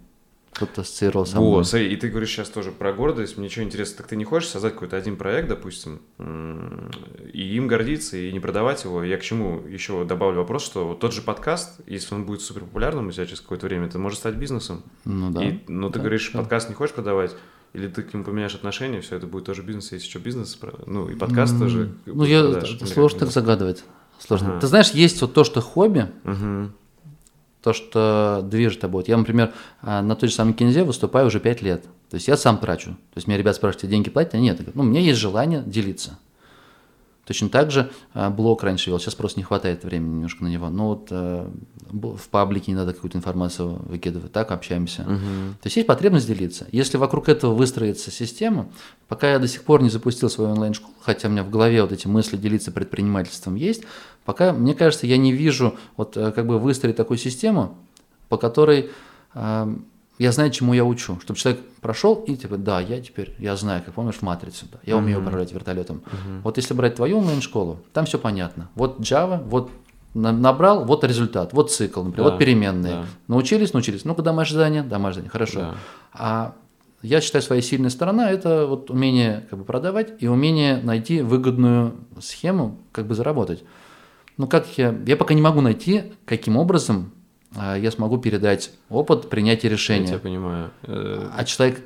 кто-то 0.59 0.81
ассоциировал 0.81 1.25
со 1.25 1.37
мной. 1.37 1.61
О, 1.61 1.65
смотри, 1.65 1.93
и 1.93 1.97
ты 1.97 2.09
говоришь 2.09 2.31
сейчас 2.31 2.49
тоже 2.49 2.73
про 2.73 2.93
гордость. 2.93 3.39
Мне 3.39 3.49
что 3.49 3.63
интересно, 3.63 3.99
так 3.99 4.09
ты 4.09 4.17
не 4.17 4.25
хочешь 4.25 4.49
создать 4.49 4.73
какой-то 4.73 4.97
один 4.97 5.17
проект, 5.17 5.49
допустим, 5.49 6.01
и 7.33 7.57
им 7.57 7.69
гордиться, 7.69 8.17
и 8.17 8.33
не 8.33 8.41
продавать 8.41 8.83
его? 8.83 9.05
Я 9.05 9.19
к 9.19 9.23
чему 9.23 9.63
еще 9.69 10.05
добавлю 10.05 10.39
вопрос, 10.39 10.65
что 10.65 10.95
тот 11.01 11.15
же 11.15 11.23
подкаст, 11.23 11.81
если 11.87 12.15
он 12.15 12.25
будет 12.25 12.43
супер 12.43 12.63
популярным 12.63 13.07
у 13.07 13.13
тебя 13.13 13.25
через 13.25 13.41
какое-то 13.41 13.67
время, 13.67 13.87
это 13.87 14.01
может 14.01 14.19
стать 14.19 14.35
бизнесом. 14.35 14.83
Ну 15.05 15.31
да. 15.31 15.45
И, 15.45 15.61
но 15.69 15.91
ты 15.91 15.95
да, 15.95 16.01
говоришь, 16.01 16.31
да. 16.33 16.41
подкаст 16.41 16.69
не 16.69 16.75
хочешь 16.75 16.95
продавать, 16.95 17.37
или 17.73 17.87
ты 17.87 18.03
к 18.03 18.13
нему 18.13 18.25
поменяешь 18.25 18.57
отношения, 18.57 19.01
все 19.01 19.15
это 19.15 19.29
будет 19.29 19.45
тоже 19.45 19.63
бизнес, 19.63 19.93
если 19.93 20.09
что, 20.09 20.19
бизнес, 20.19 20.59
ну 20.87 21.09
и 21.09 21.15
подкаст 21.15 21.55
mm, 21.55 21.59
тоже. 21.61 21.93
Ну, 22.07 22.25
я 22.25 22.43
продашь, 22.43 22.79
сложно 22.81 23.21
так 23.21 23.31
загадывать. 23.31 23.85
Сложно. 24.19 24.51
Ага. 24.51 24.61
Ты 24.61 24.67
знаешь, 24.67 24.91
есть 24.91 25.21
вот 25.21 25.35
то, 25.35 25.45
что 25.45 25.61
хобби, 25.61 26.09
угу 26.25 26.73
то, 27.69 27.75
что 27.75 28.41
движет 28.43 28.81
тобой. 28.81 29.05
Я, 29.07 29.19
например, 29.19 29.53
а, 29.83 30.01
на 30.01 30.16
той 30.16 30.31
же 30.31 30.35
самой 30.35 30.55
кинзе 30.55 30.85
выступаю 30.85 31.27
уже 31.27 31.39
5 31.39 31.61
лет. 31.61 31.83
То 32.09 32.14
есть 32.14 32.27
я 32.27 32.39
сам 32.39 32.57
трачу. 32.57 32.93
То 32.93 33.16
есть 33.16 33.27
меня 33.27 33.37
ребят 33.37 33.57
спрашивают, 33.57 33.91
деньги 33.91 34.09
платят? 34.09 34.35
А 34.35 34.39
нет. 34.39 34.59
Ну, 34.75 34.83
у 34.83 34.87
меня 34.87 35.01
есть 35.01 35.19
желание 35.19 35.62
делиться. 35.66 36.19
Точно 37.29 37.51
так 37.51 37.70
же 37.70 37.91
а, 38.14 38.31
блог 38.31 38.62
раньше 38.62 38.89
вел, 38.89 38.99
сейчас 38.99 39.14
просто 39.14 39.39
не 39.39 39.45
хватает 39.45 39.85
времени 39.85 40.14
немножко 40.14 40.45
на 40.45 40.49
него. 40.49 40.70
Но 40.70 40.89
вот 40.89 41.09
э, 41.11 41.47
в 41.91 42.29
паблике 42.31 42.72
не 42.72 42.74
надо 42.74 42.95
какую-то 42.95 43.18
информацию 43.18 43.83
выкидывать, 43.85 44.33
так 44.33 44.51
общаемся. 44.51 45.03
Угу. 45.03 45.59
То 45.61 45.66
есть 45.66 45.76
есть 45.76 45.87
потребность 45.87 46.26
делиться. 46.26 46.66
Если 46.72 46.97
вокруг 46.97 47.29
этого 47.29 47.53
выстроится 47.53 48.11
система, 48.11 48.70
пока 49.09 49.31
я 49.31 49.39
до 49.39 49.47
сих 49.47 49.64
пор 49.64 49.83
не 49.83 49.91
запустил 49.91 50.31
свою 50.31 50.53
онлайн-школу, 50.53 50.95
хотя 51.03 51.29
у 51.29 51.31
меня 51.31 51.45
в 51.45 51.51
голове 51.51 51.83
вот 51.83 51.93
эти 51.93 52.07
мысли 52.07 52.39
делиться 52.39 52.72
предпринимательством 52.72 53.57
есть, 53.57 53.83
пока, 54.24 54.55
мне 54.55 54.74
кажется, 54.74 55.07
я 55.07 55.18
не 55.18 55.33
вижу 55.33 55.76
вот 55.99 56.16
э, 56.16 56.33
как 56.33 56.47
бы 56.47 56.59
выстроить 56.59 56.97
такую 56.97 57.18
систему, 57.18 57.76
по 58.31 58.39
которой 58.39 58.89
э, 59.35 59.76
я 60.19 60.33
знаю, 60.33 60.51
чему 60.51 60.75
я 60.75 60.85
учу. 60.85 61.19
Чтобы 61.21 61.39
человек 61.39 61.62
прошел 61.81 62.14
и 62.27 62.37
типа, 62.37 62.57
да, 62.57 62.81
я 62.81 63.01
теперь, 63.01 63.35
я 63.39 63.57
знаю, 63.57 63.83
как 63.85 63.95
помнишь 63.95 64.16
в 64.16 64.23
«Матрице», 64.23 64.66
да, 64.71 64.79
я 64.85 64.97
умею 64.97 65.19
mm-hmm. 65.19 65.23
управлять 65.23 65.53
вертолетом. 65.53 66.03
Mm-hmm. 66.05 66.41
Вот 66.43 66.57
если 66.57 66.75
брать 66.75 66.97
твою 66.97 67.19
онлайн-школу, 67.19 67.81
там 67.93 68.07
все 68.07 68.19
понятно. 68.19 68.69
Вот 68.75 69.01
Java, 69.01 69.43
вот 69.45 69.71
набрал, 70.14 70.85
вот 70.85 71.05
результат, 71.05 71.53
вот 71.53 71.71
цикл, 71.71 72.03
например, 72.03 72.25
да, 72.25 72.31
вот 72.31 72.39
переменные. 72.39 72.93
Да. 72.93 73.05
Научились, 73.29 73.73
научились. 73.73 74.05
Ну-ка, 74.05 74.23
домашнее 74.23 74.55
задание, 74.55 74.83
домашнее 74.83 75.27
задание, 75.27 75.31
хорошо. 75.31 75.61
Да. 75.61 75.75
А 76.12 76.55
я 77.03 77.21
считаю, 77.21 77.43
своя 77.43 77.62
сильная 77.62 77.91
сторона– 77.91 78.31
это 78.33 78.66
вот 78.66 78.91
умение 78.91 79.47
как 79.51 79.61
бы 79.61 79.64
продавать 79.64 80.14
и 80.19 80.27
умение 80.27 80.79
найти 80.83 81.23
выгодную 81.23 81.95
схему, 82.21 82.79
как 82.91 83.07
бы 83.07 83.14
заработать. 83.14 83.62
Ну, 84.37 84.49
как 84.49 84.66
я, 84.79 84.97
я 85.07 85.16
пока 85.16 85.35
не 85.35 85.43
могу 85.43 85.61
найти, 85.61 86.12
каким 86.25 86.57
образом 86.57 87.12
я 87.57 87.91
смогу 87.91 88.19
передать 88.19 88.71
опыт 88.91 89.31
принятия 89.31 89.69
решения. 89.69 90.03
Я 90.03 90.09
тебя 90.09 90.19
понимаю. 90.19 90.71
Э, 90.83 91.29
а 91.35 91.45
человек 91.45 91.81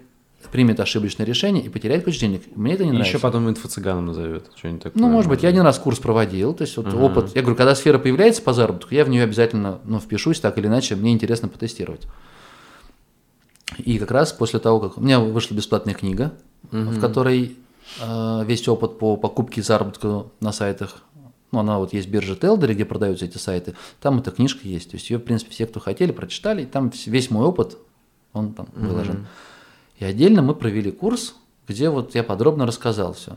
примет 0.50 0.80
ошибочное 0.80 1.24
решение 1.24 1.64
и 1.64 1.68
потеряет 1.68 2.04
кучу 2.04 2.20
денег. 2.20 2.42
Мне 2.54 2.74
это 2.74 2.84
не 2.84 2.90
и 2.90 2.92
нравится. 2.92 3.16
Еще 3.16 3.22
потом 3.22 3.48
инфо-цыганом 3.48 4.06
назовет. 4.06 4.50
Что-нибудь 4.56 4.82
такое. 4.82 5.02
Ну, 5.02 5.08
может 5.08 5.30
быть, 5.30 5.42
я 5.42 5.48
один 5.48 5.62
раз 5.62 5.78
курс 5.78 5.98
проводил, 5.98 6.52
то 6.54 6.62
есть 6.62 6.76
вот 6.76 6.86
uh-huh. 6.86 7.00
опыт. 7.00 7.34
Я 7.34 7.42
говорю, 7.42 7.56
когда 7.56 7.74
сфера 7.74 7.98
появляется 7.98 8.42
по 8.42 8.52
заработку, 8.52 8.94
я 8.94 9.04
в 9.04 9.08
нее 9.08 9.22
обязательно 9.22 9.78
ну, 9.84 9.98
впишусь, 10.00 10.40
так 10.40 10.58
или 10.58 10.66
иначе, 10.66 10.96
мне 10.96 11.12
интересно 11.12 11.48
потестировать. 11.48 12.06
И 13.78 13.98
как 13.98 14.10
раз 14.10 14.32
после 14.32 14.58
того, 14.58 14.80
как 14.80 14.98
у 14.98 15.00
меня 15.00 15.20
вышла 15.20 15.54
бесплатная 15.54 15.94
книга, 15.94 16.32
uh-huh. 16.70 16.90
в 16.90 17.00
которой 17.00 17.56
э, 18.00 18.44
весь 18.44 18.68
опыт 18.68 18.98
по 18.98 19.16
покупке 19.16 19.60
и 19.60 19.64
заработку 19.64 20.32
на 20.40 20.52
сайтах 20.52 21.02
ну, 21.52 21.60
она 21.60 21.78
вот 21.78 21.92
есть 21.92 22.08
биржа 22.08 22.34
Телдери, 22.34 22.74
где 22.74 22.84
продаются 22.86 23.26
эти 23.26 23.36
сайты, 23.36 23.74
там 24.00 24.18
эта 24.18 24.30
книжка 24.30 24.66
есть. 24.66 24.90
То 24.90 24.96
есть 24.96 25.10
ее, 25.10 25.18
в 25.18 25.22
принципе, 25.22 25.52
все, 25.52 25.66
кто 25.66 25.80
хотели, 25.80 26.10
прочитали, 26.10 26.62
и 26.62 26.66
там 26.66 26.90
весь 27.06 27.30
мой 27.30 27.46
опыт, 27.46 27.76
он 28.32 28.54
там 28.54 28.66
mm-hmm. 28.66 28.86
выложен. 28.86 29.26
И 29.98 30.04
отдельно 30.04 30.40
мы 30.40 30.54
провели 30.54 30.90
курс, 30.90 31.36
где 31.68 31.90
вот 31.90 32.14
я 32.14 32.24
подробно 32.24 32.66
рассказал 32.66 33.12
все. 33.12 33.36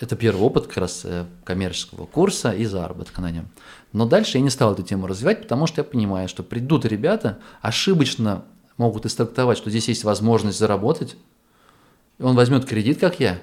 Это 0.00 0.16
первый 0.16 0.42
опыт 0.42 0.66
как 0.66 0.78
раз 0.78 1.02
э, 1.04 1.24
коммерческого 1.44 2.06
курса 2.06 2.50
и 2.50 2.64
заработка 2.64 3.20
на 3.22 3.30
нем. 3.30 3.48
Но 3.92 4.06
дальше 4.06 4.38
я 4.38 4.44
не 4.44 4.50
стал 4.50 4.72
эту 4.72 4.82
тему 4.82 5.06
развивать, 5.06 5.42
потому 5.42 5.68
что 5.68 5.80
я 5.80 5.84
понимаю, 5.84 6.28
что 6.28 6.42
придут 6.42 6.84
ребята, 6.84 7.38
ошибочно 7.62 8.44
могут 8.76 9.06
истрактовать, 9.06 9.56
что 9.56 9.70
здесь 9.70 9.86
есть 9.86 10.02
возможность 10.02 10.58
заработать, 10.58 11.16
и 12.18 12.22
он 12.24 12.34
возьмет 12.34 12.64
кредит, 12.64 12.98
как 12.98 13.20
я, 13.20 13.38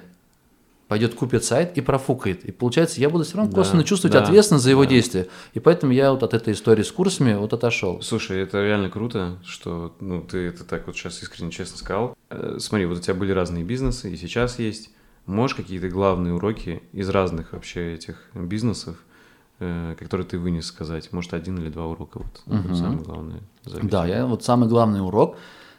пойдет 0.92 1.14
купит 1.14 1.42
сайт 1.42 1.78
и 1.78 1.80
профукает. 1.80 2.44
И 2.44 2.52
получается, 2.52 3.00
я 3.00 3.08
буду 3.08 3.24
все 3.24 3.38
равно 3.38 3.50
да, 3.50 3.56
косвенно 3.56 3.82
чувствовать 3.82 4.12
да, 4.12 4.24
ответственность 4.24 4.64
за 4.64 4.68
его 4.68 4.84
да. 4.84 4.90
действия. 4.90 5.26
И 5.54 5.58
поэтому 5.58 5.90
я 5.90 6.12
вот 6.12 6.22
от 6.22 6.34
этой 6.34 6.52
истории 6.52 6.82
с 6.82 6.92
курсами 6.92 7.32
вот 7.32 7.54
отошел. 7.54 8.02
Слушай, 8.02 8.42
это 8.42 8.62
реально 8.62 8.90
круто, 8.90 9.38
что 9.42 9.96
ну, 10.00 10.20
ты 10.20 10.36
это 10.48 10.64
так 10.64 10.86
вот 10.86 10.94
сейчас 10.94 11.22
искренне 11.22 11.50
честно 11.50 11.78
сказал. 11.78 12.14
Э, 12.28 12.58
смотри, 12.60 12.84
вот 12.84 12.98
у 12.98 13.00
тебя 13.00 13.14
были 13.14 13.32
разные 13.32 13.64
бизнесы, 13.64 14.12
и 14.12 14.18
сейчас 14.18 14.58
есть. 14.58 14.90
Можешь 15.24 15.56
какие-то 15.56 15.88
главные 15.88 16.34
уроки 16.34 16.82
из 16.92 17.08
разных 17.08 17.54
вообще 17.54 17.94
этих 17.94 18.18
бизнесов, 18.34 18.98
э, 19.60 19.94
которые 19.98 20.26
ты 20.26 20.38
вынес 20.38 20.66
сказать? 20.66 21.10
Может, 21.10 21.32
один 21.32 21.56
или 21.56 21.70
два 21.70 21.86
урока, 21.86 22.18
вот 22.18 22.42
угу. 22.44 22.74
самое 22.74 22.98
главное. 22.98 23.40
Да, 23.64 24.04
я 24.04 24.26
вот 24.26 24.44
самый 24.44 24.68
главный 24.68 25.00
урок. 25.00 25.38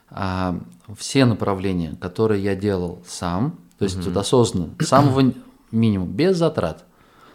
А, 0.10 0.60
все 0.98 1.26
направления, 1.26 1.96
которые 2.02 2.44
я 2.44 2.56
делал 2.56 3.04
сам, 3.06 3.60
то 3.78 3.86
есть 3.86 3.98
mm 3.98 4.04
вот 4.04 4.18
осознанно, 4.18 4.70
самого 4.80 5.34
минимума, 5.72 6.12
без 6.12 6.38
затрат. 6.38 6.86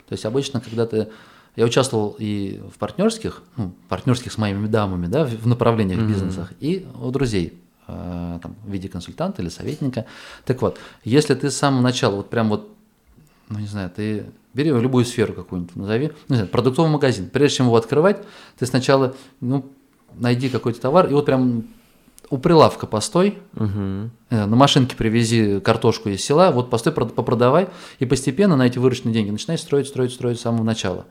То 0.08 0.12
есть 0.12 0.24
обычно, 0.24 0.60
когда 0.60 0.86
ты... 0.86 1.08
Я 1.56 1.64
участвовал 1.64 2.14
и 2.18 2.62
в 2.72 2.78
партнерских, 2.78 3.42
ну, 3.56 3.72
партнерских 3.88 4.32
с 4.32 4.38
моими 4.38 4.66
дамами, 4.68 5.06
да, 5.06 5.24
в 5.24 5.46
направлениях 5.46 5.98
mm 5.98 6.06
бизнесах, 6.06 6.52
и 6.60 6.86
у 7.00 7.10
друзей, 7.10 7.58
э, 7.88 8.38
там, 8.40 8.54
в 8.64 8.70
виде 8.70 8.88
консультанта 8.88 9.42
или 9.42 9.48
советника. 9.48 10.06
Так 10.44 10.62
вот, 10.62 10.78
если 11.04 11.34
ты 11.34 11.50
с 11.50 11.56
самого 11.56 11.82
начала, 11.82 12.16
вот 12.16 12.30
прям 12.30 12.48
вот, 12.48 12.68
ну 13.48 13.58
не 13.58 13.66
знаю, 13.66 13.90
ты 13.90 14.26
бери 14.54 14.70
любую 14.70 15.04
сферу 15.04 15.32
какую-нибудь, 15.32 15.74
назови, 15.76 16.12
ну, 16.28 16.34
не 16.34 16.36
знаю, 16.36 16.48
продуктовый 16.48 16.90
магазин. 16.90 17.28
Прежде 17.28 17.58
чем 17.58 17.66
его 17.66 17.76
открывать, 17.76 18.24
ты 18.58 18.66
сначала, 18.66 19.14
ну, 19.40 19.66
найди 20.14 20.48
какой-то 20.48 20.80
товар, 20.80 21.08
и 21.08 21.12
вот 21.12 21.26
прям 21.26 21.66
у 22.30 22.38
прилавка 22.38 22.86
постой, 22.86 23.38
угу. 23.54 24.10
на 24.30 24.46
машинке 24.46 24.96
привези 24.96 25.60
картошку 25.60 26.10
из 26.10 26.22
села, 26.22 26.50
вот 26.50 26.70
постой, 26.70 26.92
попродавай, 26.92 27.68
и 27.98 28.04
постепенно 28.04 28.56
на 28.56 28.66
эти 28.66 28.78
вырученные 28.78 29.14
деньги 29.14 29.30
начинай 29.30 29.58
строить, 29.58 29.88
строить, 29.88 30.12
строить 30.12 30.38
с 30.38 30.42
самого 30.42 30.62
начала. 30.62 31.06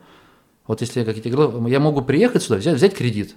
Вот 0.66 0.80
если, 0.80 1.02
как 1.04 1.16
я 1.16 1.22
тебе 1.22 1.34
говорил, 1.34 1.66
я 1.66 1.80
могу 1.80 2.02
приехать 2.02 2.42
сюда, 2.42 2.56
взять, 2.56 2.76
взять 2.76 2.94
кредит. 2.94 3.34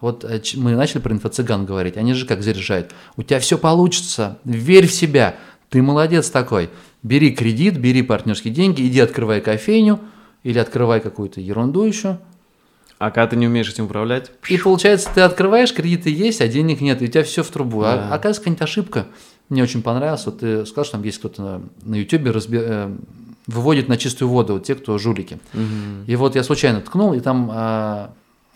Вот 0.00 0.24
э, 0.24 0.42
мы 0.56 0.74
начали 0.74 1.00
про 1.00 1.14
инфо-цыган 1.14 1.64
говорить, 1.64 1.96
они 1.96 2.12
же 2.12 2.26
как 2.26 2.42
заряжают. 2.42 2.90
У 3.16 3.22
тебя 3.22 3.38
все 3.38 3.56
получится, 3.56 4.38
верь 4.44 4.88
в 4.88 4.92
себя, 4.92 5.36
ты 5.70 5.80
молодец 5.80 6.28
такой. 6.28 6.70
Бери 7.02 7.30
кредит, 7.30 7.78
бери 7.78 8.02
партнерские 8.02 8.52
деньги, 8.52 8.86
иди 8.86 9.00
открывай 9.00 9.40
кофейню 9.40 10.00
или 10.42 10.58
открывай 10.58 11.00
какую-то 11.00 11.40
ерунду 11.40 11.84
еще– 11.84 12.18
а 13.02 13.10
когда 13.10 13.26
ты 13.26 13.36
не 13.36 13.48
умеешь 13.48 13.68
этим 13.68 13.86
управлять? 13.86 14.30
И 14.48 14.56
получается, 14.56 15.10
ты 15.12 15.22
открываешь, 15.22 15.74
кредиты 15.74 16.08
есть, 16.08 16.40
а 16.40 16.46
денег 16.46 16.80
нет, 16.80 17.02
и 17.02 17.06
у 17.06 17.08
тебя 17.08 17.24
все 17.24 17.42
в 17.42 17.48
трубу. 17.48 17.82
А 17.82 17.96
да. 17.96 18.02
А 18.04 18.14
оказывается, 18.14 18.42
какая-нибудь 18.42 18.62
ошибка. 18.62 19.06
Мне 19.48 19.64
очень 19.64 19.82
понравилось. 19.82 20.24
Вот 20.24 20.38
ты 20.38 20.64
сказал, 20.66 20.84
что 20.84 20.92
там 20.92 21.02
есть 21.02 21.18
кто-то 21.18 21.42
на, 21.42 21.62
на 21.82 21.96
YouTube 21.96 22.32
разби... 22.32 22.58
э, 22.62 22.94
выводит 23.48 23.88
на 23.88 23.96
чистую 23.96 24.28
воду 24.28 24.52
вот 24.54 24.66
те, 24.66 24.76
кто 24.76 24.98
жулики. 24.98 25.40
Угу. 25.52 26.06
И 26.06 26.14
вот 26.14 26.36
я 26.36 26.44
случайно 26.44 26.80
ткнул, 26.80 27.12
и 27.12 27.18
там 27.18 27.50
э, 27.52 28.06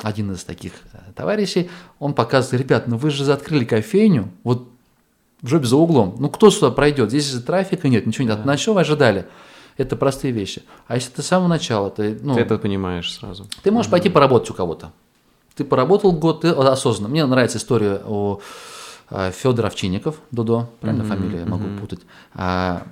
один 0.03 0.31
из 0.31 0.45
таких 0.45 0.75
э, 0.93 0.99
товарищей, 1.17 1.69
он 1.99 2.15
показывает, 2.15 2.63
ребят, 2.63 2.87
ну 2.87 2.99
вы 2.99 3.11
же 3.11 3.31
открыли 3.33 3.65
кофейню, 3.65 4.31
вот 4.45 4.69
в 5.43 5.49
жопе 5.49 5.67
за 5.67 5.77
углом. 5.77 6.15
Ну 6.21 6.29
кто 6.29 6.51
сюда 6.51 6.71
пройдет? 6.71 7.11
Здесь 7.11 7.33
же 7.33 7.41
трафика 7.41 7.89
нет, 7.89 8.07
ничего 8.07 8.29
нет. 8.29 8.39
Да. 8.39 8.45
На 8.45 8.57
что 8.57 8.75
вы 8.75 8.83
ожидали? 8.83 9.27
Это 9.77 9.97
простые 9.97 10.33
вещи. 10.33 10.63
А 10.87 10.95
если 10.95 11.11
ты 11.11 11.23
с 11.23 11.27
самого 11.27 11.49
начала, 11.49 11.91
ты, 11.91 12.19
ну, 12.23 12.35
ты 12.35 12.41
это 12.41 12.59
понимаешь 12.59 13.13
сразу. 13.13 13.47
Ты 13.63 13.71
можешь 13.71 13.89
mm-hmm. 13.89 13.93
пойти 13.93 14.09
поработать 14.09 14.51
у 14.51 14.55
кого-то. 14.55 14.93
Ты 15.55 15.65
поработал 15.65 16.13
год, 16.13 16.43
ты 16.43 16.49
осознанно. 16.49 17.11
Мне 17.11 17.25
нравится 17.27 17.59
история 17.59 18.01
о 18.07 18.41
э, 19.11 19.31
Федор 19.33 19.67
Овчинников, 19.67 20.17
Дудо, 20.31 20.69
правильно 20.81 21.03
mm-hmm. 21.03 21.09
фамилию 21.09 21.41
я 21.41 21.47
могу 21.47 21.65
mm-hmm. 21.65 21.79
путать. 21.79 22.01
А, 22.35 22.87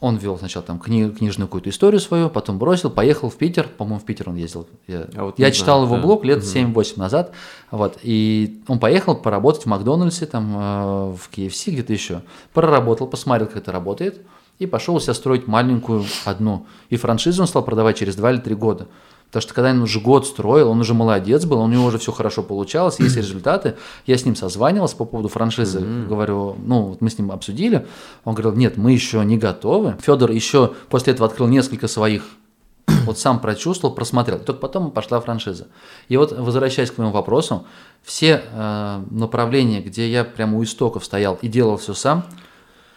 он 0.00 0.16
вел 0.16 0.38
сначала 0.38 0.64
там 0.64 0.78
кни- 0.78 1.10
книжную 1.10 1.48
какую-то 1.48 1.70
историю 1.70 2.00
свою, 2.00 2.30
потом 2.30 2.58
бросил, 2.58 2.88
поехал 2.88 3.30
в 3.30 3.36
Питер, 3.36 3.68
по-моему, 3.68 3.98
в 3.98 4.04
Питер 4.04 4.28
он 4.28 4.36
ездил. 4.36 4.68
Я, 4.86 5.08
а 5.16 5.24
вот 5.24 5.38
я 5.38 5.50
читал 5.50 5.80
знаю, 5.80 5.86
его 5.86 5.96
да. 5.96 6.02
блог 6.02 6.24
лет 6.24 6.38
угу. 6.38 6.46
7-8 6.46 6.98
назад, 6.98 7.32
вот, 7.70 7.98
и 8.02 8.62
он 8.68 8.78
поехал 8.78 9.16
поработать 9.16 9.64
в 9.64 9.66
Макдональдсе, 9.66 10.26
там, 10.26 10.56
э, 10.56 11.16
в 11.16 11.30
KFC, 11.32 11.72
где-то 11.72 11.92
еще. 11.92 12.22
Проработал, 12.54 13.08
посмотрел, 13.08 13.48
как 13.48 13.56
это 13.56 13.72
работает, 13.72 14.20
и 14.58 14.66
пошел 14.66 15.00
себя 15.00 15.14
строить 15.14 15.46
маленькую 15.46 16.04
одну. 16.24 16.66
И 16.90 16.96
франшизу 16.96 17.42
он 17.42 17.48
стал 17.48 17.64
продавать 17.64 17.98
через 17.98 18.16
2 18.16 18.32
или 18.32 18.38
3 18.38 18.54
года. 18.54 18.88
Потому 19.28 19.42
что 19.42 19.54
когда 19.54 19.70
он 19.70 19.82
уже 19.82 20.00
год 20.00 20.26
строил, 20.26 20.70
он 20.70 20.80
уже 20.80 20.94
молодец 20.94 21.44
был, 21.44 21.60
у 21.60 21.68
него 21.68 21.84
уже 21.84 21.98
все 21.98 22.12
хорошо 22.12 22.42
получалось, 22.42 22.98
есть 22.98 23.16
результаты. 23.16 23.76
Я 24.06 24.16
с 24.16 24.24
ним 24.24 24.34
созванивался 24.34 24.96
по 24.96 25.04
поводу 25.04 25.28
франшизы, 25.28 25.80
mm-hmm. 25.80 26.06
говорю, 26.08 26.56
ну, 26.64 26.82
вот 26.82 27.00
мы 27.02 27.10
с 27.10 27.18
ним 27.18 27.30
обсудили. 27.30 27.86
Он 28.24 28.34
говорил, 28.34 28.56
нет, 28.56 28.78
мы 28.78 28.92
еще 28.92 29.22
не 29.24 29.36
готовы. 29.36 29.96
Федор 30.00 30.30
еще 30.30 30.72
после 30.88 31.12
этого 31.12 31.28
открыл 31.28 31.46
несколько 31.46 31.88
своих 31.88 32.24
вот 33.04 33.18
сам 33.18 33.38
прочувствовал, 33.38 33.94
просмотрел. 33.94 34.38
Только 34.38 34.60
потом 34.60 34.90
пошла 34.90 35.20
франшиза. 35.20 35.68
И 36.08 36.16
вот, 36.16 36.32
возвращаясь 36.32 36.90
к 36.90 36.96
моему 36.96 37.12
вопросу, 37.12 37.66
все 38.02 38.42
э, 38.50 39.02
направления, 39.10 39.82
где 39.82 40.10
я 40.10 40.24
прямо 40.24 40.56
у 40.56 40.64
истоков 40.64 41.04
стоял 41.04 41.38
и 41.42 41.48
делал 41.48 41.76
все 41.76 41.92
сам, 41.92 42.24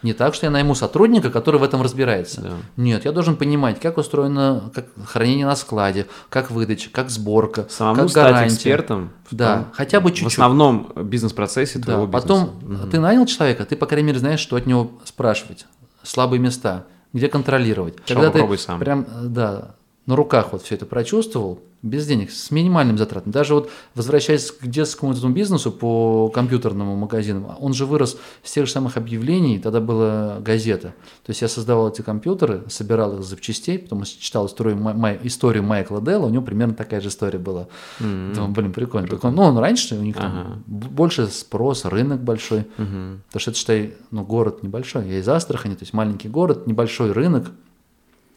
не 0.02 0.12
так, 0.12 0.34
что 0.34 0.46
я 0.46 0.50
найму 0.50 0.74
сотрудника, 0.74 1.30
который 1.30 1.60
в 1.60 1.62
этом 1.62 1.82
разбирается. 1.82 2.40
Да. 2.40 2.50
Нет, 2.76 3.04
я 3.04 3.12
должен 3.12 3.36
понимать, 3.36 3.80
как 3.80 3.98
устроено 3.98 4.70
как 4.74 4.86
хранение 5.06 5.46
на 5.46 5.56
складе, 5.56 6.06
как 6.28 6.50
выдача, 6.50 6.90
как 6.90 7.10
сборка, 7.10 7.66
Самому 7.68 8.02
как 8.02 8.10
стать 8.10 8.32
гарантия. 8.32 8.54
экспертом. 8.54 9.12
Да, 9.30 9.54
там, 9.54 9.66
хотя 9.72 10.00
бы 10.00 10.10
чуть-чуть. 10.10 10.24
В 10.24 10.32
основном 10.32 10.92
бизнес-процессе 10.96 11.78
да, 11.78 11.84
твоего 11.84 12.06
бизнеса. 12.06 12.22
Потом 12.22 12.42
угу. 12.62 12.90
ты 12.90 13.00
нанял 13.00 13.26
человека, 13.26 13.64
ты, 13.64 13.76
по 13.76 13.86
крайней 13.86 14.08
мере, 14.08 14.18
знаешь, 14.18 14.40
что 14.40 14.56
от 14.56 14.66
него 14.66 14.92
спрашивать. 15.04 15.66
Слабые 16.02 16.40
места, 16.40 16.84
где 17.12 17.28
контролировать. 17.28 17.94
Что 18.04 18.14
Когда 18.14 18.30
попробуй 18.30 18.56
ты 18.56 18.62
сам. 18.64 18.80
прям, 18.80 19.06
да, 19.22 19.76
на 20.06 20.16
руках 20.16 20.52
вот 20.52 20.62
все 20.62 20.74
это 20.74 20.86
прочувствовал, 20.86 21.60
без 21.82 22.06
денег, 22.06 22.30
с 22.30 22.50
минимальным 22.52 22.96
затратом. 22.96 23.32
Даже 23.32 23.54
вот 23.54 23.70
возвращаясь 23.94 24.52
к 24.52 24.66
детскому 24.66 25.12
этому 25.12 25.34
бизнесу 25.34 25.72
по 25.72 26.28
компьютерному 26.28 26.96
магазину, 26.96 27.56
он 27.58 27.74
же 27.74 27.86
вырос 27.86 28.16
с 28.42 28.52
тех 28.52 28.66
же 28.66 28.72
самых 28.72 28.96
объявлений, 28.96 29.58
тогда 29.58 29.80
была 29.80 30.38
газета. 30.40 30.94
То 31.24 31.30
есть 31.30 31.42
я 31.42 31.48
создавал 31.48 31.90
эти 31.90 32.02
компьютеры, 32.02 32.62
собирал 32.68 33.14
их 33.14 33.20
из 33.20 33.26
запчастей, 33.26 33.80
потом 33.80 34.04
читал 34.04 34.46
историю, 34.46 34.76
май, 34.76 35.18
историю 35.24 35.64
Майкла 35.64 36.00
Делла, 36.00 36.26
у 36.26 36.30
него 36.30 36.44
примерно 36.44 36.74
такая 36.74 37.00
же 37.00 37.08
история 37.08 37.40
была. 37.40 37.66
Mm-hmm. 37.98 38.34
Думаю, 38.34 38.52
блин, 38.52 38.72
прикольно. 38.72 39.08
прикольно. 39.08 39.36
Ну, 39.36 39.42
он 39.42 39.58
раньше, 39.58 39.96
у 39.96 40.02
них 40.02 40.16
ага. 40.18 40.28
там 40.28 40.62
больше 40.66 41.26
спрос, 41.26 41.84
рынок 41.84 42.22
большой. 42.22 42.60
Mm-hmm. 42.60 43.18
Потому 43.26 43.40
что 43.40 43.50
это, 43.50 43.58
считай, 43.58 43.94
ну, 44.12 44.24
город 44.24 44.62
небольшой. 44.62 45.08
Я 45.08 45.18
из 45.18 45.28
Астрахани, 45.28 45.74
то 45.74 45.82
есть 45.82 45.92
маленький 45.92 46.28
город, 46.28 46.68
небольшой 46.68 47.10
рынок, 47.10 47.50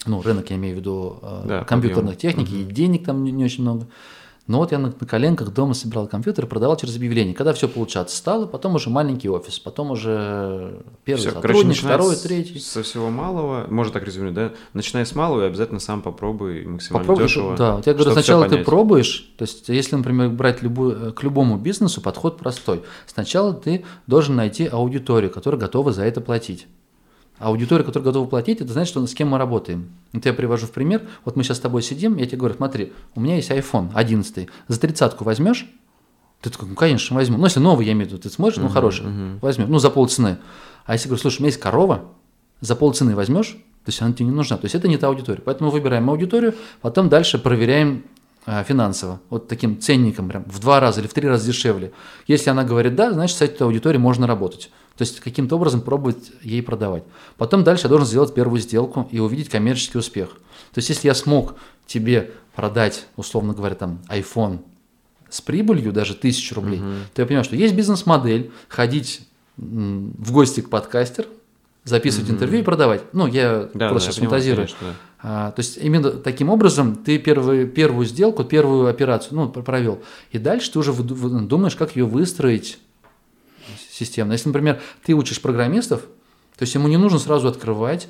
ну, 0.06 0.22
рынок, 0.22 0.50
я 0.50 0.56
имею 0.56 0.76
в 0.76 0.80
виду 0.80 1.20
э, 1.22 1.44
да, 1.46 1.64
компьютерных 1.64 2.18
техник, 2.18 2.48
угу. 2.48 2.56
и 2.56 2.64
денег 2.64 3.06
там 3.06 3.24
не, 3.24 3.32
не 3.32 3.46
очень 3.46 3.64
много. 3.64 3.88
Но 4.48 4.60
вот 4.60 4.72
я 4.72 4.78
на, 4.78 4.94
на 5.00 5.08
коленках 5.08 5.52
дома 5.52 5.74
собирал 5.74 6.08
компьютер, 6.08 6.46
продавал 6.46 6.78
через 6.78 6.96
объявление. 6.96 7.34
Когда 7.34 7.52
все 7.54 7.68
получаться 7.68 8.16
стало, 8.16 8.46
потом 8.46 8.76
уже 8.76 8.92
маленький 8.92 9.28
офис, 9.28 9.58
потом 9.58 9.90
уже 9.90 10.84
первый 11.04 11.22
все, 11.22 11.32
сотрудник, 11.32 11.64
короче, 11.64 11.80
второй, 11.82 12.16
третий. 12.16 12.60
Со 12.60 12.84
всего 12.84 13.10
малого, 13.10 13.66
можно 13.70 13.92
так 13.92 14.04
резюмировать, 14.04 14.36
да? 14.36 14.52
Начиная 14.74 15.06
с 15.06 15.16
малого 15.16 15.44
и 15.44 15.48
обязательно 15.48 15.80
сам 15.80 16.04
попробуй 16.04 16.64
максимально 16.66 17.08
попробуй, 17.08 17.24
дешево. 17.24 17.56
Да, 17.58 17.78
вот 17.78 17.88
я 17.88 17.94
говорю, 17.94 18.12
сначала 18.12 18.48
ты 18.48 18.64
пробуешь, 18.64 19.34
то 19.36 19.44
есть 19.44 19.68
если, 19.70 19.96
например, 19.96 20.30
брать 20.30 20.62
любую, 20.62 21.12
к 21.14 21.24
любому 21.24 21.58
бизнесу, 21.58 22.02
подход 22.02 22.38
простой. 22.38 22.84
Сначала 23.08 23.52
ты 23.52 23.84
должен 24.06 24.36
найти 24.36 24.68
аудиторию, 24.68 25.32
которая 25.32 25.60
готова 25.60 25.92
за 25.92 26.04
это 26.04 26.22
платить. 26.22 26.68
А 27.38 27.50
аудитория, 27.50 27.84
которая 27.84 28.06
готова 28.06 28.28
платить, 28.28 28.62
это 28.62 28.72
значит, 28.72 28.90
что 28.90 29.06
с 29.06 29.14
кем 29.14 29.30
мы 29.30 29.38
работаем. 29.38 29.90
Вот 30.14 30.26
я 30.26 30.34
привожу 30.34 30.68
в 30.68 30.72
пример. 30.72 31.02
Вот 31.26 31.36
мы 31.36 31.44
сейчас 31.44 31.58
с 31.58 31.60
тобой 31.60 31.82
сидим, 31.82 32.18
я 32.18 32.26
тебе 32.26 32.38
говорю, 32.38 32.56
смотри, 32.56 32.94
у 33.14 33.20
меня 33.20 33.36
есть 33.36 33.52
iPhone 33.52 33.90
11, 33.94 34.48
за 34.68 34.80
тридцатку 34.80 35.24
возьмешь? 35.26 35.66
Ты 36.42 36.50
такой, 36.50 36.70
ну, 36.70 36.76
конечно, 36.76 37.16
возьму. 37.16 37.38
Ну, 37.38 37.46
если 37.46 37.60
новый, 37.60 37.86
я 37.86 37.94
имею 37.94 38.08
в 38.08 38.12
виду, 38.12 38.22
ты 38.22 38.30
смотришь, 38.30 38.58
ну, 38.58 38.70
хороший, 38.70 39.06
uh-huh. 39.06 39.40
возьмем, 39.42 39.70
ну, 39.70 39.80
за 39.80 39.90
полцены. 39.90 40.38
А 40.86 40.94
если 40.94 41.08
говорю, 41.08 41.22
слушай, 41.22 41.40
у 41.40 41.42
меня 41.42 41.50
есть 41.50 41.60
корова, 41.60 42.06
за 42.62 42.76
полцены 42.76 43.16
возьмешь? 43.16 43.58
То 43.86 43.90
есть 43.90 44.02
она 44.02 44.14
тебе 44.14 44.26
не 44.26 44.32
нужна. 44.32 44.58
То 44.58 44.66
есть 44.66 44.76
это 44.76 44.88
не 44.88 44.98
та 44.98 45.08
аудитория. 45.08 45.42
Поэтому 45.44 45.70
выбираем 45.72 46.10
аудиторию, 46.10 46.56
потом 46.82 47.10
дальше 47.10 47.38
проверяем 47.38 48.04
а, 48.48 48.64
финансово, 48.64 49.22
вот 49.30 49.48
таким 49.48 49.80
ценником, 49.80 50.30
прям 50.30 50.44
в 50.46 50.60
два 50.60 50.80
раза 50.80 51.02
или 51.02 51.08
в 51.08 51.14
три 51.14 51.28
раза 51.28 51.48
дешевле. 51.48 51.92
Если 52.28 52.50
она 52.50 52.64
говорит 52.64 52.96
да, 52.96 53.12
значит 53.12 53.38
с 53.38 53.42
этой 53.42 53.64
аудиторией 53.64 54.02
можно 54.02 54.28
работать. 54.28 54.70
То 54.98 55.02
есть 55.02 55.20
каким-то 55.20 55.58
образом 55.58 55.82
пробовать 55.82 56.32
ей 56.42 56.64
продавать. 56.64 57.04
Потом 57.38 57.64
дальше 57.64 57.84
я 57.86 57.90
должен 57.90 58.08
сделать 58.08 58.34
первую 58.34 58.62
сделку 58.62 59.08
и 59.12 59.20
увидеть 59.20 59.50
коммерческий 59.50 59.98
успех. 59.98 60.30
То 60.74 60.80
есть 60.80 60.90
если 60.90 61.08
я 61.08 61.16
смог 61.16 61.56
тебе 61.86 62.32
продать, 62.56 63.08
условно 63.18 63.54
говоря, 63.54 63.76
там 63.76 64.00
iPhone 64.10 64.60
с 65.30 65.42
прибылью 65.42 65.92
даже 65.92 66.16
тысячу 66.16 66.56
рублей, 66.56 66.80
угу. 66.80 66.88
то 67.14 67.22
я 67.22 67.26
понимаю, 67.26 67.44
что 67.44 67.56
есть 67.56 67.76
бизнес-модель 67.76 68.52
ходить 68.70 69.22
в 69.58 70.32
гости 70.32 70.62
к 70.62 70.70
подкастер, 70.70 71.28
записывать 71.84 72.30
угу. 72.30 72.36
интервью 72.36 72.62
и 72.62 72.64
продавать. 72.64 73.04
Ну, 73.14 73.28
я 73.28 73.70
да, 73.74 73.90
просто 73.90 74.10
да, 74.10 74.14
сейчас 74.14 74.18
фантазирую. 74.18 74.68
Конечно, 74.68 74.88
да. 74.88 74.94
а, 75.22 75.52
то 75.52 75.60
есть 75.60 75.78
именно 75.78 76.12
таким 76.12 76.50
образом 76.50 76.96
ты 76.96 77.20
первую, 77.20 77.68
первую 77.68 78.06
сделку, 78.06 78.44
первую 78.44 78.88
операцию 78.88 79.36
ну, 79.36 79.50
провел. 79.50 80.02
И 80.32 80.40
дальше 80.40 80.72
ты 80.72 80.80
уже 80.80 80.94
думаешь, 80.94 81.76
как 81.76 81.96
ее 81.96 82.06
выстроить 82.06 82.80
системно. 83.96 84.34
Если, 84.34 84.50
например, 84.50 84.82
ты 85.06 85.14
учишь 85.14 85.42
программистов, 85.42 86.02
то 86.02 86.64
есть 86.64 86.74
ему 86.76 86.88
не 86.88 86.98
нужно 86.98 87.20
сразу 87.20 87.48
открывать 87.48 88.08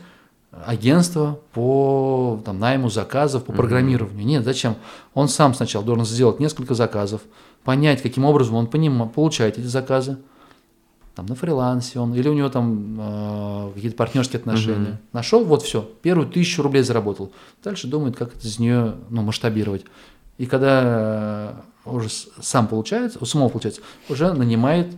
агентство 0.65 1.39
по 1.53 2.41
там, 2.45 2.59
найму 2.59 2.89
заказов, 2.89 3.43
по 3.43 3.53
программированию. 3.53 4.21
Mm-hmm. 4.21 4.29
Нет, 4.29 4.45
зачем? 4.45 4.75
Он 5.13 5.27
сам 5.27 5.53
сначала 5.53 5.83
должен 5.83 6.05
сделать 6.05 6.39
несколько 6.39 6.73
заказов, 6.73 7.21
понять, 7.63 8.01
каким 8.01 8.25
образом 8.25 8.55
он 8.55 8.67
поним, 8.67 9.09
получает 9.09 9.57
эти 9.57 9.65
заказы, 9.65 10.17
там, 11.13 11.25
на 11.27 11.35
фрилансе 11.35 11.99
он, 11.99 12.13
или 12.13 12.27
у 12.27 12.33
него 12.33 12.49
там 12.49 12.97
э, 12.99 13.71
какие-то 13.75 13.95
партнерские 13.95 14.39
отношения. 14.39 14.91
Mm-hmm. 14.91 15.13
Нашел, 15.13 15.43
вот 15.43 15.63
все, 15.63 15.81
первую 16.01 16.27
тысячу 16.27 16.61
рублей 16.61 16.83
заработал. 16.83 17.31
Дальше 17.63 17.87
думает, 17.87 18.15
как 18.15 18.35
это 18.35 18.47
из 18.47 18.59
нее 18.59 18.95
ну, 19.09 19.21
масштабировать. 19.21 19.85
И 20.37 20.45
когда 20.45 21.55
уже 21.85 22.09
сам 22.41 22.67
получается, 22.67 23.19
у 23.21 23.25
самого 23.25 23.49
получается, 23.49 23.81
уже 24.09 24.33
нанимает 24.33 24.93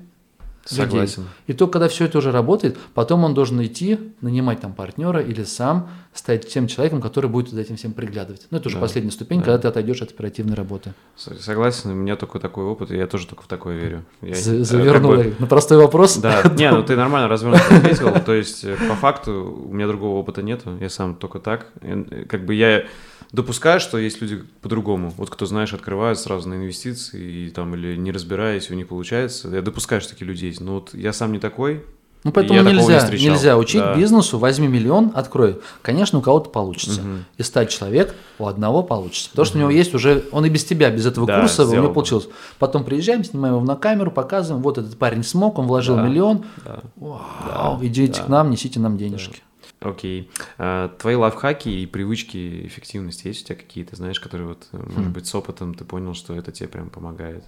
Согласен. 0.69 1.23
людей. 1.23 1.33
И 1.47 1.53
только 1.53 1.73
когда 1.73 1.87
все 1.87 2.05
это 2.05 2.17
уже 2.17 2.31
работает, 2.31 2.77
потом 2.93 3.23
он 3.23 3.33
должен 3.33 3.63
идти, 3.63 3.99
нанимать 4.21 4.59
там 4.59 4.73
партнера 4.73 5.21
или 5.21 5.43
сам 5.43 5.89
стать 6.13 6.47
тем 6.47 6.67
человеком, 6.67 7.01
который 7.01 7.29
будет 7.29 7.49
за 7.49 7.61
этим 7.61 7.77
всем 7.77 7.93
приглядывать. 7.93 8.47
Ну, 8.49 8.57
это 8.57 8.67
уже 8.67 8.75
да. 8.75 8.81
последняя 8.81 9.11
ступень, 9.11 9.39
да. 9.39 9.45
когда 9.45 9.57
ты 9.59 9.67
отойдешь 9.67 10.01
от 10.01 10.11
оперативной 10.11 10.55
работы. 10.55 10.93
Согласен, 11.15 11.91
у 11.91 11.93
меня 11.93 12.15
только 12.15 12.39
такой 12.39 12.65
опыт, 12.65 12.91
и 12.91 12.97
я 12.97 13.07
тоже 13.07 13.27
только 13.27 13.43
в 13.43 13.47
такое 13.47 13.77
верю. 13.77 14.03
Я, 14.21 14.35
Завернул 14.35 15.15
как 15.15 15.25
бы... 15.25 15.35
на 15.39 15.47
простой 15.47 15.77
вопрос. 15.77 16.17
Да, 16.17 16.43
не, 16.57 16.69
ну 16.71 16.83
ты 16.83 16.95
нормально 16.95 17.27
развернуто 17.27 17.63
ответил, 17.75 18.13
то 18.25 18.33
есть 18.33 18.63
э, 18.63 18.75
по 18.89 18.95
факту 18.95 19.65
у 19.69 19.73
меня 19.73 19.87
другого 19.87 20.17
опыта 20.17 20.41
нету, 20.41 20.77
я 20.79 20.89
сам 20.89 21.15
только 21.15 21.39
так. 21.39 21.67
Э, 21.81 22.25
как 22.27 22.45
бы 22.45 22.55
я 22.55 22.85
допускаю, 23.31 23.79
что 23.79 23.97
есть 23.97 24.21
люди 24.21 24.43
по-другому. 24.61 25.13
Вот 25.17 25.29
кто, 25.29 25.45
знаешь, 25.45 25.73
открывают 25.73 26.19
сразу 26.19 26.49
на 26.49 26.55
инвестиции 26.55 27.47
и 27.47 27.49
там 27.49 27.75
или 27.75 27.95
не 27.95 28.11
разбираясь, 28.11 28.69
у 28.69 28.73
них 28.75 28.87
получается. 28.87 29.49
Я 29.49 29.61
допускаю, 29.61 30.01
что 30.01 30.11
такие 30.11 30.25
люди 30.25 30.45
есть. 30.45 30.61
Но 30.61 30.75
вот 30.75 30.93
я 30.93 31.13
сам 31.13 31.31
не 31.31 31.39
такой. 31.39 31.83
Ну, 32.23 32.31
поэтому 32.31 32.61
нельзя, 32.61 33.07
не 33.09 33.25
нельзя 33.25 33.57
учить 33.57 33.79
да. 33.79 33.95
бизнесу, 33.95 34.37
возьми 34.37 34.67
миллион, 34.67 35.11
открой. 35.13 35.61
Конечно, 35.81 36.19
у 36.19 36.21
кого-то 36.21 36.49
получится. 36.49 36.99
Угу. 36.99 37.09
И 37.37 37.43
стать 37.43 37.69
человек 37.69 38.15
у 38.39 38.47
одного 38.47 38.83
получится. 38.83 39.29
Потому 39.29 39.43
угу. 39.43 39.47
что 39.47 39.57
у 39.57 39.61
него 39.61 39.69
есть 39.69 39.93
уже, 39.93 40.25
он 40.31 40.45
и 40.45 40.49
без 40.49 40.65
тебя, 40.65 40.89
без 40.89 41.05
этого 41.05 41.25
да, 41.27 41.39
курса, 41.39 41.65
у 41.65 41.73
него 41.73 41.93
получилось. 41.93 42.27
Потом 42.59 42.83
приезжаем, 42.83 43.23
снимаем 43.23 43.55
его 43.55 43.65
на 43.65 43.75
камеру, 43.75 44.11
показываем, 44.11 44.61
вот 44.61 44.77
этот 44.77 44.97
парень 44.97 45.23
смог, 45.23 45.57
он 45.59 45.67
вложил 45.67 45.95
да. 45.95 46.01
миллион. 46.01 46.43
Да. 46.65 46.79
Вау, 46.95 47.77
да. 47.79 47.85
идите 47.85 48.19
да. 48.19 48.25
к 48.25 48.27
нам, 48.29 48.49
несите 48.49 48.79
нам 48.79 48.97
денежки. 48.97 49.37
Да. 49.37 49.46
Окей. 49.79 50.31
А, 50.57 50.89
твои 50.97 51.15
лайфхаки 51.15 51.69
и 51.69 51.85
привычки 51.85 52.65
эффективности 52.65 53.27
есть 53.27 53.43
у 53.43 53.47
тебя 53.47 53.55
какие-то, 53.55 53.95
знаешь, 53.95 54.19
которые 54.19 54.49
вот, 54.49 54.67
э, 54.71 54.77
может 54.77 55.09
хм. 55.09 55.13
быть, 55.13 55.27
с 55.27 55.35
опытом 55.35 55.73
ты 55.75 55.85
понял, 55.85 56.13
что 56.15 56.35
это 56.35 56.51
тебе 56.51 56.67
прям 56.67 56.89
помогает? 56.89 57.43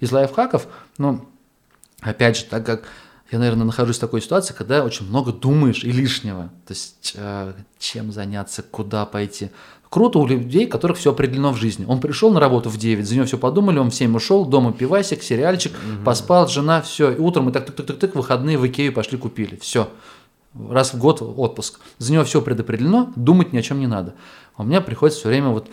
Из 0.00 0.10
лайфхаков, 0.10 0.66
ну, 0.96 1.26
опять 2.00 2.38
же, 2.38 2.44
так 2.44 2.64
как 2.64 2.84
я, 3.30 3.38
наверное, 3.38 3.64
нахожусь 3.64 3.96
в 3.96 4.00
такой 4.00 4.22
ситуации, 4.22 4.54
когда 4.54 4.84
очень 4.84 5.06
много 5.08 5.32
думаешь 5.32 5.84
и 5.84 5.90
лишнего. 5.90 6.50
То 6.66 6.72
есть, 6.72 7.14
э, 7.16 7.52
чем 7.78 8.12
заняться, 8.12 8.62
куда 8.62 9.04
пойти. 9.06 9.50
Круто 9.88 10.18
у 10.18 10.26
людей, 10.26 10.66
которых 10.66 10.98
все 10.98 11.12
определено 11.12 11.52
в 11.52 11.56
жизни. 11.56 11.84
Он 11.86 12.00
пришел 12.00 12.32
на 12.32 12.40
работу 12.40 12.68
в 12.68 12.76
9, 12.76 13.06
за 13.06 13.14
него 13.14 13.26
все 13.26 13.38
подумали, 13.38 13.78
он 13.78 13.90
в 13.90 13.94
7 13.94 14.14
ушел, 14.16 14.44
дома 14.44 14.72
пивасик, 14.72 15.22
сериальчик, 15.22 15.72
угу. 15.72 16.04
поспал, 16.04 16.48
жена, 16.48 16.82
все. 16.82 17.12
И 17.12 17.18
утром 17.18 17.44
мы 17.44 17.52
так 17.52 17.66
так-так-так-так, 17.66 18.14
выходные 18.14 18.58
в 18.58 18.66
Икею 18.66 18.92
пошли 18.92 19.18
купили. 19.18 19.56
Все 19.56 19.88
раз 20.70 20.94
в 20.94 20.98
год 20.98 21.22
отпуск. 21.22 21.80
За 21.98 22.12
него 22.12 22.24
все 22.24 22.40
предопределено, 22.40 23.12
думать 23.16 23.52
ни 23.52 23.58
о 23.58 23.62
чем 23.62 23.80
не 23.80 23.86
надо. 23.86 24.14
А 24.56 24.62
у 24.62 24.66
меня 24.66 24.80
приходится 24.80 25.20
все 25.20 25.28
время 25.28 25.48
вот 25.48 25.68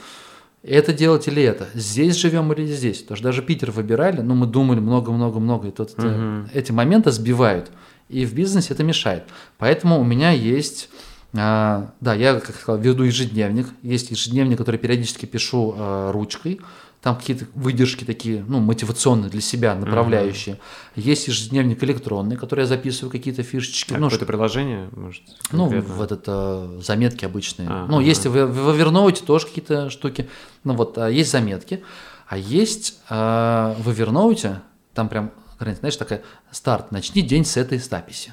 это 0.64 0.94
делать 0.94 1.28
или 1.28 1.42
это, 1.42 1.68
здесь 1.74 2.16
живем 2.16 2.52
или 2.54 2.66
здесь. 2.66 3.00
Потому 3.00 3.16
что 3.18 3.24
даже 3.26 3.42
Питер 3.42 3.72
выбирали, 3.72 4.22
но 4.22 4.36
мы 4.36 4.46
думали 4.46 4.80
много-много-много, 4.80 5.68
и 5.68 5.72
тут 5.72 5.98
угу. 5.98 6.48
эти 6.54 6.72
моменты 6.72 7.12
сбивают. 7.12 7.72
И 8.10 8.26
в 8.26 8.34
бизнесе 8.34 8.74
это 8.74 8.84
мешает. 8.84 9.24
Поэтому 9.58 10.00
у 10.00 10.04
меня 10.04 10.32
есть 10.32 10.90
А, 11.34 11.92
да, 12.02 12.14
я, 12.14 12.40
как 12.40 12.56
сказал, 12.56 12.82
веду 12.82 13.04
ежедневник. 13.04 13.68
Есть 13.84 14.12
ежедневник, 14.12 14.58
который 14.58 14.78
периодически 14.78 15.26
пишу 15.26 15.74
а, 15.78 16.12
ручкой. 16.12 16.60
Там 17.02 17.16
какие-то 17.16 17.46
выдержки 17.56 18.04
такие, 18.04 18.46
ну, 18.48 18.60
мотивационные 18.60 19.32
для 19.32 19.42
себя, 19.42 19.74
направляющие. 19.74 20.56
Uh-huh. 20.56 21.02
Есть 21.02 21.28
ежедневник 21.28 21.84
электронный, 21.84 22.36
который 22.36 22.62
я 22.62 22.66
записываю 22.68 23.10
какие-то 23.12 23.42
фишечки. 23.42 23.96
А 23.96 23.98
ну, 23.98 24.06
какое-то 24.06 24.28
приложение, 24.28 24.88
может? 24.92 25.24
Ну, 25.52 25.66
в 25.66 26.00
этот 26.00 26.26
а, 26.28 26.80
заметки 26.80 27.26
обычные. 27.26 27.68
Uh-huh. 27.68 27.88
Ну, 27.88 28.00
есть 28.02 28.28
в, 28.28 28.30
в 28.30 28.70
Evernote 28.70 29.26
тоже 29.26 29.48
какие-то 29.48 29.90
штуки. 29.90 30.30
Ну, 30.64 30.76
вот, 30.76 30.96
а, 31.00 31.10
есть 31.10 31.32
заметки. 31.32 31.84
А 32.28 32.38
есть 32.38 33.00
а, 33.10 33.76
в 33.80 33.90
Evernote, 33.90 34.58
там 34.94 35.10
прям, 35.10 35.32
знаешь, 35.60 35.96
такая 35.96 36.22
старт, 36.52 36.92
начни 36.92 37.24
день 37.24 37.46
с 37.46 37.58
этой 37.58 37.80
записи. 37.80 38.32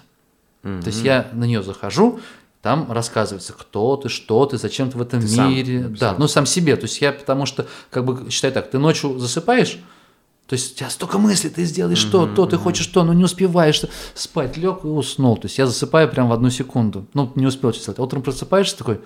Uh-huh. 0.63 0.83
То 0.83 0.89
есть 0.89 1.03
я 1.03 1.31
на 1.33 1.45
нее 1.45 1.63
захожу, 1.63 2.21
там 2.63 2.91
рассказывается, 2.91 3.53
кто 3.53 3.97
ты, 3.97 4.09
что 4.09 4.45
ты, 4.47 4.59
зачем 4.59 4.91
ты 4.91 4.99
в 4.99 5.03
этом 5.03 5.21
ты 5.21 5.41
мире. 5.41 5.83
Сам, 5.83 5.93
да, 5.95 6.11
сам. 6.11 6.17
ну 6.19 6.29
сам 6.29 6.47
себе. 6.47 6.77
То 6.77 6.85
есть 6.85 7.01
я 7.01 7.13
потому 7.13 7.47
что, 7.47 7.67
как 7.91 8.05
бы, 8.05 8.31
считай 8.31 8.51
так, 8.51 8.71
ты 8.71 8.79
ночью 8.79 9.19
засыпаешь, 9.19 9.79
то 10.49 10.55
есть 10.55 10.73
у 10.73 10.77
тебя 10.77 10.89
столько 10.89 11.19
мыслей, 11.19 11.51
ты 11.51 11.65
сделаешь 11.65 12.07
mm-hmm, 12.07 12.11
то, 12.11 12.27
то, 12.27 12.47
ты 12.47 12.57
хочешь 12.57 12.87
то, 12.87 13.05
но 13.05 13.13
не 13.13 13.23
успеваешь 13.23 13.83
спать, 14.15 14.57
лег 14.57 14.83
и 14.83 14.87
уснул. 14.87 15.37
То 15.37 15.47
есть 15.47 15.59
я 15.59 15.67
засыпаю 15.67 16.09
прям 16.09 16.31
в 16.31 16.33
одну 16.33 16.49
секунду. 16.49 17.07
Ну, 17.13 17.31
не 17.35 17.47
успел 17.47 17.71
читать. 17.73 17.99
Утром 17.99 18.23
просыпаешься 18.23 18.79
такой, 18.79 19.01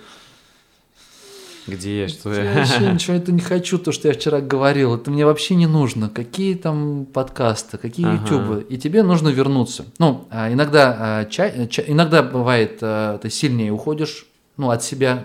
где 1.66 2.02
я, 2.02 2.08
что 2.08 2.32
я? 2.32 2.42
Я 2.42 2.58
вообще 2.58 2.80
ничего 2.92 3.16
это 3.16 3.32
не 3.32 3.40
хочу, 3.40 3.78
то, 3.78 3.92
что 3.92 4.08
я 4.08 4.14
вчера 4.14 4.40
говорил. 4.40 4.96
Это 4.96 5.10
мне 5.10 5.24
вообще 5.24 5.54
не 5.54 5.66
нужно. 5.66 6.08
Какие 6.08 6.54
там 6.54 7.06
подкасты, 7.06 7.78
какие 7.78 8.06
ага. 8.06 8.22
ютубы. 8.22 8.66
И 8.68 8.78
тебе 8.78 9.02
нужно 9.02 9.28
вернуться. 9.28 9.84
Ну, 9.98 10.26
а 10.30 10.52
иногда, 10.52 10.96
а, 10.98 11.24
чай, 11.26 11.68
чай, 11.68 11.84
иногда 11.88 12.22
бывает, 12.22 12.78
а, 12.82 13.18
ты 13.18 13.30
сильнее 13.30 13.72
уходишь 13.72 14.26
ну, 14.56 14.70
от 14.70 14.82
себя 14.82 15.24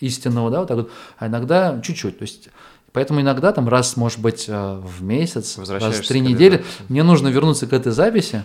истинного, 0.00 0.50
да, 0.50 0.60
вот 0.60 0.68
так 0.68 0.76
вот, 0.76 0.90
а 1.18 1.26
иногда 1.26 1.80
чуть-чуть. 1.82 2.18
То 2.18 2.22
есть 2.22 2.48
Поэтому 2.92 3.20
иногда 3.20 3.52
там 3.52 3.68
раз, 3.68 3.96
может 3.96 4.18
быть, 4.18 4.48
в 4.48 5.02
месяц, 5.02 5.58
раз 5.58 5.96
в 5.96 6.08
три 6.08 6.20
недели 6.20 6.64
мне 6.88 7.02
нужно 7.02 7.28
вернуться 7.28 7.66
к 7.66 7.72
этой 7.72 7.92
записи 7.92 8.44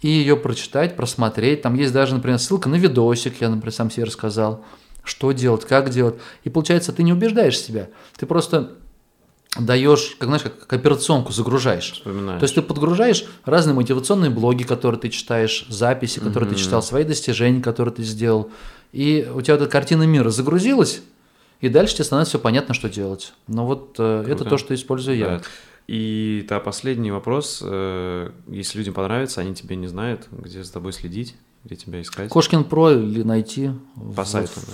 и 0.00 0.08
ее 0.08 0.36
прочитать, 0.36 0.96
просмотреть. 0.96 1.62
Там 1.62 1.74
есть 1.74 1.92
даже, 1.92 2.14
например, 2.14 2.38
ссылка 2.38 2.68
на 2.68 2.76
видосик, 2.76 3.40
я, 3.40 3.50
например, 3.50 3.72
сам 3.72 3.90
себе 3.90 4.04
рассказал 4.04 4.64
что 5.04 5.32
делать, 5.32 5.64
как 5.64 5.90
делать. 5.90 6.16
И 6.42 6.50
получается, 6.50 6.92
ты 6.92 7.02
не 7.02 7.12
убеждаешь 7.12 7.58
себя, 7.58 7.88
ты 8.16 8.26
просто 8.26 8.72
даешь, 9.58 10.16
как 10.18 10.28
знаешь, 10.28 10.42
как 10.42 10.72
операционку 10.72 11.32
загружаешь. 11.32 11.92
Вспоминаешь. 11.92 12.40
То 12.40 12.44
есть 12.44 12.54
ты 12.54 12.62
подгружаешь 12.62 13.24
разные 13.44 13.74
мотивационные 13.74 14.30
блоги, 14.30 14.64
которые 14.64 15.00
ты 15.00 15.10
читаешь, 15.10 15.66
записи, 15.68 16.18
которые 16.18 16.50
mm-hmm. 16.50 16.54
ты 16.54 16.60
читал, 16.60 16.82
свои 16.82 17.04
достижения, 17.04 17.62
которые 17.62 17.94
ты 17.94 18.02
сделал. 18.02 18.50
И 18.92 19.28
у 19.32 19.40
тебя 19.42 19.54
эта 19.54 19.66
картина 19.66 20.04
мира 20.04 20.30
загрузилась, 20.30 21.02
и 21.60 21.68
дальше 21.68 21.94
тебе 21.94 22.04
становится 22.04 22.30
все 22.30 22.38
понятно, 22.40 22.74
что 22.74 22.88
делать. 22.88 23.32
Но 23.46 23.66
вот 23.66 23.96
э, 23.98 24.24
это 24.28 24.44
то, 24.44 24.58
что 24.58 24.74
использую 24.74 25.16
я. 25.16 25.40
И 25.86 26.46
да, 26.48 26.60
последний 26.60 27.10
вопрос. 27.10 27.60
Э, 27.62 28.30
если 28.48 28.78
людям 28.78 28.94
понравится, 28.94 29.40
они 29.40 29.54
тебя 29.54 29.76
не 29.76 29.86
знают, 29.86 30.28
где 30.30 30.62
за 30.62 30.72
тобой 30.72 30.92
следить, 30.92 31.34
где 31.64 31.76
тебя 31.76 32.00
искать? 32.00 32.30
Кошкин 32.30 32.64
Про 32.64 32.92
или 32.92 33.22
найти. 33.22 33.70
По 34.16 34.24
сайту, 34.24 34.60
да? 34.66 34.72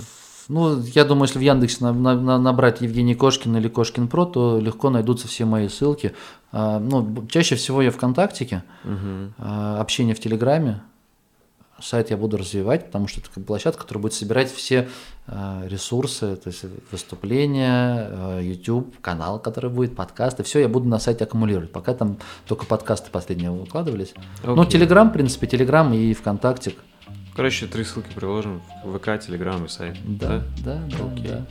Ну, 0.50 0.80
я 0.80 1.04
думаю, 1.04 1.28
если 1.28 1.38
в 1.38 1.42
Яндексе 1.42 1.84
на, 1.84 1.92
на, 1.92 2.36
набрать 2.36 2.80
Евгений 2.80 3.14
Кошкин 3.14 3.56
или 3.56 3.68
Кошкин 3.68 4.08
Про, 4.08 4.24
то 4.24 4.58
легко 4.58 4.90
найдутся 4.90 5.28
все 5.28 5.44
мои 5.44 5.68
ссылки. 5.68 6.12
А, 6.50 6.80
ну, 6.80 7.24
чаще 7.28 7.54
всего 7.54 7.80
я 7.82 7.92
ВКонтактике, 7.92 8.64
угу. 8.82 9.32
а, 9.38 9.80
общение 9.80 10.12
в 10.12 10.18
Телеграме. 10.18 10.82
Сайт 11.80 12.10
я 12.10 12.16
буду 12.16 12.36
развивать, 12.36 12.86
потому 12.86 13.06
что 13.06 13.20
это 13.20 13.40
площадка, 13.40 13.82
которая 13.82 14.02
будет 14.02 14.14
собирать 14.14 14.52
все 14.52 14.88
а, 15.28 15.62
ресурсы, 15.68 16.34
то 16.34 16.48
есть 16.48 16.64
выступления, 16.90 18.08
а, 18.10 18.40
YouTube, 18.40 19.00
канал, 19.00 19.38
который 19.38 19.70
будет, 19.70 19.94
подкасты, 19.94 20.42
все 20.42 20.58
я 20.58 20.68
буду 20.68 20.88
на 20.88 20.98
сайте 20.98 21.22
аккумулировать. 21.22 21.70
Пока 21.70 21.94
там 21.94 22.18
только 22.48 22.66
подкасты 22.66 23.12
последние 23.12 23.52
выкладывались. 23.52 24.14
Okay. 24.42 24.56
Ну, 24.56 24.64
Телеграм, 24.64 25.10
в 25.10 25.12
принципе, 25.12 25.46
Телеграм 25.46 25.94
и 25.94 26.12
ВКонтакте 26.12 26.74
Короче, 27.40 27.66
три 27.66 27.84
ссылки 27.84 28.12
приложим. 28.14 28.60
ВК, 28.84 29.18
Телеграм 29.18 29.64
и 29.64 29.68
сайт. 29.70 29.96
Да, 30.04 30.42
да, 30.62 30.74
да, 30.74 31.06
Окей. 31.10 31.26
да. 31.26 31.46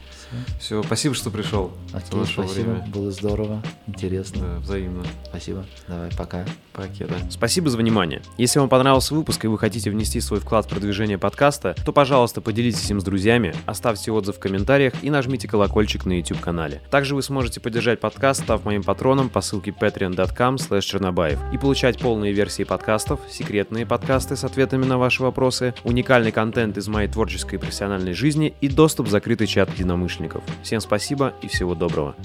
Все. 0.60 0.84
спасибо, 0.84 1.16
что 1.16 1.30
пришел. 1.30 1.72
Окей, 1.94 2.26
спасибо, 2.26 2.72
время. 2.72 2.88
было 2.94 3.12
здорово, 3.12 3.62
интересно. 3.88 4.42
Да, 4.42 4.60
взаимно. 4.60 5.04
Спасибо, 5.26 5.66
давай, 5.88 6.10
пока. 6.18 6.46
Пока, 6.74 7.06
да. 7.08 7.16
Спасибо 7.30 7.70
за 7.70 7.78
внимание. 7.78 8.22
Если 8.38 8.60
вам 8.60 8.70
понравился 8.70 9.14
выпуск 9.14 9.44
и 9.46 9.48
вы 9.48 9.58
хотите 9.58 9.90
внести 9.92 10.22
свой 10.22 10.40
вклад 10.40 10.66
в 10.66 10.70
продвижение 10.70 11.18
подкаста, 11.18 11.76
то, 11.86 11.92
пожалуйста, 11.92 12.42
поделитесь 12.42 12.90
им 12.90 13.02
с 13.02 13.04
друзьями, 13.04 13.54
оставьте 13.66 14.12
отзыв 14.12 14.38
в 14.38 14.40
комментариях 14.40 14.94
и 15.02 15.10
нажмите 15.10 15.48
колокольчик 15.48 16.06
на 16.06 16.18
YouTube-канале. 16.18 16.82
Также 16.90 17.16
вы 17.16 17.24
сможете 17.24 17.60
поддержать 17.60 18.00
подкаст, 18.00 18.44
став 18.44 18.64
моим 18.66 18.84
патроном 18.84 19.30
по 19.30 19.42
ссылке 19.42 19.72
patreon.com 19.72 20.58
чернобаев 20.82 21.40
и 21.54 21.58
получать 21.58 22.00
полные 22.00 22.34
версии 22.34 22.64
подкастов, 22.64 23.20
секретные 23.30 23.86
подкасты 23.86 24.36
с 24.36 24.44
ответами 24.44 24.86
на 24.86 24.98
ваши 24.98 25.22
вопросы, 25.22 25.74
уникальный 25.84 26.32
контент 26.32 26.78
из 26.78 26.88
моей 26.88 27.10
творческой 27.10 27.56
и 27.56 27.58
профессиональной 27.58 28.14
жизни 28.14 28.54
и 28.62 28.68
доступ 28.68 29.08
в 29.08 29.10
закрытый 29.10 29.48
чат 29.48 29.70
единомышленников. 30.20 30.44
Всем 30.64 30.82
спасибо 30.82 31.34
и 31.42 31.48
всего 31.48 31.76
доброго. 31.76 32.16